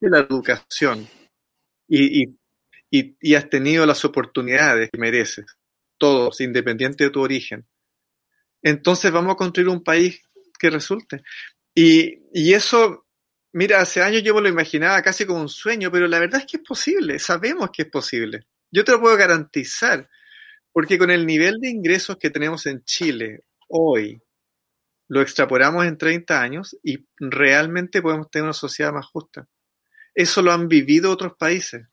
la 0.00 0.20
educación 0.20 1.06
y, 1.88 2.38
y, 2.90 3.34
has 3.34 3.48
tenido 3.48 3.84
las 3.84 4.04
oportunidades 4.04 4.90
que 4.90 4.98
mereces, 4.98 5.44
todos, 5.98 6.40
independiente 6.40 7.04
de 7.04 7.10
tu 7.10 7.20
origen. 7.20 7.66
Entonces 8.62 9.10
vamos 9.10 9.32
a 9.32 9.36
construir 9.36 9.68
un 9.68 9.82
país 9.82 10.22
que 10.58 10.70
resulte. 10.70 11.22
Y, 11.74 12.22
y 12.32 12.54
eso, 12.54 13.06
mira, 13.52 13.80
hace 13.80 14.02
años 14.02 14.22
yo 14.22 14.34
me 14.34 14.42
lo 14.42 14.48
imaginaba 14.48 15.02
casi 15.02 15.26
como 15.26 15.40
un 15.40 15.48
sueño, 15.48 15.90
pero 15.90 16.06
la 16.06 16.18
verdad 16.18 16.40
es 16.40 16.46
que 16.46 16.56
es 16.58 16.62
posible, 16.62 17.18
sabemos 17.18 17.70
que 17.72 17.82
es 17.82 17.88
posible. 17.88 18.46
Yo 18.70 18.84
te 18.84 18.92
lo 18.92 19.00
puedo 19.00 19.16
garantizar, 19.16 20.08
porque 20.72 20.98
con 20.98 21.10
el 21.10 21.26
nivel 21.26 21.58
de 21.60 21.70
ingresos 21.70 22.16
que 22.18 22.30
tenemos 22.30 22.66
en 22.66 22.82
Chile 22.84 23.44
hoy, 23.68 24.22
lo 25.08 25.20
extrapolamos 25.20 25.86
en 25.86 25.98
30 25.98 26.40
años 26.40 26.76
y 26.84 27.04
realmente 27.18 28.00
podemos 28.00 28.30
tener 28.30 28.44
una 28.44 28.52
sociedad 28.52 28.92
más 28.92 29.06
justa. 29.06 29.48
Eso 30.14 30.40
lo 30.40 30.52
han 30.52 30.68
vivido 30.68 31.10
otros 31.10 31.34
países. 31.36 31.86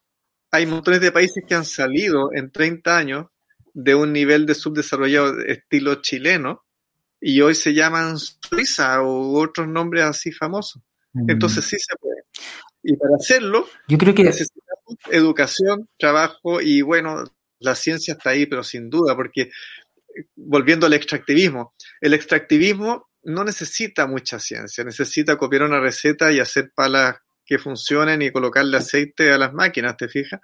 Hay 0.51 0.65
montones 0.65 1.01
de 1.01 1.11
países 1.11 1.43
que 1.47 1.55
han 1.55 1.65
salido 1.65 2.29
en 2.33 2.51
30 2.51 2.95
años 2.95 3.25
de 3.73 3.95
un 3.95 4.13
nivel 4.13 4.45
de 4.45 4.55
subdesarrollado 4.55 5.39
estilo 5.41 5.95
chileno 6.01 6.63
y 7.19 7.41
hoy 7.41 7.55
se 7.55 7.73
llaman 7.73 8.17
Suiza 8.17 9.01
u 9.01 9.37
otros 9.37 9.67
nombres 9.67 10.03
así 10.03 10.31
famosos. 10.31 10.81
Mm. 11.13 11.31
Entonces 11.31 11.65
sí 11.65 11.77
se 11.79 11.95
puede. 11.95 12.23
Y 12.83 12.95
para 12.95 13.15
hacerlo, 13.15 13.67
yo 13.87 13.97
creo 13.97 14.13
que 14.13 14.23
necesitamos 14.23 14.66
educación, 15.11 15.89
trabajo 15.97 16.61
y 16.61 16.81
bueno, 16.81 17.23
la 17.59 17.75
ciencia 17.75 18.13
está 18.13 18.31
ahí, 18.31 18.45
pero 18.45 18.63
sin 18.63 18.89
duda, 18.89 19.15
porque 19.15 19.51
volviendo 20.35 20.85
al 20.85 20.93
extractivismo, 20.93 21.73
el 22.01 22.13
extractivismo 22.13 23.09
no 23.23 23.43
necesita 23.43 24.07
mucha 24.07 24.39
ciencia, 24.39 24.83
necesita 24.83 25.37
copiar 25.37 25.63
una 25.63 25.79
receta 25.79 26.31
y 26.31 26.39
hacer 26.39 26.71
palas 26.73 27.17
que 27.45 27.59
funcionen 27.59 28.21
y 28.21 28.31
colocarle 28.31 28.77
aceite 28.77 29.31
a 29.31 29.37
las 29.37 29.53
máquinas, 29.53 29.97
¿te 29.97 30.07
fijas? 30.07 30.39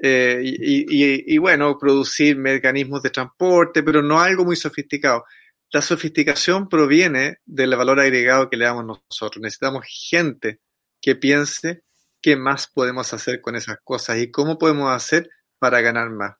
Eh, 0.00 0.40
y, 0.42 1.34
y, 1.34 1.38
bueno, 1.38 1.78
producir 1.78 2.36
mecanismos 2.36 3.02
de 3.02 3.10
transporte, 3.10 3.84
pero 3.84 4.02
no 4.02 4.20
algo 4.20 4.44
muy 4.44 4.56
sofisticado. 4.56 5.24
La 5.70 5.80
sofisticación 5.80 6.68
proviene 6.68 7.38
del 7.46 7.76
valor 7.76 8.00
agregado 8.00 8.50
que 8.50 8.56
le 8.56 8.64
damos 8.64 8.84
nosotros. 8.84 9.40
Necesitamos 9.40 9.84
gente 9.86 10.60
que 11.00 11.14
piense 11.14 11.82
qué 12.22 12.36
más 12.36 12.68
podemos 12.72 13.12
hacer 13.12 13.40
con 13.40 13.56
esas 13.56 13.78
cosas 13.84 14.18
y 14.18 14.30
cómo 14.30 14.58
podemos 14.58 14.90
hacer 14.90 15.28
para 15.58 15.80
ganar 15.80 16.10
más. 16.10 16.36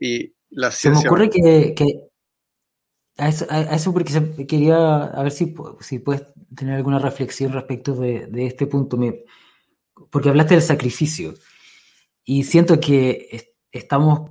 Y 0.00 0.34
la 0.50 0.70
ciencia... 0.70 1.02
Se 1.02 1.08
me 1.08 1.10
ocurre 1.10 1.30
que, 1.30 2.10
a, 3.18 3.28
eso, 3.28 3.92
porque 3.92 4.46
quería 4.46 5.04
a 5.04 5.22
ver 5.22 5.32
si, 5.32 5.54
si 5.80 5.98
puedes 5.98 6.22
tener 6.56 6.76
alguna 6.76 6.98
reflexión 6.98 7.52
respecto 7.52 7.94
de, 7.94 8.28
este 8.46 8.66
punto, 8.66 8.98
porque 10.10 10.28
hablaste 10.30 10.54
del 10.54 10.62
sacrificio 10.62 11.34
y 12.24 12.44
siento 12.44 12.80
que 12.80 13.52
estamos 13.70 14.30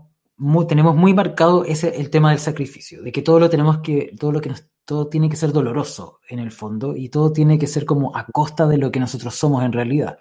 tenemos 0.67 0.95
muy 0.95 1.13
marcado 1.13 1.65
ese, 1.65 1.99
el 1.99 2.09
tema 2.09 2.29
del 2.29 2.39
sacrificio, 2.39 3.03
de 3.03 3.11
que 3.11 3.21
todo 3.21 3.39
lo 3.39 3.49
tenemos 3.49 3.79
que, 3.79 4.15
todo 4.17 4.31
lo 4.31 4.39
que 4.39 4.49
nos, 4.49 4.65
todo 4.85 5.07
tiene 5.09 5.29
que 5.29 5.35
ser 5.35 5.51
doloroso 5.51 6.19
en 6.29 6.39
el 6.39 6.51
fondo 6.51 6.95
y 6.95 7.09
todo 7.09 7.33
tiene 7.33 7.59
que 7.59 7.67
ser 7.67 7.85
como 7.85 8.15
a 8.15 8.25
costa 8.25 8.65
de 8.65 8.77
lo 8.77 8.89
que 8.91 9.01
nosotros 9.01 9.35
somos 9.35 9.63
en 9.63 9.73
realidad. 9.73 10.19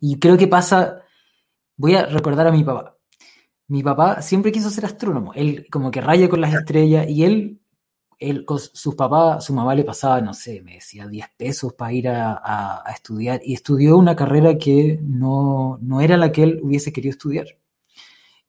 Y 0.00 0.18
creo 0.18 0.36
que 0.36 0.46
pasa, 0.46 1.02
voy 1.76 1.94
a 1.94 2.06
recordar 2.06 2.46
a 2.46 2.52
mi 2.52 2.64
papá 2.64 2.96
mi 3.68 3.82
papá 3.82 4.22
siempre 4.22 4.52
quiso 4.52 4.70
ser 4.70 4.84
astrónomo. 4.84 5.32
Él 5.34 5.66
como 5.70 5.90
que 5.90 6.00
raya 6.00 6.28
con 6.28 6.40
las 6.40 6.54
estrellas 6.54 7.08
y 7.08 7.24
él, 7.24 7.60
él 8.18 8.44
con 8.44 8.58
sus 8.58 8.94
papás, 8.94 9.44
su 9.44 9.52
mamá 9.54 9.74
le 9.74 9.84
pasaba, 9.84 10.20
no 10.20 10.34
sé, 10.34 10.62
me 10.62 10.74
decía 10.74 11.06
10 11.06 11.26
pesos 11.36 11.72
para 11.74 11.92
ir 11.92 12.08
a, 12.08 12.82
estudiar 12.94 13.40
y 13.44 13.54
estudió 13.54 13.96
una 13.96 14.14
carrera 14.16 14.56
que 14.56 14.98
no, 15.02 15.78
no, 15.82 16.00
era 16.00 16.16
la 16.16 16.32
que 16.32 16.44
él 16.44 16.60
hubiese 16.62 16.92
querido 16.92 17.10
estudiar. 17.10 17.46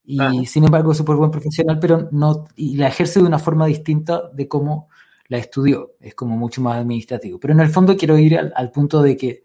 Y 0.10 0.45
sin 0.45 0.64
embargo 0.64 0.91
es 0.93 0.98
súper 0.98 1.18
buen 1.18 1.32
profesional, 1.32 1.80
pero 1.80 2.08
no, 2.12 2.45
y 2.56 2.78
la 2.78 2.88
ejerce 2.88 3.20
de 3.20 3.26
una 3.26 3.39
forma 3.39 3.66
distinta 3.66 4.30
de 4.34 4.48
cómo 4.48 4.88
la 5.28 5.38
estudió. 5.38 5.95
Es 6.00 6.16
como 6.16 6.38
mucho 6.38 6.62
más 6.62 6.78
administrativo. 6.78 7.39
Pero 7.39 7.54
en 7.54 7.60
el 7.60 7.70
fondo 7.70 7.98
quiero 7.98 8.18
ir 8.18 8.38
al 8.38 8.72
punto 8.72 9.02
de 9.02 9.18
que 9.18 9.43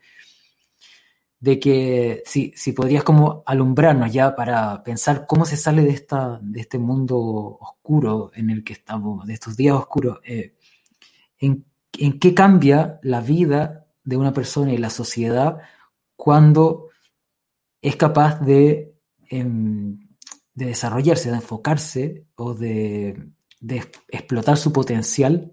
de 1.42 1.58
que 1.58 2.22
si, 2.24 2.52
si 2.54 2.70
podrías 2.72 3.02
como 3.02 3.42
alumbrarnos 3.46 4.12
ya 4.12 4.36
para 4.36 4.80
pensar 4.84 5.26
cómo 5.26 5.44
se 5.44 5.56
sale 5.56 5.82
de, 5.82 5.90
esta, 5.90 6.38
de 6.40 6.60
este 6.60 6.78
mundo 6.78 7.18
oscuro 7.60 8.30
en 8.36 8.48
el 8.48 8.62
que 8.62 8.74
estamos, 8.74 9.26
de 9.26 9.34
estos 9.34 9.56
días 9.56 9.74
oscuros, 9.74 10.20
eh, 10.24 10.54
en, 11.40 11.66
qué 11.90 12.32
cambia 12.32 13.00
la 13.02 13.20
vida 13.20 13.88
de 14.04 14.16
una 14.16 14.32
persona 14.32 14.72
y 14.72 14.78
la 14.78 14.88
sociedad 14.88 15.58
cuando 16.14 16.90
es 17.80 17.96
capaz 17.96 18.38
de, 18.38 18.94
em, 19.28 19.98
de 20.54 20.66
desarrollarse, 20.66 21.28
de 21.28 21.36
enfocarse 21.36 22.24
o 22.36 22.54
de, 22.54 23.30
explotar 24.10 24.56
su 24.56 24.72
potencial 24.72 25.50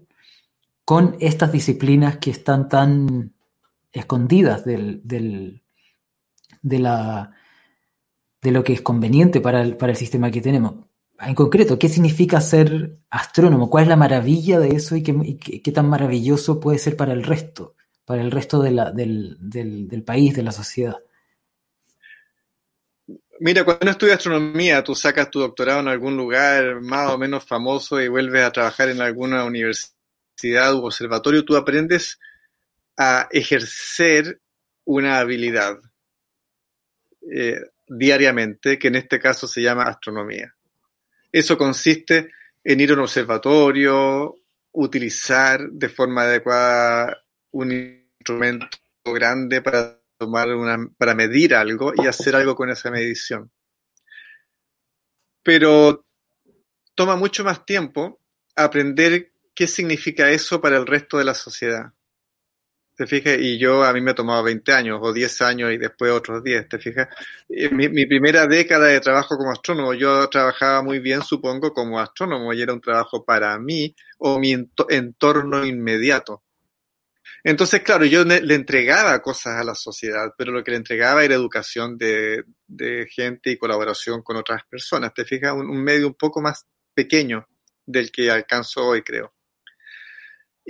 con 0.84 1.16
estas 1.18 1.50
disciplinas 1.50 2.18
que 2.18 2.30
están 2.30 2.68
tan 2.68 3.34
escondidas 3.90 4.64
del, 4.64 5.02
de, 6.62 6.78
la, 6.78 7.32
de 8.40 8.50
lo 8.50 8.64
que 8.64 8.72
es 8.72 8.82
conveniente 8.82 9.40
para 9.40 9.62
el, 9.62 9.76
para 9.76 9.92
el 9.92 9.98
sistema 9.98 10.30
que 10.30 10.40
tenemos. 10.40 10.90
En 11.20 11.34
concreto, 11.34 11.78
¿qué 11.78 11.88
significa 11.88 12.40
ser 12.40 12.96
astrónomo? 13.10 13.68
¿Cuál 13.68 13.84
es 13.84 13.88
la 13.88 13.96
maravilla 13.96 14.58
de 14.58 14.70
eso 14.70 14.96
y 14.96 15.02
qué, 15.02 15.72
tan 15.72 15.88
maravilloso 15.88 16.60
puede 16.60 16.78
ser 16.78 16.96
para 16.96 17.12
el 17.12 17.24
resto, 17.24 17.76
para 18.06 18.22
el 18.22 18.30
resto 18.30 18.62
de 18.62 18.70
la, 18.70 18.90
del, 18.90 19.36
del, 19.38 20.02
país, 20.02 20.34
de 20.34 20.42
la 20.42 20.52
sociedad? 20.52 20.96
Mira, 23.38 23.64
cuando 23.64 23.90
estudias 23.90 24.16
astronomía, 24.16 24.82
tú 24.82 24.94
sacas 24.94 25.30
tu 25.30 25.40
doctorado 25.40 25.80
en 25.80 25.88
algún 25.88 26.16
lugar 26.16 26.80
más 26.80 27.10
o 27.10 27.18
menos 27.18 27.44
famoso 27.44 28.00
y 28.00 28.08
vuelves 28.08 28.42
a 28.42 28.52
trabajar 28.52 28.88
en 28.88 29.02
alguna 29.02 29.44
universidad 29.44 30.74
u 30.74 30.86
observatorio, 30.86 31.44
tú 31.44 31.54
aprendes 31.56 32.18
a 32.96 33.28
ejercer 33.30 34.40
una 34.84 35.18
habilidad. 35.18 35.80
Eh, 37.22 37.60
diariamente, 37.86 38.78
que 38.78 38.88
en 38.88 38.96
este 38.96 39.18
caso 39.18 39.48
se 39.48 39.62
llama 39.62 39.82
astronomía. 39.82 40.54
Eso 41.32 41.58
consiste 41.58 42.30
en 42.62 42.80
ir 42.80 42.90
a 42.90 42.94
un 42.94 43.00
observatorio, 43.00 44.36
utilizar 44.72 45.68
de 45.70 45.88
forma 45.88 46.22
adecuada 46.22 47.24
un 47.50 47.72
instrumento 47.72 48.68
grande 49.04 49.60
para 49.60 50.00
tomar 50.16 50.54
una, 50.54 50.88
para 50.96 51.14
medir 51.14 51.54
algo 51.54 51.92
y 51.96 52.06
hacer 52.06 52.36
algo 52.36 52.54
con 52.54 52.70
esa 52.70 52.90
medición. 52.90 53.50
Pero 55.42 56.06
toma 56.94 57.16
mucho 57.16 57.42
más 57.42 57.64
tiempo 57.64 58.20
aprender 58.54 59.32
qué 59.54 59.66
significa 59.66 60.30
eso 60.30 60.60
para 60.60 60.76
el 60.76 60.86
resto 60.86 61.18
de 61.18 61.24
la 61.24 61.34
sociedad. 61.34 61.92
¿Te 63.00 63.06
fijas? 63.06 63.38
Y 63.40 63.56
yo, 63.56 63.82
a 63.82 63.94
mí 63.94 64.02
me 64.02 64.10
ha 64.10 64.14
tomado 64.14 64.42
20 64.42 64.72
años 64.74 65.00
o 65.00 65.10
10 65.10 65.40
años 65.40 65.72
y 65.72 65.78
después 65.78 66.12
otros 66.12 66.44
10, 66.44 66.68
¿te 66.68 66.78
fijas? 66.78 67.08
Mi, 67.48 67.88
mi, 67.88 68.04
primera 68.04 68.46
década 68.46 68.88
de 68.88 69.00
trabajo 69.00 69.38
como 69.38 69.52
astrónomo, 69.52 69.94
yo 69.94 70.28
trabajaba 70.28 70.82
muy 70.82 70.98
bien, 70.98 71.22
supongo, 71.22 71.72
como 71.72 71.98
astrónomo 71.98 72.52
y 72.52 72.60
era 72.60 72.74
un 72.74 72.80
trabajo 72.82 73.24
para 73.24 73.58
mí 73.58 73.94
o 74.18 74.38
mi 74.38 74.54
entorno 74.90 75.64
inmediato. 75.64 76.42
Entonces, 77.42 77.80
claro, 77.80 78.04
yo 78.04 78.22
le 78.22 78.54
entregaba 78.54 79.22
cosas 79.22 79.58
a 79.58 79.64
la 79.64 79.74
sociedad, 79.74 80.34
pero 80.36 80.52
lo 80.52 80.62
que 80.62 80.72
le 80.72 80.76
entregaba 80.76 81.24
era 81.24 81.34
educación 81.34 81.96
de, 81.96 82.44
gente 83.08 83.50
y 83.50 83.56
colaboración 83.56 84.20
con 84.20 84.36
otras 84.36 84.64
personas. 84.68 85.14
¿Te 85.14 85.24
fijas? 85.24 85.54
Un 85.54 85.82
medio 85.82 86.06
un 86.06 86.16
poco 86.16 86.42
más 86.42 86.66
pequeño 86.92 87.48
del 87.86 88.12
que 88.12 88.30
alcanzo 88.30 88.88
hoy, 88.88 89.00
creo. 89.00 89.32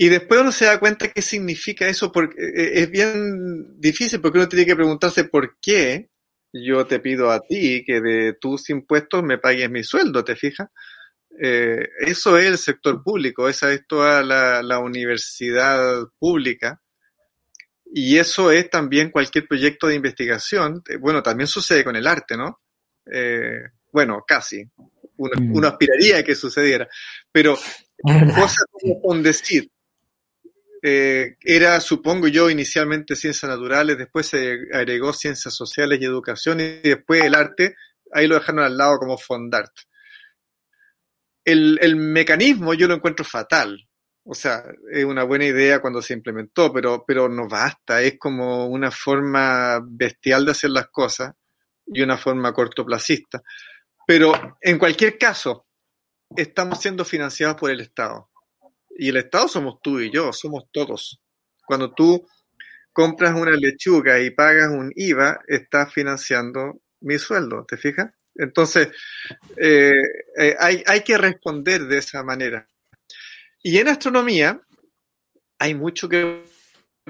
Y 0.03 0.09
después 0.09 0.41
uno 0.41 0.51
se 0.51 0.65
da 0.65 0.81
cuenta 0.81 1.13
qué 1.13 1.21
significa 1.21 1.87
eso, 1.87 2.11
porque 2.11 2.35
eh, 2.43 2.53
eh, 2.57 2.71
es 2.77 2.91
bien 2.91 3.79
difícil, 3.79 4.19
porque 4.23 4.39
uno 4.39 4.49
tiene 4.49 4.65
que 4.65 4.75
preguntarse 4.75 5.25
por 5.25 5.59
qué 5.61 6.09
yo 6.55 6.87
te 6.87 7.01
pido 7.01 7.31
a 7.31 7.41
ti 7.41 7.85
que 7.85 8.01
de 8.01 8.33
tus 8.33 8.71
impuestos 8.71 9.23
me 9.23 9.37
pagues 9.37 9.69
mi 9.69 9.85
sueldo, 9.85 10.25
¿te 10.25 10.37
fijas? 10.37 10.69
Eh, 11.39 11.87
eso 11.99 12.39
es 12.39 12.47
el 12.47 12.57
sector 12.57 13.03
público, 13.03 13.47
esa 13.47 13.71
es 13.75 13.87
toda 13.87 14.23
la, 14.23 14.79
universidad 14.79 16.07
pública. 16.19 16.81
Y 17.93 18.17
eso 18.17 18.51
es 18.51 18.71
también 18.71 19.11
cualquier 19.11 19.47
proyecto 19.47 19.87
de 19.87 19.97
investigación. 19.97 20.83
Bueno, 20.99 21.23
también 21.23 21.47
sucede 21.47 21.85
con 21.85 21.95
el 21.95 22.07
arte, 22.07 22.39
¿no? 22.39 22.63
bueno, 23.93 24.25
casi. 24.27 24.65
Uno, 25.19 25.33
mm. 25.39 25.57
uno, 25.57 25.69
aspiraría 25.69 26.21
a 26.21 26.23
que 26.23 26.35
sucediera. 26.35 26.89
Pero 27.31 27.59
cosas 28.35 28.65
como 28.73 29.03
con 29.03 29.23
decir, 29.23 29.71
eh, 30.83 31.37
era, 31.43 31.81
supongo 31.81 32.29
yo, 32.29 32.49
inicialmente 32.49 33.17
ciencias 33.17 33.51
naturales, 33.51 33.99
después 33.99 34.27
se 34.27 34.59
agregó 34.73 35.13
ciencias 35.13 35.55
sociales 35.55 35.99
y 36.01 36.05
educación 36.05 36.61
y 36.61 36.81
después 36.81 37.23
el 37.25 37.35
arte, 37.35 37.77
ahí 38.13 38.27
lo 38.27 38.37
dejaron 38.37 38.65
al 38.65 38.77
lado 38.77 38.99
como 38.99 39.19
fondart. 39.19 39.73
El, 41.45 41.79
el 41.83 41.97
mecanismo 41.97 42.75
yo 42.75 42.87
lo 42.87 42.95
encuentro 42.95 43.25
fatal. 43.25 43.87
O 44.25 44.35
sea, 44.35 44.63
es 44.93 45.05
una 45.05 45.25
buena 45.25 45.47
idea 45.47 45.81
cuando 45.81 46.03
se 46.03 46.13
implementó, 46.15 46.73
pero, 46.73 47.05
pero 47.07 47.29
no 47.29 47.49
basta. 47.49 48.03
Es 48.03 48.19
como 48.19 48.67
una 48.67 48.91
forma 48.91 49.81
bestial 49.83 50.45
de 50.45 50.53
hacer 50.53 50.71
las 50.71 50.89
cosas 50.89 51.35
y 51.87 52.03
una 52.03 52.17
forma 52.17 52.53
cortoplacista. 52.53 53.43
Pero 54.07 54.33
en 54.61 54.79
cualquier 54.79 55.19
caso, 55.19 55.67
estamos 56.37 56.81
siendo 56.81 57.05
financiados 57.05 57.57
por 57.57 57.71
el 57.71 57.81
Estado. 57.81 58.30
Y 59.01 59.09
el 59.09 59.17
Estado 59.17 59.49
somos 59.49 59.81
tú 59.83 59.99
y 59.99 60.11
yo, 60.11 60.31
somos 60.31 60.65
todos. 60.71 61.23
Cuando 61.65 61.95
tú 61.95 62.27
compras 62.93 63.35
una 63.35 63.53
lechuga 63.53 64.21
y 64.21 64.31
pagas 64.31 64.69
un 64.69 64.93
IVA, 64.95 65.41
estás 65.49 65.91
financiando 65.91 66.83
mi 67.01 67.19
sueldo, 67.19 67.65
¿te 67.67 67.79
fijas? 67.79 68.13
Entonces, 68.35 68.89
eh, 69.57 69.91
eh, 70.37 70.55
hay, 70.59 70.83
hay 70.87 71.01
que 71.01 71.17
responder 71.17 71.87
de 71.87 71.97
esa 71.97 72.23
manera. 72.23 72.69
Y 73.63 73.79
en 73.79 73.89
astronomía 73.89 74.61
hay 75.59 75.75
mucho 75.75 76.07
que 76.07 76.45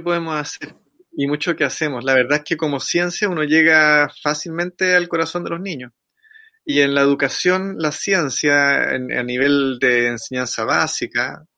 podemos 0.01 0.36
hacer 0.36 0.76
y 1.11 1.26
mucho 1.26 1.57
que 1.57 1.64
hacemos. 1.64 2.05
La 2.05 2.14
verdad 2.14 2.38
es 2.38 2.45
que 2.45 2.57
como 2.57 2.78
ciencia 2.78 3.28
uno 3.28 3.43
llega 3.43 4.09
fácilmente 4.22 4.95
al 4.95 5.09
corazón 5.09 5.43
de 5.43 5.51
los 5.51 5.61
niños. 5.61 5.91
Y 6.64 6.82
en 6.82 6.95
la 6.95 7.01
educación, 7.01 7.78
la 7.78 7.91
ciencia, 7.91 8.91
a 8.91 9.22
nivel 9.24 9.80
de 9.80 10.07
enseñanza 10.07 10.62
básica, 10.62 11.49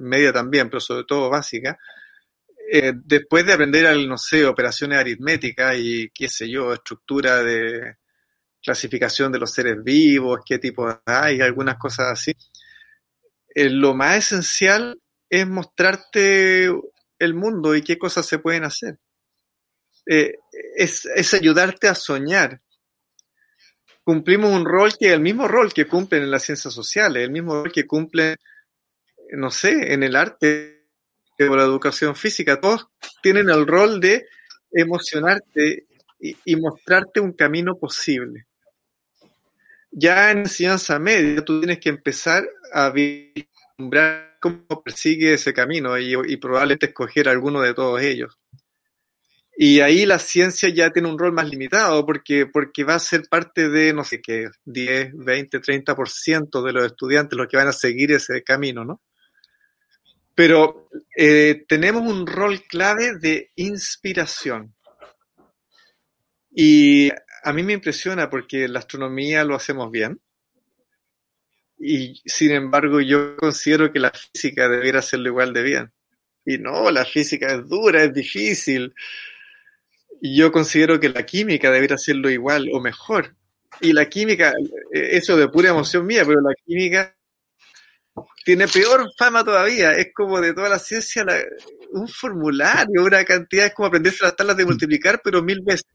media 0.00 0.32
también, 0.32 0.68
pero 0.68 0.80
sobre 0.80 1.04
todo 1.04 1.30
básica, 1.30 1.78
eh, 2.72 2.92
después 2.94 3.44
de 3.44 3.52
aprender, 3.52 3.86
al, 3.86 4.08
no 4.08 4.16
sé, 4.16 4.46
operaciones 4.46 4.98
aritméticas 4.98 5.76
y 5.76 6.08
qué 6.10 6.28
sé 6.28 6.48
yo, 6.48 6.72
estructura 6.72 7.42
de 7.42 7.96
clasificación 8.62 9.32
de 9.32 9.40
los 9.40 9.52
seres 9.52 9.82
vivos, 9.82 10.40
qué 10.46 10.58
tipo 10.58 10.86
hay, 11.04 11.40
algunas 11.40 11.78
cosas 11.78 12.12
así, 12.12 12.32
eh, 13.54 13.70
lo 13.70 13.94
más 13.94 14.18
esencial 14.18 15.00
es 15.28 15.46
mostrarte 15.48 16.70
el 17.18 17.34
mundo 17.34 17.74
y 17.74 17.82
qué 17.82 17.98
cosas 17.98 18.26
se 18.26 18.38
pueden 18.38 18.64
hacer. 18.64 18.98
Eh, 20.06 20.34
es, 20.76 21.06
es, 21.06 21.34
ayudarte 21.34 21.88
a 21.88 21.94
soñar. 21.94 22.60
Cumplimos 24.04 24.52
un 24.52 24.64
rol 24.64 24.92
que 24.98 25.08
es 25.08 25.12
el 25.12 25.20
mismo 25.20 25.46
rol 25.48 25.72
que 25.72 25.86
cumplen 25.86 26.22
en 26.22 26.30
las 26.30 26.44
ciencias 26.44 26.72
sociales, 26.72 27.24
el 27.24 27.30
mismo 27.30 27.62
rol 27.62 27.72
que 27.72 27.86
cumplen 27.86 28.36
no 29.32 29.50
sé, 29.50 29.92
en 29.92 30.02
el 30.02 30.16
arte 30.16 30.80
o 31.38 31.56
la 31.56 31.62
educación 31.62 32.14
física, 32.16 32.60
todos 32.60 32.88
tienen 33.22 33.48
el 33.48 33.66
rol 33.66 34.00
de 34.00 34.26
emocionarte 34.72 35.86
y, 36.18 36.56
mostrarte 36.56 37.20
un 37.20 37.32
camino 37.32 37.78
posible. 37.78 38.46
Ya 39.90 40.30
en 40.30 40.40
enseñanza 40.40 40.98
media, 40.98 41.44
tú 41.44 41.60
tienes 41.60 41.78
que 41.78 41.88
empezar 41.88 42.46
a 42.72 42.90
vislumbrar 42.90 44.36
cómo 44.40 44.82
persigue 44.84 45.34
ese 45.34 45.52
camino 45.52 45.98
y, 45.98 46.14
y 46.14 46.36
probablemente 46.36 46.86
escoger 46.86 47.28
alguno 47.28 47.62
de 47.62 47.74
todos 47.74 48.00
ellos. 48.02 48.38
Y 49.62 49.80
ahí 49.80 50.06
la 50.06 50.18
ciencia 50.18 50.70
ya 50.70 50.90
tiene 50.90 51.08
un 51.08 51.18
rol 51.18 51.32
más 51.32 51.48
limitado 51.48 52.06
porque, 52.06 52.46
porque 52.46 52.84
va 52.84 52.94
a 52.94 52.98
ser 52.98 53.24
parte 53.28 53.68
de, 53.68 53.92
no 53.92 54.04
sé 54.04 54.22
qué, 54.22 54.48
10, 54.64 55.12
20, 55.14 55.60
30% 55.60 56.62
de 56.62 56.72
los 56.72 56.86
estudiantes 56.86 57.36
los 57.36 57.46
que 57.46 57.58
van 57.58 57.68
a 57.68 57.72
seguir 57.72 58.12
ese 58.12 58.42
camino, 58.42 58.84
¿no? 58.84 59.02
Pero 60.40 60.88
eh, 61.14 61.66
tenemos 61.68 62.00
un 62.00 62.26
rol 62.26 62.62
clave 62.62 63.18
de 63.18 63.50
inspiración. 63.56 64.74
Y 66.50 67.10
a 67.44 67.52
mí 67.52 67.62
me 67.62 67.74
impresiona 67.74 68.30
porque 68.30 68.66
la 68.66 68.78
astronomía 68.78 69.44
lo 69.44 69.54
hacemos 69.54 69.90
bien. 69.90 70.18
Y 71.78 72.22
sin 72.24 72.52
embargo, 72.52 73.02
yo 73.02 73.36
considero 73.36 73.92
que 73.92 74.00
la 74.00 74.12
física 74.12 74.66
debiera 74.66 75.00
hacerlo 75.00 75.28
igual 75.28 75.52
de 75.52 75.62
bien. 75.62 75.92
Y 76.46 76.56
no, 76.56 76.90
la 76.90 77.04
física 77.04 77.52
es 77.52 77.68
dura, 77.68 78.02
es 78.02 78.14
difícil. 78.14 78.94
Y 80.22 80.38
yo 80.38 80.50
considero 80.50 80.98
que 80.98 81.10
la 81.10 81.26
química 81.26 81.70
debería 81.70 81.96
hacerlo 81.96 82.30
igual 82.30 82.70
o 82.72 82.80
mejor. 82.80 83.36
Y 83.82 83.92
la 83.92 84.08
química, 84.08 84.54
eh, 84.94 85.08
eso 85.18 85.36
de 85.36 85.48
pura 85.48 85.68
emoción 85.68 86.06
mía, 86.06 86.24
pero 86.24 86.40
la 86.40 86.54
química 86.64 87.14
tiene 88.44 88.68
peor 88.68 89.10
fama 89.16 89.44
todavía. 89.44 89.92
Es 89.92 90.08
como 90.14 90.40
de 90.40 90.54
toda 90.54 90.68
la 90.68 90.78
ciencia 90.78 91.24
un 91.92 92.08
formulario, 92.08 93.04
una 93.04 93.24
cantidad, 93.24 93.66
es 93.66 93.74
como 93.74 93.88
aprenderse 93.88 94.24
las 94.24 94.36
tablas 94.36 94.56
de 94.56 94.64
multiplicar, 94.64 95.20
pero 95.22 95.42
mil 95.42 95.60
veces. 95.62 95.86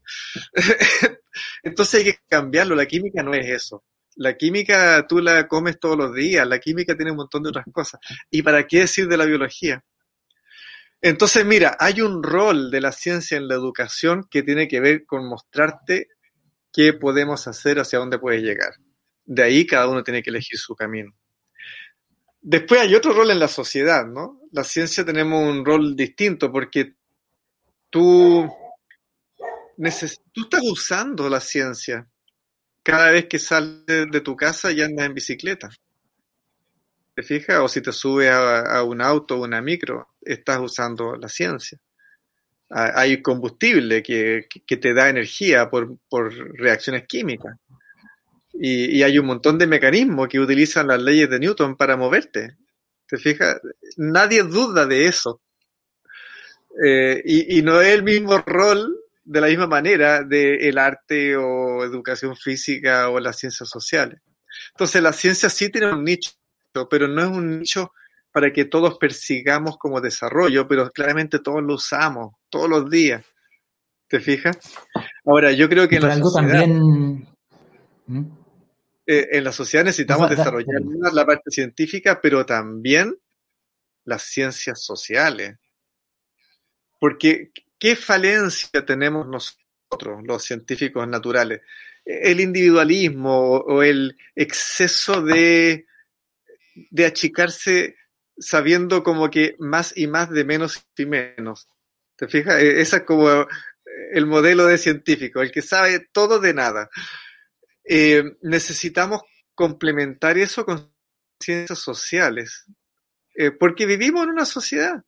Entonces 1.62 2.00
hay 2.00 2.12
que 2.12 2.18
cambiarlo. 2.28 2.74
La 2.74 2.86
química 2.86 3.22
no 3.22 3.34
es 3.34 3.48
eso. 3.48 3.84
La 4.16 4.36
química 4.36 5.06
tú 5.06 5.20
la 5.20 5.46
comes 5.46 5.78
todos 5.78 5.96
los 5.96 6.14
días. 6.14 6.46
La 6.46 6.58
química 6.58 6.96
tiene 6.96 7.10
un 7.10 7.18
montón 7.18 7.42
de 7.42 7.50
otras 7.50 7.66
cosas. 7.72 8.00
¿Y 8.30 8.42
para 8.42 8.66
qué 8.66 8.80
decir 8.80 9.08
de 9.08 9.16
la 9.16 9.24
biología? 9.24 9.84
Entonces, 11.02 11.44
mira, 11.44 11.76
hay 11.78 12.00
un 12.00 12.22
rol 12.22 12.70
de 12.70 12.80
la 12.80 12.92
ciencia 12.92 13.36
en 13.36 13.48
la 13.48 13.54
educación 13.54 14.26
que 14.30 14.42
tiene 14.42 14.66
que 14.66 14.80
ver 14.80 15.04
con 15.04 15.28
mostrarte 15.28 16.08
qué 16.72 16.92
podemos 16.94 17.46
hacer, 17.46 17.78
hacia 17.78 17.98
dónde 17.98 18.18
puedes 18.18 18.42
llegar. 18.42 18.74
De 19.24 19.42
ahí 19.42 19.66
cada 19.66 19.88
uno 19.88 20.02
tiene 20.02 20.22
que 20.22 20.30
elegir 20.30 20.58
su 20.58 20.74
camino. 20.74 21.12
Después 22.40 22.80
hay 22.80 22.94
otro 22.94 23.12
rol 23.12 23.30
en 23.30 23.38
la 23.38 23.48
sociedad, 23.48 24.06
¿no? 24.06 24.40
La 24.52 24.64
ciencia 24.64 25.04
tenemos 25.04 25.42
un 25.42 25.64
rol 25.64 25.96
distinto 25.96 26.52
porque 26.52 26.94
tú, 27.90 28.48
tú 29.76 30.42
estás 30.42 30.60
usando 30.62 31.28
la 31.28 31.40
ciencia 31.40 32.08
cada 32.82 33.10
vez 33.10 33.26
que 33.26 33.40
sales 33.40 33.84
de 33.86 34.20
tu 34.20 34.36
casa 34.36 34.70
y 34.70 34.80
andas 34.80 35.06
en 35.06 35.14
bicicleta. 35.14 35.68
¿Te 37.16 37.22
fijas? 37.22 37.58
O 37.60 37.68
si 37.68 37.80
te 37.80 37.92
subes 37.92 38.30
a, 38.30 38.82
un 38.84 39.00
auto 39.00 39.36
o 39.36 39.44
una 39.44 39.60
micro, 39.60 40.10
estás 40.20 40.60
usando 40.60 41.16
la 41.16 41.28
ciencia. 41.28 41.80
Hay 42.68 43.22
combustible 43.22 44.02
que, 44.02 44.46
te 44.66 44.94
da 44.94 45.08
energía 45.08 45.68
por, 45.68 45.98
por 46.08 46.32
reacciones 46.58 47.06
químicas. 47.06 47.56
Y, 48.58 49.02
hay 49.02 49.18
un 49.18 49.26
montón 49.26 49.58
de 49.58 49.66
mecanismos 49.66 50.28
que 50.28 50.40
utilizan 50.40 50.88
las 50.88 51.00
leyes 51.00 51.28
de 51.28 51.38
Newton 51.38 51.76
para 51.76 51.96
moverte. 51.96 52.56
¿Te 53.06 53.18
fijas? 53.18 53.60
Nadie 53.96 54.42
duda 54.42 54.86
de 54.86 55.06
eso. 55.06 55.40
Eh, 56.84 57.22
y, 57.24 57.62
no 57.62 57.80
es 57.80 57.88
el 57.88 58.02
mismo 58.02 58.38
rol 58.38 58.98
de 59.24 59.40
la 59.40 59.48
misma 59.48 59.66
manera 59.66 60.22
de 60.22 60.68
el 60.68 60.78
arte 60.78 61.36
o 61.36 61.84
educación 61.84 62.36
física 62.36 63.08
o 63.08 63.18
las 63.18 63.38
ciencias 63.38 63.68
sociales. 63.68 64.20
Entonces 64.70 65.02
la 65.02 65.12
ciencia 65.12 65.50
sí 65.50 65.70
tiene 65.70 65.92
un 65.92 66.04
nicho, 66.04 66.32
pero 66.90 67.08
no 67.08 67.22
es 67.22 67.28
un 67.28 67.58
nicho 67.60 67.92
para 68.30 68.52
que 68.52 68.66
todos 68.66 68.98
persigamos 68.98 69.78
como 69.78 70.00
desarrollo, 70.00 70.68
pero 70.68 70.90
claramente 70.90 71.38
todos 71.38 71.62
lo 71.62 71.74
usamos 71.74 72.34
todos 72.50 72.68
los 72.68 72.90
días. 72.90 73.24
¿Te 74.08 74.20
fijas? 74.20 74.58
Ahora, 75.24 75.52
yo 75.52 75.68
creo 75.68 75.88
que 75.88 75.96
en 75.96 76.02
la 76.02 76.12
algo 76.12 76.32
también... 76.32 77.26
¿Mm? 78.06 78.35
Eh, 79.06 79.28
en 79.32 79.44
la 79.44 79.52
sociedad 79.52 79.84
necesitamos 79.84 80.28
desarrollar 80.28 80.82
la 81.12 81.24
parte 81.24 81.50
científica, 81.50 82.20
pero 82.20 82.44
también 82.44 83.16
las 84.04 84.22
ciencias 84.22 84.82
sociales. 84.82 85.56
Porque, 86.98 87.52
¿qué 87.78 87.94
falencia 87.94 88.84
tenemos 88.84 89.26
nosotros, 89.28 90.22
los 90.24 90.42
científicos 90.42 91.06
naturales? 91.06 91.60
El 92.04 92.40
individualismo 92.40 93.58
o 93.58 93.82
el 93.82 94.16
exceso 94.34 95.22
de, 95.22 95.86
de 96.90 97.06
achicarse 97.06 97.96
sabiendo 98.38 99.02
como 99.02 99.30
que 99.30 99.56
más 99.58 99.96
y 99.96 100.06
más 100.06 100.30
de 100.30 100.44
menos 100.44 100.84
y 100.96 101.06
menos. 101.06 101.68
¿Te 102.16 102.28
fijas? 102.28 102.60
E, 102.60 102.80
ese 102.80 102.96
es 102.96 103.02
como 103.02 103.46
el 104.12 104.26
modelo 104.26 104.66
de 104.66 104.78
científico, 104.78 105.42
el 105.42 105.52
que 105.52 105.62
sabe 105.62 106.08
todo 106.12 106.38
de 106.38 106.54
nada. 106.54 106.90
Eh, 107.88 108.24
necesitamos 108.42 109.22
complementar 109.54 110.36
eso 110.38 110.64
con 110.64 110.92
ciencias 111.40 111.78
sociales, 111.78 112.64
eh, 113.36 113.52
porque 113.52 113.86
vivimos 113.86 114.24
en 114.24 114.30
una 114.30 114.44
sociedad. 114.44 115.04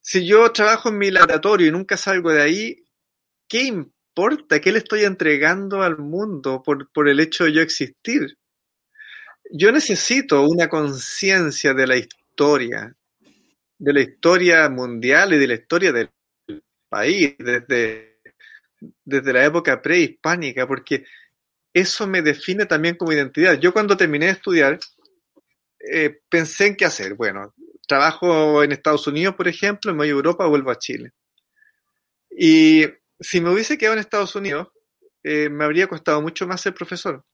Si 0.00 0.26
yo 0.26 0.50
trabajo 0.52 0.90
en 0.90 0.98
mi 0.98 1.10
laboratorio 1.10 1.66
y 1.66 1.70
nunca 1.70 1.96
salgo 1.96 2.30
de 2.30 2.42
ahí, 2.42 2.84
¿qué 3.48 3.64
importa? 3.64 4.60
¿Qué 4.60 4.72
le 4.72 4.78
estoy 4.78 5.04
entregando 5.04 5.82
al 5.82 5.98
mundo 5.98 6.62
por, 6.62 6.90
por 6.92 7.08
el 7.08 7.20
hecho 7.20 7.44
de 7.44 7.52
yo 7.52 7.62
existir? 7.62 8.38
Yo 9.52 9.72
necesito 9.72 10.42
una 10.46 10.68
conciencia 10.68 11.74
de 11.74 11.86
la 11.86 11.96
historia, 11.96 12.94
de 13.78 13.92
la 13.92 14.00
historia 14.00 14.68
mundial 14.68 15.32
y 15.32 15.38
de 15.38 15.46
la 15.48 15.54
historia 15.54 15.92
del 15.92 16.10
país, 16.88 17.34
desde, 17.38 18.20
desde 19.04 19.32
la 19.32 19.44
época 19.44 19.80
prehispánica, 19.80 20.66
porque 20.66 21.04
eso 21.72 22.06
me 22.06 22.22
define 22.22 22.66
también 22.66 22.96
como 22.96 23.12
identidad. 23.12 23.58
Yo 23.58 23.72
cuando 23.72 23.96
terminé 23.96 24.26
de 24.26 24.32
estudiar, 24.32 24.78
eh, 25.80 26.20
pensé 26.28 26.66
en 26.66 26.76
qué 26.76 26.84
hacer. 26.84 27.14
Bueno, 27.14 27.54
trabajo 27.86 28.62
en 28.62 28.72
Estados 28.72 29.06
Unidos, 29.06 29.34
por 29.34 29.48
ejemplo, 29.48 29.92
me 29.92 29.98
voy 29.98 30.08
a 30.08 30.12
Europa, 30.12 30.46
vuelvo 30.46 30.70
a 30.70 30.78
Chile. 30.78 31.12
Y 32.30 32.84
si 33.18 33.40
me 33.40 33.50
hubiese 33.50 33.78
quedado 33.78 33.94
en 33.94 34.00
Estados 34.00 34.34
Unidos, 34.34 34.68
eh, 35.22 35.48
me 35.48 35.64
habría 35.64 35.86
costado 35.86 36.22
mucho 36.22 36.46
más 36.46 36.60
ser 36.60 36.74
profesor. 36.74 37.24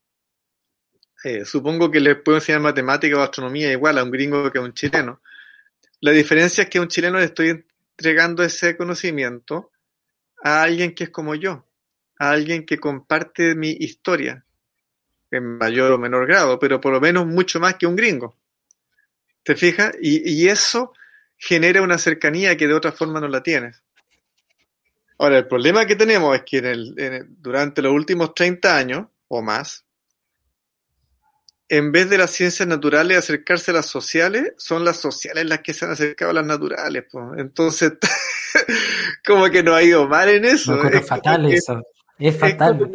Eh, 1.25 1.45
supongo 1.45 1.91
que 1.91 2.01
les 2.01 2.17
puedo 2.17 2.39
enseñar 2.39 2.61
matemática 2.61 3.17
o 3.17 3.23
astronomía 3.23 3.73
igual 3.73 3.99
a 3.99 4.05
un 4.05 4.11
gringo 4.11 4.51
que 4.51 4.59
a 4.59 4.63
un 4.63 4.75
chileno. 4.75 5.23
La 6.01 6.13
diferencia 6.13 6.65
es 6.65 6.71
que 6.71 6.79
a 6.79 6.83
un 6.83 6.89
chileno 6.89 7.19
le 7.19 7.25
estoy 7.25 7.49
entregando 7.49 8.43
ese 8.43 8.77
conocimiento 8.77 9.73
a 10.43 10.63
alguien 10.63 10.95
que 10.95 11.05
es 11.05 11.11
como 11.11 11.35
yo, 11.35 11.67
a 12.19 12.31
alguien 12.31 12.65
que 12.65 12.79
comparte 12.79 13.55
mi 13.55 13.71
historia, 13.71 14.45
en 15.31 15.59
mayor 15.59 15.93
o 15.93 15.99
menor 15.99 16.27
grado, 16.27 16.59
pero 16.59 16.81
por 16.81 16.93
lo 16.93 17.01
menos 17.01 17.27
mucho 17.27 17.61
más 17.61 17.75
que 17.75 17.87
un 17.87 17.97
gringo. 17.97 18.37
¿Te 19.43 19.55
fijas? 19.55 19.93
Y, 20.01 20.49
eso 20.49 20.93
genera 21.37 21.83
una 21.83 21.99
cercanía 21.99 22.57
que 22.57 22.67
de 22.67 22.75
otra 22.75 22.93
forma 22.93 23.21
no 23.21 23.29
la 23.29 23.43
tienes. 23.43 23.83
Ahora, 25.19 25.39
el 25.39 25.47
problema 25.47 25.87
que 25.87 25.97
tenemos 25.97 26.35
es 26.35 26.43
que 26.43 26.59
en 26.59 26.67
el, 26.67 27.27
durante 27.41 27.81
los 27.81 27.93
últimos 27.93 28.35
30 28.35 28.77
años 28.77 29.07
o 29.29 29.43
más, 29.43 29.85
en 31.69 31.93
vez 31.93 32.09
de 32.11 32.19
las 32.19 32.31
ciencias 32.31 32.69
naturales 32.69 33.19
acercarse 33.19 33.71
a 33.71 33.75
las 33.75 33.87
sociales, 33.87 34.55
son 34.57 34.85
las 34.85 34.99
sociales 34.99 35.47
las 35.47 35.61
que 35.61 35.75
se 35.75 35.85
han 35.85 35.93
acercado 35.93 36.31
a 36.31 36.35
las 36.35 36.47
naturales. 36.47 37.05
Entonces, 37.37 37.93
como 39.25 39.49
que 39.51 39.63
no 39.63 39.75
ha 39.75 39.83
ido 39.83 40.09
mal 40.09 40.29
en 40.29 40.45
eso. 40.45 40.83
es 40.89 41.07
fatal 41.07 41.53
eso. 41.53 41.83
Es 42.19 42.37
fatal. 42.37 42.91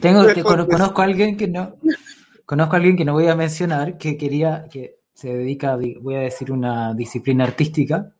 Tengo, 0.00 0.24
conozco 0.66 1.00
a 1.00 1.04
alguien 1.04 1.36
que 1.36 1.48
no, 1.48 1.76
conozco 2.44 2.74
a 2.74 2.76
alguien 2.76 2.96
que 2.96 3.04
no 3.04 3.14
voy 3.14 3.28
a 3.28 3.36
mencionar, 3.36 3.96
que 3.96 4.16
quería, 4.16 4.66
que 4.70 4.98
se 5.14 5.34
dedica, 5.34 5.76
voy 5.76 6.16
a 6.16 6.20
decir, 6.20 6.52
una 6.52 6.92
disciplina 6.94 7.44
artística, 7.44 8.12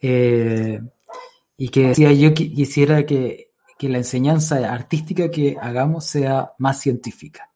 eh, 0.00 0.80
y 1.56 1.68
que 1.68 1.88
decía 1.88 2.12
yo 2.12 2.32
quisiera 2.32 3.04
que, 3.04 3.50
que, 3.76 3.88
la 3.88 3.98
enseñanza 3.98 4.72
artística 4.72 5.30
que 5.30 5.56
hagamos 5.60 6.06
sea 6.06 6.52
más 6.58 6.80
científica. 6.80 7.50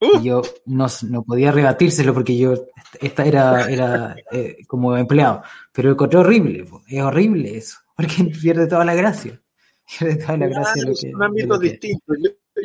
Uh. 0.00 0.18
Y 0.18 0.24
yo 0.24 0.42
no, 0.66 0.86
no, 1.08 1.22
podía 1.22 1.52
rebatírselo 1.52 2.14
porque 2.14 2.36
yo, 2.36 2.54
esta 3.00 3.24
era, 3.24 3.70
era 3.70 4.16
eh, 4.32 4.56
como 4.66 4.96
empleado, 4.96 5.42
pero 5.72 5.92
encontré 5.92 6.18
horrible, 6.18 6.64
es 6.88 7.02
horrible 7.02 7.56
eso, 7.56 7.78
porque 7.94 8.24
pierde 8.42 8.66
toda 8.66 8.84
la 8.84 8.94
gracia. 8.94 9.40
son 10.16 11.22
ámbitos 11.22 11.60
distintos. 11.60 12.16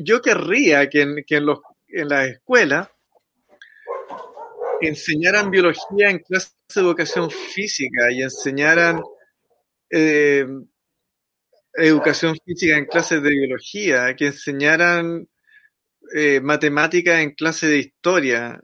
Yo, 0.03 0.21
querría 0.21 0.89
que 0.89 1.01
en, 1.01 1.23
que 1.25 1.37
en, 1.37 1.45
los, 1.45 1.59
en 1.87 2.09
la 2.09 2.25
escuela 2.25 2.91
enseñaran 4.81 5.51
biología 5.51 6.09
en 6.09 6.19
clases 6.19 6.55
de 6.73 6.81
educación 6.81 7.29
física 7.29 8.11
y 8.11 8.21
enseñaran 8.21 9.01
eh, 9.89 10.47
educación 11.73 12.37
física 12.45 12.77
en 12.77 12.85
clases 12.85 13.21
de 13.21 13.29
biología, 13.29 14.15
que 14.15 14.27
enseñaran 14.27 15.27
eh, 16.15 16.39
matemática 16.41 17.21
en 17.21 17.31
clases 17.31 17.69
de 17.69 17.79
historia 17.79 18.61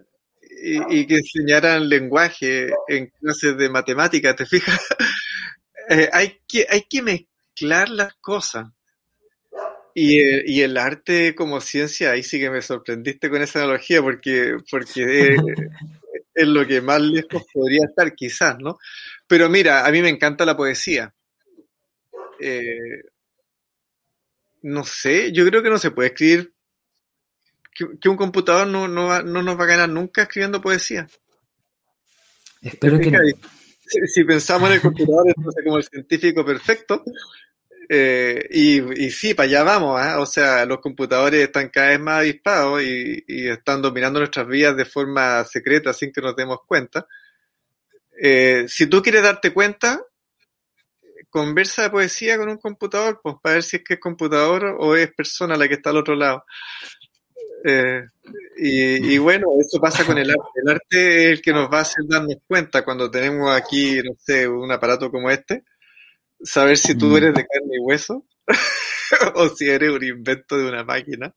y, 0.90 1.06
que 1.06 1.18
enseñaran 1.18 1.88
lenguaje 1.90 2.70
en 2.88 3.12
clases 3.20 3.58
de 3.58 3.70
matemática, 3.70 4.36
¿te 4.36 4.46
fijas? 4.46 4.80
Eh, 5.88 6.10
hay, 6.12 6.42
que, 6.48 6.66
hay 6.68 6.82
que 6.90 7.04
mezclar 7.04 7.35
las 7.62 8.14
cosas. 8.16 8.68
Y, 9.94 10.20
eh, 10.20 10.44
y, 10.46 10.62
el 10.62 10.78
arte 10.78 11.36
como 11.36 11.62
ciencia, 11.62 12.12
ahí 12.12 12.22
sí 12.22 12.38
que 12.38 12.50
me 12.50 12.62
sorprendiste 12.62 13.30
con 13.30 13.42
esa 13.42 13.60
analogía, 13.60 14.02
porque, 14.02 14.58
porque 14.70 15.38
es, 16.36 16.48
lo 16.48 16.68
que 16.68 16.82
más 16.82 17.02
lejos 17.02 17.46
podría 17.54 17.86
estar, 17.86 18.14
quizás, 18.14 18.58
¿no? 18.60 18.78
Pero 19.26 19.50
mira, 19.50 19.86
a 19.86 19.92
mí 19.92 20.02
me 20.02 20.10
encanta 20.10 20.46
la 20.46 20.58
poesía. 20.58 21.14
Eh, 22.42 23.04
no 24.64 24.84
sé, 24.84 25.32
yo 25.32 25.46
creo 25.48 25.64
que 25.64 25.70
no 25.70 25.78
se 25.78 25.92
puede 25.92 26.10
escribir, 26.10 26.54
que, 27.76 28.10
un 28.10 28.18
computador 28.18 28.68
no, 28.68 28.88
no, 28.88 29.22
no, 29.22 29.44
nos 29.44 29.60
va 29.60 29.64
a 29.66 29.68
ganar 29.68 29.90
nunca 29.90 30.24
escribiendo 30.24 30.62
poesía. 30.62 31.08
Espero 32.62 33.00
que 33.00 33.12
si, 34.08 34.24
pensamos 34.24 34.70
en 34.70 34.76
el 34.76 34.82
computador, 34.82 35.28
entonces 35.28 35.64
como 35.64 35.78
el 35.78 35.84
científico 35.84 36.46
perfecto, 36.46 37.04
eh, 37.90 38.48
y, 38.52 39.10
sí, 39.12 39.34
para 39.34 39.48
allá 39.48 39.64
vamos, 39.64 40.00
¿ah? 40.00 40.20
o 40.20 40.26
sea, 40.26 40.66
los 40.66 40.80
computadores 40.80 41.42
están 41.42 41.70
cada 41.70 41.90
vez 41.90 42.00
más 42.00 42.20
avispados 42.20 42.82
y, 42.82 43.24
están 43.28 43.82
dominando 43.82 44.20
nuestras 44.20 44.48
vidas 44.48 44.76
de 44.76 44.86
forma 44.86 45.44
secreta 45.46 45.94
sin 45.94 46.12
que 46.12 46.22
nos 46.22 46.36
demos 46.36 46.60
cuenta. 46.66 47.08
Eh, 48.22 48.66
si 48.68 48.88
tú 48.88 49.02
quieres 49.02 49.24
darte 49.24 49.54
cuenta, 49.54 50.02
conversa 51.30 51.84
de 51.84 51.90
poesía 51.90 52.38
con 52.38 52.50
un 52.50 52.58
computador, 52.58 53.20
pues 53.22 53.36
para 53.42 53.56
ver 53.56 53.64
si 53.64 53.78
es 53.78 53.84
que 53.84 53.96
es 53.96 54.00
computador 54.00 54.78
o 54.80 54.96
es 54.96 55.14
persona 55.14 55.58
la 55.58 55.68
que 55.68 55.76
está 55.76 55.90
al 55.90 55.98
otro 55.98 56.16
lado. 56.16 56.46
Eh, 57.68 58.04
y, 58.58 59.18
bueno, 59.18 59.48
eso 59.60 59.80
pasa 59.82 60.06
con 60.06 60.18
el 60.18 60.30
arte. 60.30 60.50
El 60.64 60.72
arte 60.72 61.26
es 61.26 61.32
el 61.32 61.42
que 61.42 61.52
nos 61.52 61.70
va 61.72 61.80
a 61.80 61.82
hacer 61.82 62.06
darnos 62.08 62.38
cuenta 62.48 62.86
cuando 62.86 63.12
tenemos 63.12 63.52
aquí, 63.52 64.02
no 64.04 64.16
sé, 64.18 64.48
un 64.48 64.72
aparato 64.72 65.12
como 65.12 65.30
este 65.30 65.64
saber 66.46 66.78
si 66.78 66.96
tú 66.96 67.08
mm. 67.08 67.18
eres 67.18 67.34
de 67.34 67.46
carne 67.46 67.76
y 67.76 67.80
hueso 67.80 68.26
o 69.36 69.50
si 69.50 69.68
eres 69.68 69.90
un 69.90 70.04
invento 70.04 70.58
de 70.58 70.70
una 70.70 70.84
máquina. 70.84 71.34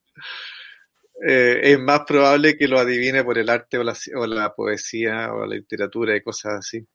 Eh, 1.26 1.60
es 1.72 1.78
más 1.80 2.02
probable 2.06 2.56
que 2.56 2.68
lo 2.68 2.78
adivine 2.78 3.24
por 3.24 3.38
el 3.38 3.48
arte 3.48 3.78
o 3.78 3.82
la, 3.82 3.96
o 4.14 4.26
la 4.26 4.54
poesía 4.54 5.32
o 5.32 5.46
la 5.46 5.56
literatura 5.56 6.14
y 6.14 6.22
cosas 6.22 6.54
así. 6.58 6.86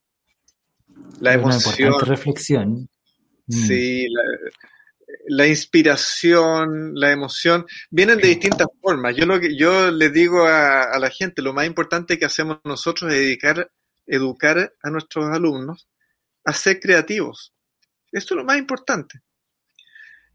La 1.20 1.34
emoción. 1.34 2.00
reflexión. 2.00 2.90
Mm. 3.48 3.54
Sí, 3.54 4.08
la, 5.28 5.48
inspiración, 5.48 6.94
la 6.96 7.12
emoción, 7.12 7.66
vienen 7.90 8.20
de 8.20 8.30
distintas 8.30 8.68
formas. 8.82 9.16
Yo 9.16 9.26
lo 9.26 9.40
que 9.40 9.58
yo 9.58 9.92
le 9.92 10.10
digo 10.10 10.46
a, 10.46 10.84
a, 10.84 11.00
la 11.00 11.10
gente, 11.10 11.42
lo 11.42 11.52
más 11.52 11.66
importante 11.66 12.18
que 12.18 12.26
hacemos 12.26 12.60
nosotros 12.64 13.12
es 13.12 13.20
dedicar, 13.20 13.70
educar 14.06 14.74
a 14.82 14.90
nuestros 14.90 15.26
alumnos 15.26 15.90
a 16.46 16.54
ser 16.54 16.80
creativos. 16.80 17.54
Esto 18.14 18.34
es 18.34 18.38
lo 18.38 18.46
más 18.46 18.58
importante. 18.58 19.22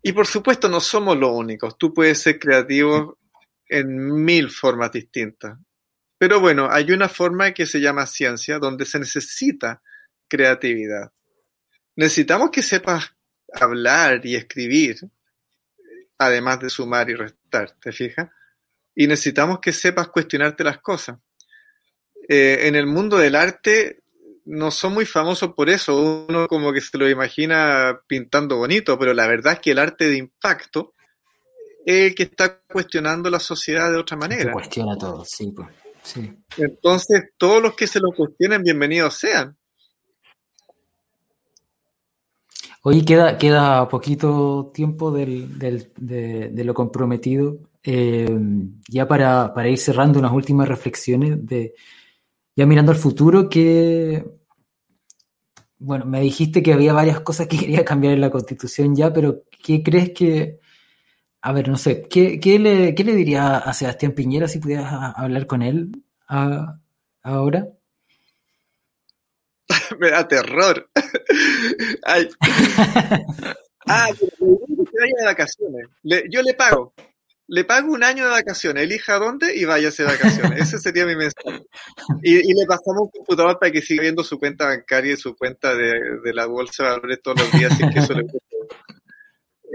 Y 0.02 0.12
por 0.12 0.26
supuesto 0.26 0.68
no 0.68 0.80
somos 0.80 1.16
los 1.16 1.30
únicos. 1.30 1.78
Tú 1.78 1.94
puedes 1.94 2.20
ser 2.20 2.38
creativo 2.38 3.18
en 3.68 4.24
mil 4.24 4.50
formas 4.50 4.92
distintas. 4.92 5.58
Pero 6.18 6.40
bueno, 6.40 6.68
hay 6.70 6.90
una 6.90 7.08
forma 7.08 7.52
que 7.52 7.66
se 7.66 7.80
llama 7.80 8.06
ciencia 8.06 8.58
donde 8.58 8.84
se 8.84 8.98
necesita 8.98 9.82
creatividad. 10.26 11.12
Necesitamos 11.96 12.50
que 12.50 12.62
sepas 12.62 13.14
hablar 13.52 14.24
y 14.24 14.34
escribir, 14.34 14.98
además 16.18 16.60
de 16.60 16.70
sumar 16.70 17.08
y 17.10 17.14
restar, 17.14 17.76
¿te 17.80 17.92
fijas? 17.92 18.28
Y 18.94 19.06
necesitamos 19.06 19.60
que 19.60 19.72
sepas 19.72 20.08
cuestionarte 20.08 20.64
las 20.64 20.78
cosas. 20.78 21.18
Eh, 22.28 22.66
en 22.66 22.74
el 22.74 22.86
mundo 22.86 23.16
del 23.16 23.36
arte 23.36 24.02
no 24.48 24.70
son 24.70 24.94
muy 24.94 25.04
famosos 25.04 25.52
por 25.52 25.68
eso. 25.68 26.26
Uno 26.26 26.48
como 26.48 26.72
que 26.72 26.80
se 26.80 26.96
lo 26.96 27.08
imagina 27.08 28.00
pintando 28.06 28.56
bonito, 28.56 28.98
pero 28.98 29.12
la 29.12 29.26
verdad 29.26 29.54
es 29.54 29.58
que 29.60 29.72
el 29.72 29.78
arte 29.78 30.08
de 30.08 30.16
impacto 30.16 30.94
es 31.84 32.06
el 32.06 32.14
que 32.14 32.24
está 32.24 32.60
cuestionando 32.60 33.28
la 33.28 33.40
sociedad 33.40 33.90
de 33.90 33.98
otra 33.98 34.16
manera. 34.16 34.44
Se 34.44 34.52
cuestiona 34.52 34.96
todo, 34.96 35.24
sí, 35.24 35.52
pues. 35.54 35.68
Entonces, 36.56 37.30
todos 37.36 37.62
los 37.62 37.74
que 37.74 37.86
se 37.86 38.00
lo 38.00 38.10
cuestionen, 38.12 38.62
bienvenidos 38.62 39.14
sean. 39.14 39.54
Hoy 42.82 43.04
queda, 43.04 43.36
queda 43.36 43.86
poquito 43.88 44.70
tiempo 44.72 45.10
del, 45.10 45.58
del, 45.58 45.92
de, 45.96 46.48
de, 46.48 46.64
lo 46.64 46.72
comprometido. 46.72 47.58
Eh, 47.82 48.38
ya 48.88 49.06
para, 49.06 49.52
para, 49.52 49.68
ir 49.68 49.76
cerrando 49.76 50.18
unas 50.18 50.32
últimas 50.32 50.66
reflexiones, 50.66 51.44
de, 51.44 51.74
ya 52.56 52.64
mirando 52.64 52.92
al 52.92 52.98
futuro, 52.98 53.50
que, 53.50 54.37
bueno, 55.78 56.04
me 56.06 56.20
dijiste 56.20 56.62
que 56.62 56.72
había 56.72 56.92
varias 56.92 57.20
cosas 57.20 57.46
que 57.46 57.58
quería 57.58 57.84
cambiar 57.84 58.14
en 58.14 58.20
la 58.20 58.30
constitución 58.30 58.94
ya, 58.94 59.12
pero 59.12 59.44
¿qué 59.62 59.82
crees 59.82 60.10
que, 60.10 60.60
a 61.40 61.52
ver, 61.52 61.68
no 61.68 61.76
sé, 61.76 62.02
¿qué, 62.08 62.40
qué, 62.40 62.58
le, 62.58 62.94
qué 62.94 63.04
le 63.04 63.14
diría 63.14 63.58
a 63.58 63.72
Sebastián 63.72 64.12
Piñera 64.12 64.48
si 64.48 64.58
pudieras 64.58 64.92
hablar 65.16 65.46
con 65.46 65.62
él 65.62 65.90
a, 66.28 66.78
ahora? 67.22 67.68
me 69.98 70.10
da 70.10 70.26
terror. 70.26 70.90
Ay. 72.04 72.28
Ah, 73.86 74.08
que 74.18 74.26
vaya 74.36 75.14
de 75.18 75.24
vacaciones. 75.24 75.86
Le, 76.02 76.24
yo 76.30 76.42
le 76.42 76.54
pago. 76.54 76.92
Le 77.48 77.64
pago 77.64 77.92
un 77.92 78.04
año 78.04 78.24
de 78.24 78.30
vacaciones. 78.30 78.84
Elija 78.84 79.18
dónde 79.18 79.56
y 79.56 79.64
váyase 79.64 80.02
de 80.02 80.10
vacaciones. 80.10 80.60
Ese 80.60 80.78
sería 80.78 81.06
mi 81.06 81.16
mensaje. 81.16 81.64
Y, 82.22 82.36
y, 82.36 82.54
le 82.54 82.66
pasamos 82.66 83.04
un 83.04 83.10
computador 83.10 83.58
para 83.58 83.72
que 83.72 83.80
siga 83.80 84.02
viendo 84.02 84.22
su 84.22 84.38
cuenta 84.38 84.66
bancaria 84.66 85.14
y 85.14 85.16
su 85.16 85.34
cuenta 85.34 85.74
de, 85.74 86.20
de 86.22 86.34
la 86.34 86.46
bolsa 86.46 86.84
de 86.84 86.90
valores 86.90 87.22
todos 87.22 87.40
los 87.40 87.52
días. 87.52 87.74
Si 87.76 87.84
es 87.84 87.90
que 87.90 87.98
eso 88.00 88.12
le 88.12 88.26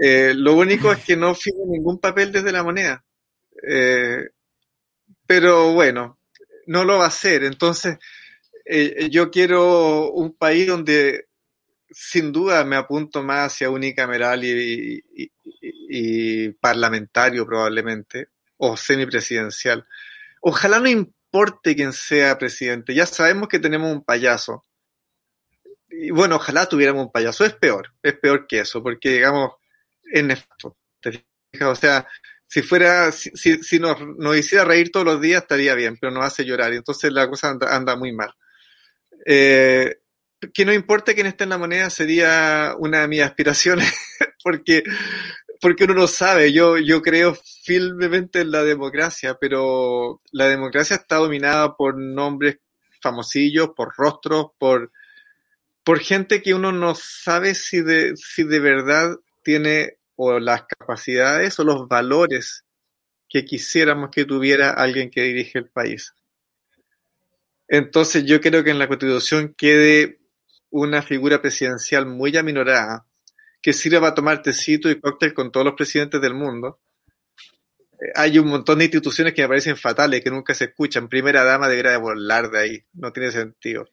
eh, 0.02 0.34
lo 0.34 0.54
único 0.54 0.92
es 0.92 1.04
que 1.04 1.16
no 1.16 1.34
firme 1.34 1.66
ningún 1.66 1.98
papel 1.98 2.32
desde 2.32 2.52
la 2.52 2.62
moneda. 2.62 3.04
Eh, 3.66 4.28
pero 5.26 5.72
bueno, 5.72 6.18
no 6.66 6.84
lo 6.84 6.98
va 6.98 7.04
a 7.04 7.08
hacer. 7.08 7.44
Entonces, 7.44 7.98
eh, 8.64 9.08
yo 9.10 9.30
quiero 9.30 10.10
un 10.12 10.34
país 10.36 10.66
donde 10.66 11.28
sin 11.94 12.32
duda 12.32 12.64
me 12.64 12.76
apunto 12.76 13.22
más 13.22 13.52
hacia 13.52 13.70
unicameral 13.70 14.44
y, 14.44 15.02
y, 15.88 16.48
parlamentario 16.50 17.46
probablemente, 17.46 18.28
o 18.56 18.76
semipresidencial. 18.76 19.86
Ojalá 20.40 20.80
no 20.80 20.88
importe 20.88 21.74
quién 21.76 21.92
sea 21.92 22.36
presidente, 22.38 22.94
ya 22.94 23.06
sabemos 23.06 23.48
que 23.48 23.58
tenemos 23.58 23.92
un 23.92 24.04
payaso. 24.04 24.64
Y 25.88 26.10
bueno, 26.10 26.36
ojalá 26.36 26.66
tuviéramos 26.66 27.06
un 27.06 27.12
payaso, 27.12 27.44
es 27.44 27.54
peor, 27.54 27.94
es 28.02 28.18
peor 28.18 28.46
que 28.46 28.60
eso, 28.60 28.82
porque 28.82 29.10
digamos, 29.10 29.52
es 30.02 30.24
nefasto. 30.24 30.76
O 31.62 31.74
sea, 31.76 32.06
si 32.46 32.62
fuera, 32.62 33.12
si, 33.12 33.30
si 33.34 33.78
nos, 33.78 34.00
nos, 34.00 34.36
hiciera 34.36 34.64
reír 34.64 34.90
todos 34.90 35.06
los 35.06 35.20
días 35.20 35.42
estaría 35.42 35.74
bien, 35.74 35.96
pero 36.00 36.12
nos 36.12 36.24
hace 36.24 36.44
llorar, 36.44 36.72
y 36.72 36.76
entonces 36.76 37.12
la 37.12 37.28
cosa 37.28 37.50
anda, 37.50 37.74
anda 37.74 37.96
muy 37.96 38.12
mal. 38.12 38.34
Eh, 39.24 40.00
que 40.52 40.64
no 40.64 40.72
importa 40.72 41.14
quién 41.14 41.26
esté 41.26 41.44
en 41.44 41.50
la 41.50 41.58
moneda 41.58 41.90
sería 41.90 42.74
una 42.78 43.02
de 43.02 43.08
mis 43.08 43.22
aspiraciones, 43.22 43.92
porque, 44.44 44.82
porque 45.60 45.84
uno 45.84 45.94
no 45.94 46.06
sabe, 46.06 46.52
yo, 46.52 46.78
yo 46.78 47.02
creo 47.02 47.36
firmemente 47.62 48.40
en 48.40 48.50
la 48.50 48.62
democracia, 48.62 49.36
pero 49.40 50.20
la 50.32 50.48
democracia 50.48 50.96
está 50.96 51.16
dominada 51.16 51.76
por 51.76 51.96
nombres 51.96 52.58
famosillos, 53.00 53.70
por 53.76 53.94
rostros, 53.96 54.48
por, 54.58 54.90
por 55.84 56.00
gente 56.00 56.42
que 56.42 56.54
uno 56.54 56.72
no 56.72 56.94
sabe 56.94 57.54
si 57.54 57.82
de, 57.82 58.16
si 58.16 58.44
de 58.44 58.60
verdad 58.60 59.16
tiene 59.42 59.98
o 60.16 60.38
las 60.38 60.64
capacidades 60.64 61.58
o 61.58 61.64
los 61.64 61.88
valores 61.88 62.64
que 63.28 63.44
quisiéramos 63.44 64.10
que 64.10 64.24
tuviera 64.24 64.70
alguien 64.70 65.10
que 65.10 65.22
dirige 65.22 65.58
el 65.58 65.68
país. 65.68 66.14
Entonces 67.68 68.24
yo 68.24 68.40
creo 68.40 68.62
que 68.62 68.70
en 68.70 68.78
la 68.78 68.88
Constitución 68.88 69.54
quede 69.56 70.20
una 70.74 71.02
figura 71.02 71.40
presidencial 71.40 72.04
muy 72.04 72.36
aminorada, 72.36 73.06
que 73.62 73.72
sirva 73.72 74.00
para 74.00 74.14
tomar 74.14 74.42
tecito 74.42 74.90
y 74.90 75.00
cóctel 75.00 75.32
con 75.32 75.52
todos 75.52 75.64
los 75.64 75.76
presidentes 75.76 76.20
del 76.20 76.34
mundo. 76.34 76.80
Eh, 77.92 78.10
hay 78.16 78.40
un 78.40 78.48
montón 78.48 78.78
de 78.78 78.86
instituciones 78.86 79.34
que 79.34 79.42
me 79.42 79.48
parecen 79.48 79.76
fatales, 79.76 80.20
que 80.20 80.30
nunca 80.30 80.52
se 80.52 80.64
escuchan. 80.64 81.08
Primera 81.08 81.44
dama 81.44 81.68
debería 81.68 81.92
de 81.92 81.98
volar 81.98 82.50
de 82.50 82.58
ahí, 82.58 82.84
no 82.94 83.12
tiene 83.12 83.30
sentido. 83.30 83.88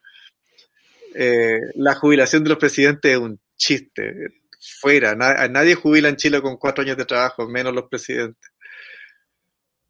Eh, 1.14 1.60
la 1.76 1.94
jubilación 1.94 2.44
de 2.44 2.50
los 2.50 2.58
presidentes 2.58 3.12
es 3.12 3.18
un 3.20 3.40
chiste. 3.56 4.42
Fuera, 4.80 5.16
nadie 5.16 5.76
jubila 5.76 6.10
en 6.10 6.16
Chile 6.16 6.42
con 6.42 6.58
cuatro 6.58 6.84
años 6.84 6.98
de 6.98 7.06
trabajo, 7.06 7.48
menos 7.48 7.76
los 7.76 7.90
presidentes. 7.90 8.52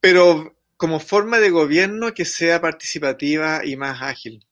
Pero 0.01 0.57
como 0.75 0.99
forma 0.99 1.39
de 1.39 1.51
gobierno 1.51 2.13
que 2.13 2.25
sea 2.25 2.59
participativa 2.59 3.61
y 3.63 3.77
más 3.77 4.01
ágil. 4.01 4.45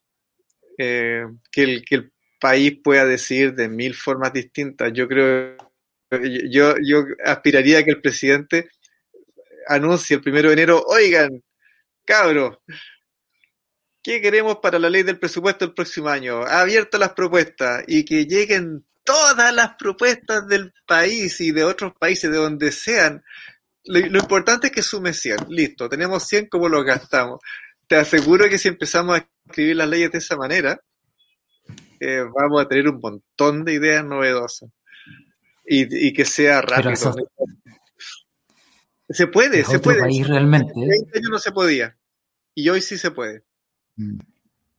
Eh, 0.77 1.25
que, 1.51 1.63
el, 1.63 1.83
que 1.83 1.95
el 1.95 2.13
país 2.39 2.79
pueda 2.83 3.05
decidir 3.05 3.53
de 3.53 3.69
mil 3.69 3.93
formas 3.93 4.33
distintas. 4.33 4.91
Yo 4.93 5.07
creo, 5.07 5.57
yo, 6.49 6.75
yo 6.83 7.05
aspiraría 7.23 7.79
a 7.79 7.83
que 7.83 7.91
el 7.91 8.01
presidente 8.01 8.69
anuncie 9.67 10.15
el 10.15 10.21
primero 10.21 10.49
de 10.49 10.53
enero, 10.53 10.83
oigan, 10.87 11.43
cabros, 12.05 12.57
¿qué 14.01 14.21
queremos 14.21 14.57
para 14.57 14.79
la 14.79 14.89
ley 14.89 15.03
del 15.03 15.19
presupuesto 15.19 15.65
el 15.65 15.73
próximo 15.73 16.09
año? 16.09 16.43
Abiertas 16.43 16.99
las 16.99 17.13
propuestas 17.13 17.83
y 17.87 18.03
que 18.03 18.25
lleguen 18.25 18.85
todas 19.03 19.53
las 19.53 19.75
propuestas 19.75 20.47
del 20.47 20.73
país 20.85 21.39
y 21.41 21.51
de 21.51 21.63
otros 21.63 21.93
países, 21.99 22.31
de 22.31 22.37
donde 22.37 22.71
sean, 22.71 23.23
lo, 23.85 23.99
importante 23.99 24.67
es 24.67 24.73
que 24.73 24.81
sume 24.81 25.13
100. 25.13 25.47
Listo, 25.49 25.89
tenemos 25.89 26.27
100 26.27 26.47
como 26.47 26.69
lo 26.69 26.83
gastamos. 26.83 27.39
Te 27.87 27.95
aseguro 27.95 28.47
que 28.49 28.59
si 28.59 28.67
empezamos 28.67 29.17
a 29.17 29.27
escribir 29.47 29.77
las 29.77 29.89
leyes 29.89 30.11
de 30.11 30.19
esa 30.19 30.35
manera, 30.35 30.79
eh, 31.99 32.23
vamos 32.33 32.61
a 32.61 32.67
tener 32.67 32.87
un 32.87 32.99
montón 32.99 33.65
de 33.65 33.73
ideas 33.73 34.05
novedosas. 34.05 34.69
Y, 35.65 36.07
y 36.07 36.13
que 36.13 36.25
sea 36.25 36.61
rápido. 36.61 36.91
Eso, 36.91 37.15
se 39.09 39.27
puede, 39.27 39.63
se 39.63 39.79
puede. 39.79 40.01
País 40.01 40.27
realmente. 40.27 40.73
En 40.75 40.87
20 40.87 41.17
años 41.17 41.29
no 41.29 41.39
se 41.39 41.51
podía. 41.51 41.97
Y 42.55 42.69
hoy 42.69 42.81
sí 42.81 42.97
se 42.97 43.11
puede. 43.11 43.43
Mm. 43.95 44.19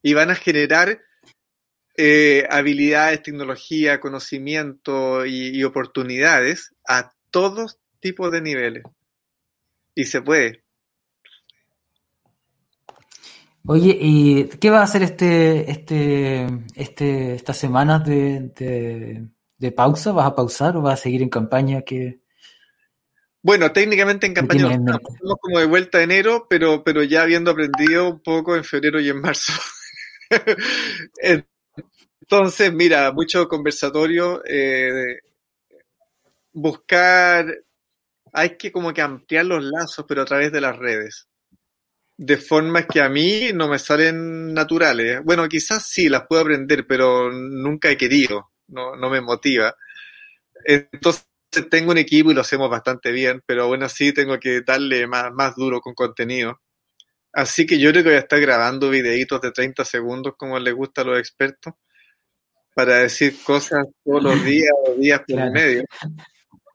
Y 0.03 0.14
van 0.14 0.31
a 0.31 0.35
generar 0.35 1.01
eh, 1.97 2.47
habilidades, 2.51 3.23
tecnología, 3.23 4.01
conocimiento 4.01 5.27
y, 5.27 5.57
y 5.57 5.64
oportunidades 5.64 6.75
a 6.89 7.12
todos 7.31 7.79
tipos 8.01 8.33
de 8.33 8.41
niveles 8.41 8.83
y 9.95 10.05
se 10.05 10.23
puede. 10.23 10.64
Oye, 13.67 13.97
¿y 14.01 14.45
qué 14.49 14.71
va 14.71 14.81
a 14.81 14.85
hacer 14.85 15.03
este, 15.03 15.71
este, 15.71 16.47
este, 16.75 17.35
estas 17.35 17.57
semanas 17.59 18.05
de, 18.05 18.53
de, 18.57 19.29
de, 19.59 19.73
pausa? 19.73 20.13
¿Vas 20.13 20.27
a 20.27 20.35
pausar 20.35 20.77
o 20.77 20.83
vas 20.83 21.01
a 21.01 21.03
seguir 21.03 21.23
en 21.23 21.29
campaña? 21.29 21.83
que 21.83 22.21
Bueno, 23.43 23.71
técnicamente 23.73 24.27
en 24.27 24.35
campaña 24.35 24.63
no 24.63 24.71
estamos, 24.71 25.01
estamos 25.15 25.37
como 25.41 25.59
de 25.59 25.67
vuelta 25.67 25.99
a 25.99 26.03
enero, 26.03 26.47
pero, 26.49 26.83
pero 26.83 27.03
ya 27.03 27.23
habiendo 27.23 27.51
aprendido 27.51 28.09
un 28.09 28.21
poco 28.21 28.57
en 28.57 28.65
febrero 28.65 28.99
y 29.01 29.11
en 29.11 29.21
marzo. 29.21 29.53
Entonces, 32.23 32.73
mira, 32.73 33.13
mucho 33.13 33.47
conversatorio, 33.47 34.43
eh, 34.47 35.19
buscar 36.53 37.47
hay 38.33 38.57
que 38.57 38.73
como 38.73 38.93
que 38.93 39.03
ampliar 39.03 39.45
los 39.47 39.63
lazos, 39.65 40.05
pero 40.09 40.23
a 40.23 40.25
través 40.25 40.53
de 40.53 40.61
las 40.61 40.77
redes. 40.77 41.30
De 42.23 42.37
formas 42.37 42.85
que 42.85 43.01
a 43.01 43.09
mí 43.09 43.51
no 43.55 43.66
me 43.66 43.79
salen 43.79 44.53
naturales. 44.53 45.25
Bueno, 45.25 45.49
quizás 45.49 45.87
sí 45.89 46.11
las 46.11 46.27
puedo 46.27 46.43
aprender, 46.43 46.87
pero 46.87 47.33
nunca 47.33 47.91
he 47.91 47.97
querido, 47.97 48.51
no, 48.68 48.95
no 48.95 49.09
me 49.09 49.23
motiva. 49.23 49.75
Entonces 50.66 51.25
tengo 51.71 51.93
un 51.93 51.97
equipo 51.97 52.31
y 52.31 52.35
lo 52.35 52.43
hacemos 52.43 52.68
bastante 52.68 53.11
bien, 53.11 53.43
pero 53.47 53.68
bueno, 53.68 53.89
sí 53.89 54.12
tengo 54.12 54.39
que 54.39 54.61
darle 54.61 55.07
más, 55.07 55.33
más 55.33 55.57
duro 55.57 55.81
con 55.81 55.95
contenido. 55.95 56.61
Así 57.33 57.66
que 57.66 57.79
yo 57.79 57.91
creo 57.91 58.03
que 58.03 58.11
voy 58.11 58.16
a 58.16 58.21
estar 58.21 58.39
grabando 58.39 58.91
videitos 58.91 59.41
de 59.41 59.53
30 59.53 59.83
segundos 59.87 60.35
como 60.37 60.59
les 60.59 60.75
gusta 60.75 61.01
a 61.01 61.05
los 61.05 61.18
expertos 61.18 61.73
para 62.75 62.99
decir 62.99 63.35
cosas 63.43 63.87
todos 64.05 64.23
los 64.23 64.45
días 64.45 64.75
o 64.87 64.95
días 64.95 65.21
por 65.21 65.37
claro. 65.37 65.53
medio. 65.53 65.85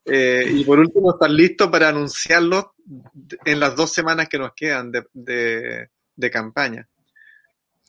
Eh, 0.05 0.49
y 0.55 0.63
por 0.63 0.79
último, 0.79 1.13
estar 1.13 1.29
listo 1.29 1.69
para 1.69 1.89
anunciarlo 1.89 2.74
en 3.45 3.59
las 3.59 3.75
dos 3.75 3.91
semanas 3.91 4.29
que 4.29 4.37
nos 4.37 4.53
quedan 4.53 4.91
de, 4.91 5.03
de, 5.13 5.89
de 6.15 6.31
campaña. 6.31 6.87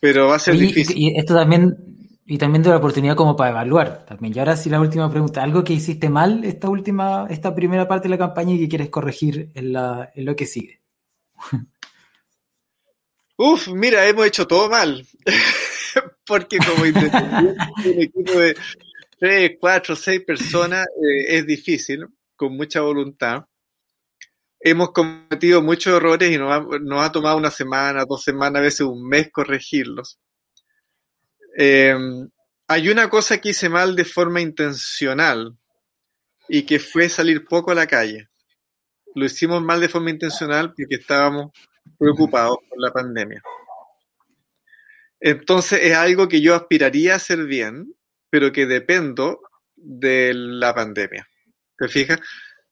Pero 0.01 0.28
va 0.28 0.36
a 0.36 0.38
ser 0.38 0.55
y, 0.55 0.61
difícil. 0.61 0.97
Y 0.99 1.18
esto 1.18 1.34
también, 1.34 1.76
y 2.26 2.38
también 2.38 2.62
de 2.62 2.70
la 2.70 2.76
oportunidad 2.76 3.16
como 3.16 3.36
para 3.36 3.51
evaluar 3.51 4.05
también. 4.05 4.34
Y 4.34 4.38
ahora 4.38 4.57
sí 4.57 4.68
la 4.68 4.80
última 4.80 5.11
pregunta, 5.11 5.42
¿algo 5.42 5.64
que 5.64 5.72
hiciste 5.72 6.09
mal 6.09 6.44
esta 6.44 6.68
última, 6.68 7.26
esta 7.30 7.55
primera 7.55 7.88
parte 7.88 8.09
de 8.09 8.11
la 8.11 8.18
campaña 8.18 8.55
y 8.55 8.61
que 8.61 8.68
quieres 8.68 8.90
corregir 8.90 9.51
en, 9.55 9.72
la, 9.72 10.11
en 10.14 10.24
lo 10.24 10.36
que 10.36 10.47
sigue? 10.47 10.80
Uf, 13.38 13.68
mira, 13.68 14.07
hemos 14.07 14.26
hecho 14.26 14.47
todo 14.47 14.70
mal. 14.70 15.07
Porque 16.26 16.59
como 16.59 16.82
un 16.82 16.88
equipo 18.01 18.32
de 18.32 18.57
tres, 19.18 19.53
cuatro, 19.61 19.94
seis 19.94 20.22
personas 20.22 20.86
eh, 20.86 21.36
es 21.38 21.47
difícil, 21.47 22.07
con 22.34 22.57
mucha 22.57 22.80
voluntad. 22.80 23.44
Hemos 24.61 24.92
cometido 24.92 25.62
muchos 25.62 25.96
errores 25.96 26.32
y 26.32 26.38
nos 26.38 26.52
ha, 26.52 26.61
nos 26.80 27.04
ha, 27.04 27.12
tomado 27.12 27.36
una 27.36 27.50
semana, 27.50 28.04
dos 28.04 28.22
semanas, 28.22 28.61
a 28.61 28.62
veces 28.62 28.80
un 28.80 29.07
mes 29.07 29.30
corregirlos. 29.30 30.18
Eh, 31.59 31.96
hay 32.68 32.88
una 32.88 33.09
cosa 33.09 33.38
que 33.38 33.50
hice 33.50 33.68
mal 33.68 33.94
de 33.94 34.04
forma 34.04 34.40
intencional 34.40 35.57
y 36.48 36.64
que 36.64 36.78
fue 36.78 37.09
salir 37.09 37.44
poco 37.44 37.70
a 37.70 37.74
la 37.74 37.86
calle. 37.86 38.28
Lo 39.14 39.24
hicimos 39.24 39.62
mal 39.62 39.80
de 39.80 39.88
forma 39.88 40.11
intencional 40.11 40.74
porque 40.74 40.96
estábamos 40.96 41.52
preocupados 41.98 42.59
por 42.68 42.80
la 42.80 42.92
pandemia. 42.92 43.42
Entonces 45.20 45.80
es 45.82 45.94
algo 45.94 46.28
que 46.28 46.40
yo 46.40 46.54
aspiraría 46.54 47.14
a 47.14 47.16
hacer 47.16 47.44
bien, 47.44 47.94
pero 48.30 48.52
que 48.52 48.66
dependo 48.66 49.40
de 49.74 50.32
la 50.34 50.74
pandemia. 50.74 51.26
¿Te 51.78 51.88
fijas? 51.88 52.20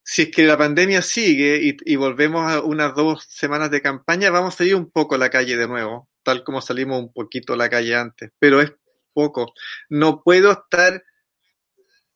Si 0.04 0.22
es 0.22 0.30
que 0.30 0.44
la 0.44 0.58
pandemia 0.58 1.00
sigue 1.00 1.76
y, 1.84 1.96
volvemos 1.96 2.50
a 2.50 2.60
unas 2.60 2.94
dos 2.94 3.24
semanas 3.28 3.70
de 3.70 3.80
campaña, 3.80 4.30
vamos 4.30 4.60
a 4.60 4.64
ir 4.64 4.74
un 4.74 4.90
poco 4.90 5.14
a 5.14 5.18
la 5.18 5.30
calle 5.30 5.56
de 5.56 5.66
nuevo, 5.66 6.10
tal 6.22 6.44
como 6.44 6.60
salimos 6.60 7.00
un 7.00 7.12
poquito 7.12 7.54
a 7.54 7.56
la 7.56 7.70
calle 7.70 7.96
antes, 7.96 8.30
pero 8.38 8.60
es 8.60 8.72
poco. 9.14 9.54
No 9.88 10.22
puedo 10.22 10.52
estar 10.52 11.02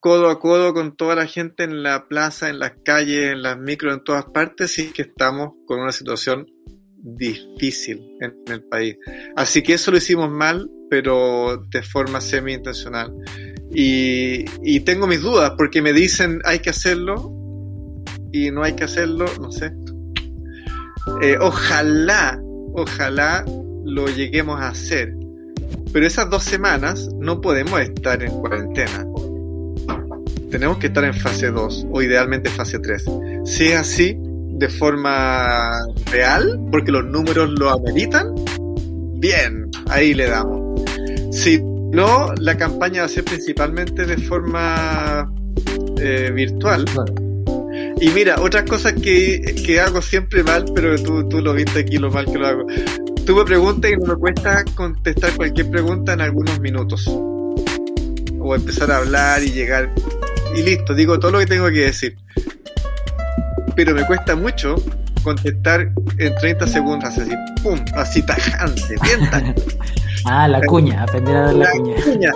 codo 0.01 0.28
a 0.28 0.39
codo 0.39 0.74
con 0.74 0.97
toda 0.97 1.14
la 1.14 1.26
gente 1.26 1.64
en 1.64 1.82
la 1.82 2.09
plaza, 2.09 2.51
en 2.51 2.59
las 2.59 2.72
calles, 2.84 3.32
en 3.32 3.43
las 3.43 3.59
micros, 3.59 3.95
en 3.95 4.05
todas 4.05 4.26
partes, 4.26 4.72
si 4.72 4.82
es 4.82 4.93
que 4.93 5.03
estamos 5.03 5.55
con 5.66 5.80
una 5.80 5.93
situación 5.93 6.47
difícil 7.01 8.16
en, 8.20 8.34
el 8.49 8.64
país. 8.64 8.97
Así 9.36 9.62
que 9.62 9.74
eso 9.74 9.91
lo 9.91 9.97
hicimos 9.97 10.30
mal, 10.30 10.70
pero 10.91 11.64
de 11.70 11.82
forma 11.82 12.20
semi-intencional. 12.20 13.12
Y, 13.70 14.80
tengo 14.80 15.07
mis 15.07 15.20
dudas 15.20 15.53
porque 15.57 15.82
me 15.82 15.93
dicen 15.93 16.41
hay 16.45 16.61
que 16.61 16.70
hacerlo 16.70 17.38
y 18.33 18.51
no 18.51 18.62
hay 18.62 18.74
que 18.74 18.85
hacerlo, 18.85 19.26
no 19.41 19.51
sé. 19.51 19.72
Eh, 21.22 21.37
ojalá, 21.41 22.41
ojalá 22.74 23.45
lo 23.85 24.07
lleguemos 24.09 24.61
a 24.61 24.68
hacer. 24.68 25.14
Pero 25.93 26.07
esas 26.07 26.29
dos 26.31 26.45
semanas 26.45 27.09
no 27.18 27.41
podemos 27.41 27.81
estar 27.81 28.22
en 28.22 28.31
cuarentena. 28.41 29.07
Tenemos 30.51 30.79
que 30.79 30.87
estar 30.89 31.05
en 31.05 31.14
fase 31.14 31.51
2 31.51 31.87
o 31.91 32.03
idealmente 32.03 32.51
fase 32.51 32.79
3. 32.79 33.05
Si 33.45 33.66
es 33.66 33.76
así, 33.76 34.16
de 34.59 34.68
forma 34.68 35.72
real, 36.11 36.59
porque 36.70 36.91
los 36.91 37.05
números 37.05 37.51
lo 37.59 37.70
ameritan, 37.70 38.35
bien, 39.14 39.70
ahí 39.89 40.14
le 40.14 40.29
damos. 40.29 40.83
Si 41.33 41.61
no, 41.62 42.33
la 42.39 42.57
campaña 42.57 43.01
va 43.01 43.07
a 43.07 43.09
ser 43.09 43.24
principalmente 43.24 44.05
de 44.05 44.16
forma 44.18 45.31
eh, 46.01 46.31
virtual. 46.35 46.85
Y 48.01 48.11
mira, 48.11 48.41
otras 48.41 48.65
cosas 48.65 48.93
que, 48.95 49.41
que, 49.67 49.81
hago 49.81 50.01
siempre 50.01 50.43
mal, 50.43 50.65
pero 50.75 51.01
tú, 51.03 51.29
tú 51.29 51.41
lo 51.41 51.53
viste 51.53 51.81
aquí 51.81 51.99
lo 51.99 52.11
mal 52.11 52.27
que 52.27 52.39
lo 52.39 52.47
hago. 52.47 52.67
Tú 53.27 53.35
me 53.35 53.45
preguntas 53.45 53.91
y 53.91 53.97
no 53.97 54.07
me 54.07 54.15
cuesta 54.17 54.65
contestar 54.75 55.35
cualquier 55.37 55.71
pregunta 55.71 56.13
en 56.13 56.21
algunos 56.21 56.61
minutos. 56.61 57.07
O 57.09 58.55
empezar 58.55 58.91
a 58.91 58.99
hablar 58.99 59.43
y 59.43 59.51
llegar. 59.51 59.93
Y 60.57 60.63
listo, 60.63 60.95
digo 60.95 61.19
todo 61.19 61.33
lo 61.33 61.39
que 61.41 61.47
tengo 61.47 61.67
que 61.67 61.87
decir 61.87 62.17
pero 63.79 63.95
me 63.95 64.05
cuesta 64.05 64.35
mucho 64.35 64.75
contestar 65.23 65.93
en 66.19 66.35
30 66.35 66.67
segundos, 66.67 67.17
así, 67.17 67.31
pum, 67.63 67.79
así 67.95 68.21
tajante, 68.23 68.97
bien 69.05 69.31
tajante. 69.31 69.63
ah, 70.25 70.49
la 70.49 70.61
cuña, 70.63 71.05
aprender 71.05 71.37
a 71.37 71.41
dar 71.43 71.55
la, 71.55 71.71
cuña. 71.71 72.33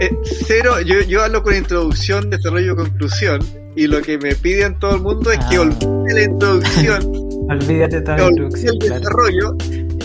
Eh, 0.00 0.14
cero, 0.46 0.82
yo, 0.82 1.00
yo 1.00 1.24
hablo 1.24 1.42
con 1.42 1.56
introducción, 1.56 2.28
desarrollo, 2.28 2.76
conclusión, 2.76 3.40
y 3.74 3.86
lo 3.86 4.02
que 4.02 4.18
me 4.18 4.34
piden 4.34 4.78
todo 4.78 4.96
el 4.96 5.02
mundo 5.02 5.30
es 5.30 5.38
que 5.46 5.56
ah. 5.56 5.60
olvide 5.62 6.14
la 6.14 6.22
introducción, 6.22 7.12
olvídate 7.50 8.00
toda 8.02 8.18
la 8.18 8.28
introducción, 8.28 8.76
el 8.80 8.88
desarrollo, 8.88 9.56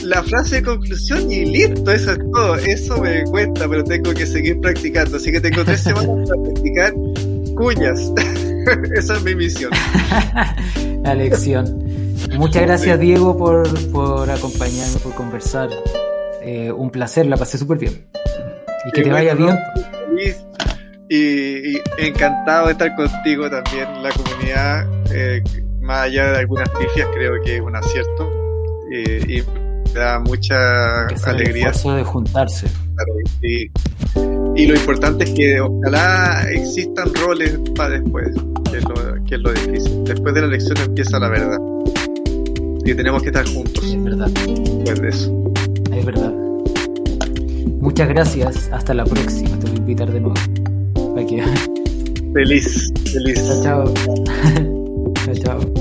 la 0.04 0.24
frase 0.24 0.56
de 0.58 0.62
conclusión 0.64 1.32
y 1.32 1.46
listo, 1.46 1.92
eso 1.92 2.12
es 2.14 2.20
todo. 2.32 2.56
Eso 2.56 3.02
me 3.02 3.24
cuesta, 3.26 3.68
pero 3.68 3.84
tengo 3.84 4.14
que 4.14 4.26
seguir 4.26 4.60
practicando, 4.62 5.18
así 5.18 5.32
que 5.32 5.42
tengo 5.42 5.66
tres 5.66 5.82
semanas 5.82 6.08
para 6.30 6.44
practicar 6.44 6.94
cuñas. 7.56 8.12
Esa 8.96 9.16
es 9.16 9.24
mi 9.24 9.36
misión. 9.36 9.72
La 11.04 11.16
lección. 11.16 11.84
Muchas 12.38 12.64
gracias, 12.64 13.00
Diego, 13.00 13.38
por, 13.38 13.68
por 13.92 14.30
acompañarme, 14.30 15.00
por 15.00 15.14
conversar. 15.14 15.70
Eh, 16.42 16.72
un 16.72 16.90
placer, 16.90 17.26
la 17.26 17.38
pasé 17.38 17.58
súper 17.58 17.78
bien. 17.78 18.08
Y 18.88 18.92
que 18.92 19.04
te 19.04 19.10
vaya 19.10 19.34
bien. 19.34 19.58
Feliz 20.10 20.47
y, 21.10 21.78
encantado 21.98 22.68
de 22.68 22.74
estar 22.74 22.96
contigo 22.96 23.50
también. 23.50 24.04
La 24.04 24.10
comunidad, 24.12 24.88
eh, 25.12 25.44
más 25.82 26.06
allá 26.06 26.32
de 26.32 26.38
algunas 26.40 26.70
pifias, 26.70 27.08
creo 27.14 27.42
que 27.44 27.56
es 27.56 27.62
un 27.62 27.76
acierto. 27.76 28.32
y 28.92 29.42
me 29.94 30.00
da 30.00 30.20
mucha 30.20 31.08
alegría. 31.26 31.72
El 31.86 31.96
de 31.96 32.04
juntarse. 32.04 32.68
y, 33.42 33.70
y 34.56 34.66
lo 34.66 34.76
importante 34.76 35.24
es 35.24 35.32
que 35.32 35.62
ojalá 35.62 36.46
existan 36.52 37.14
roles 37.16 37.58
para 37.76 38.00
después 38.00 38.30
que 38.72 39.36
es 39.36 39.42
lo, 39.42 39.54
difícil. 39.54 40.04
Después 40.04 40.34
de 40.34 40.42
la 40.42 40.48
elección 40.48 40.78
empieza 40.78 41.20
la 41.20 41.30
verdad. 41.30 41.58
Y 42.86 42.94
tenemos 42.94 43.22
que 43.22 43.30
estar 43.30 43.46
juntos. 43.48 43.84
Es 43.84 44.04
verdad. 44.04 44.28
Después 44.30 45.02
de 45.02 45.10
eso. 45.10 45.54
Es 45.94 46.06
verdad. 46.06 46.34
Muchas 47.80 48.10
gracias. 48.10 48.70
Hasta 48.72 48.94
la 48.94 49.06
próxima. 49.06 49.58
Te 49.60 49.68
voy 49.68 49.76
a 49.76 49.78
invitar 49.78 50.12
de 50.12 50.20
nuevo. 50.20 50.36
Feliz, 52.34 52.92
feliz. 53.12 53.64
chao. 53.64 53.94
chao, 55.26 55.34
chao. 55.44 55.77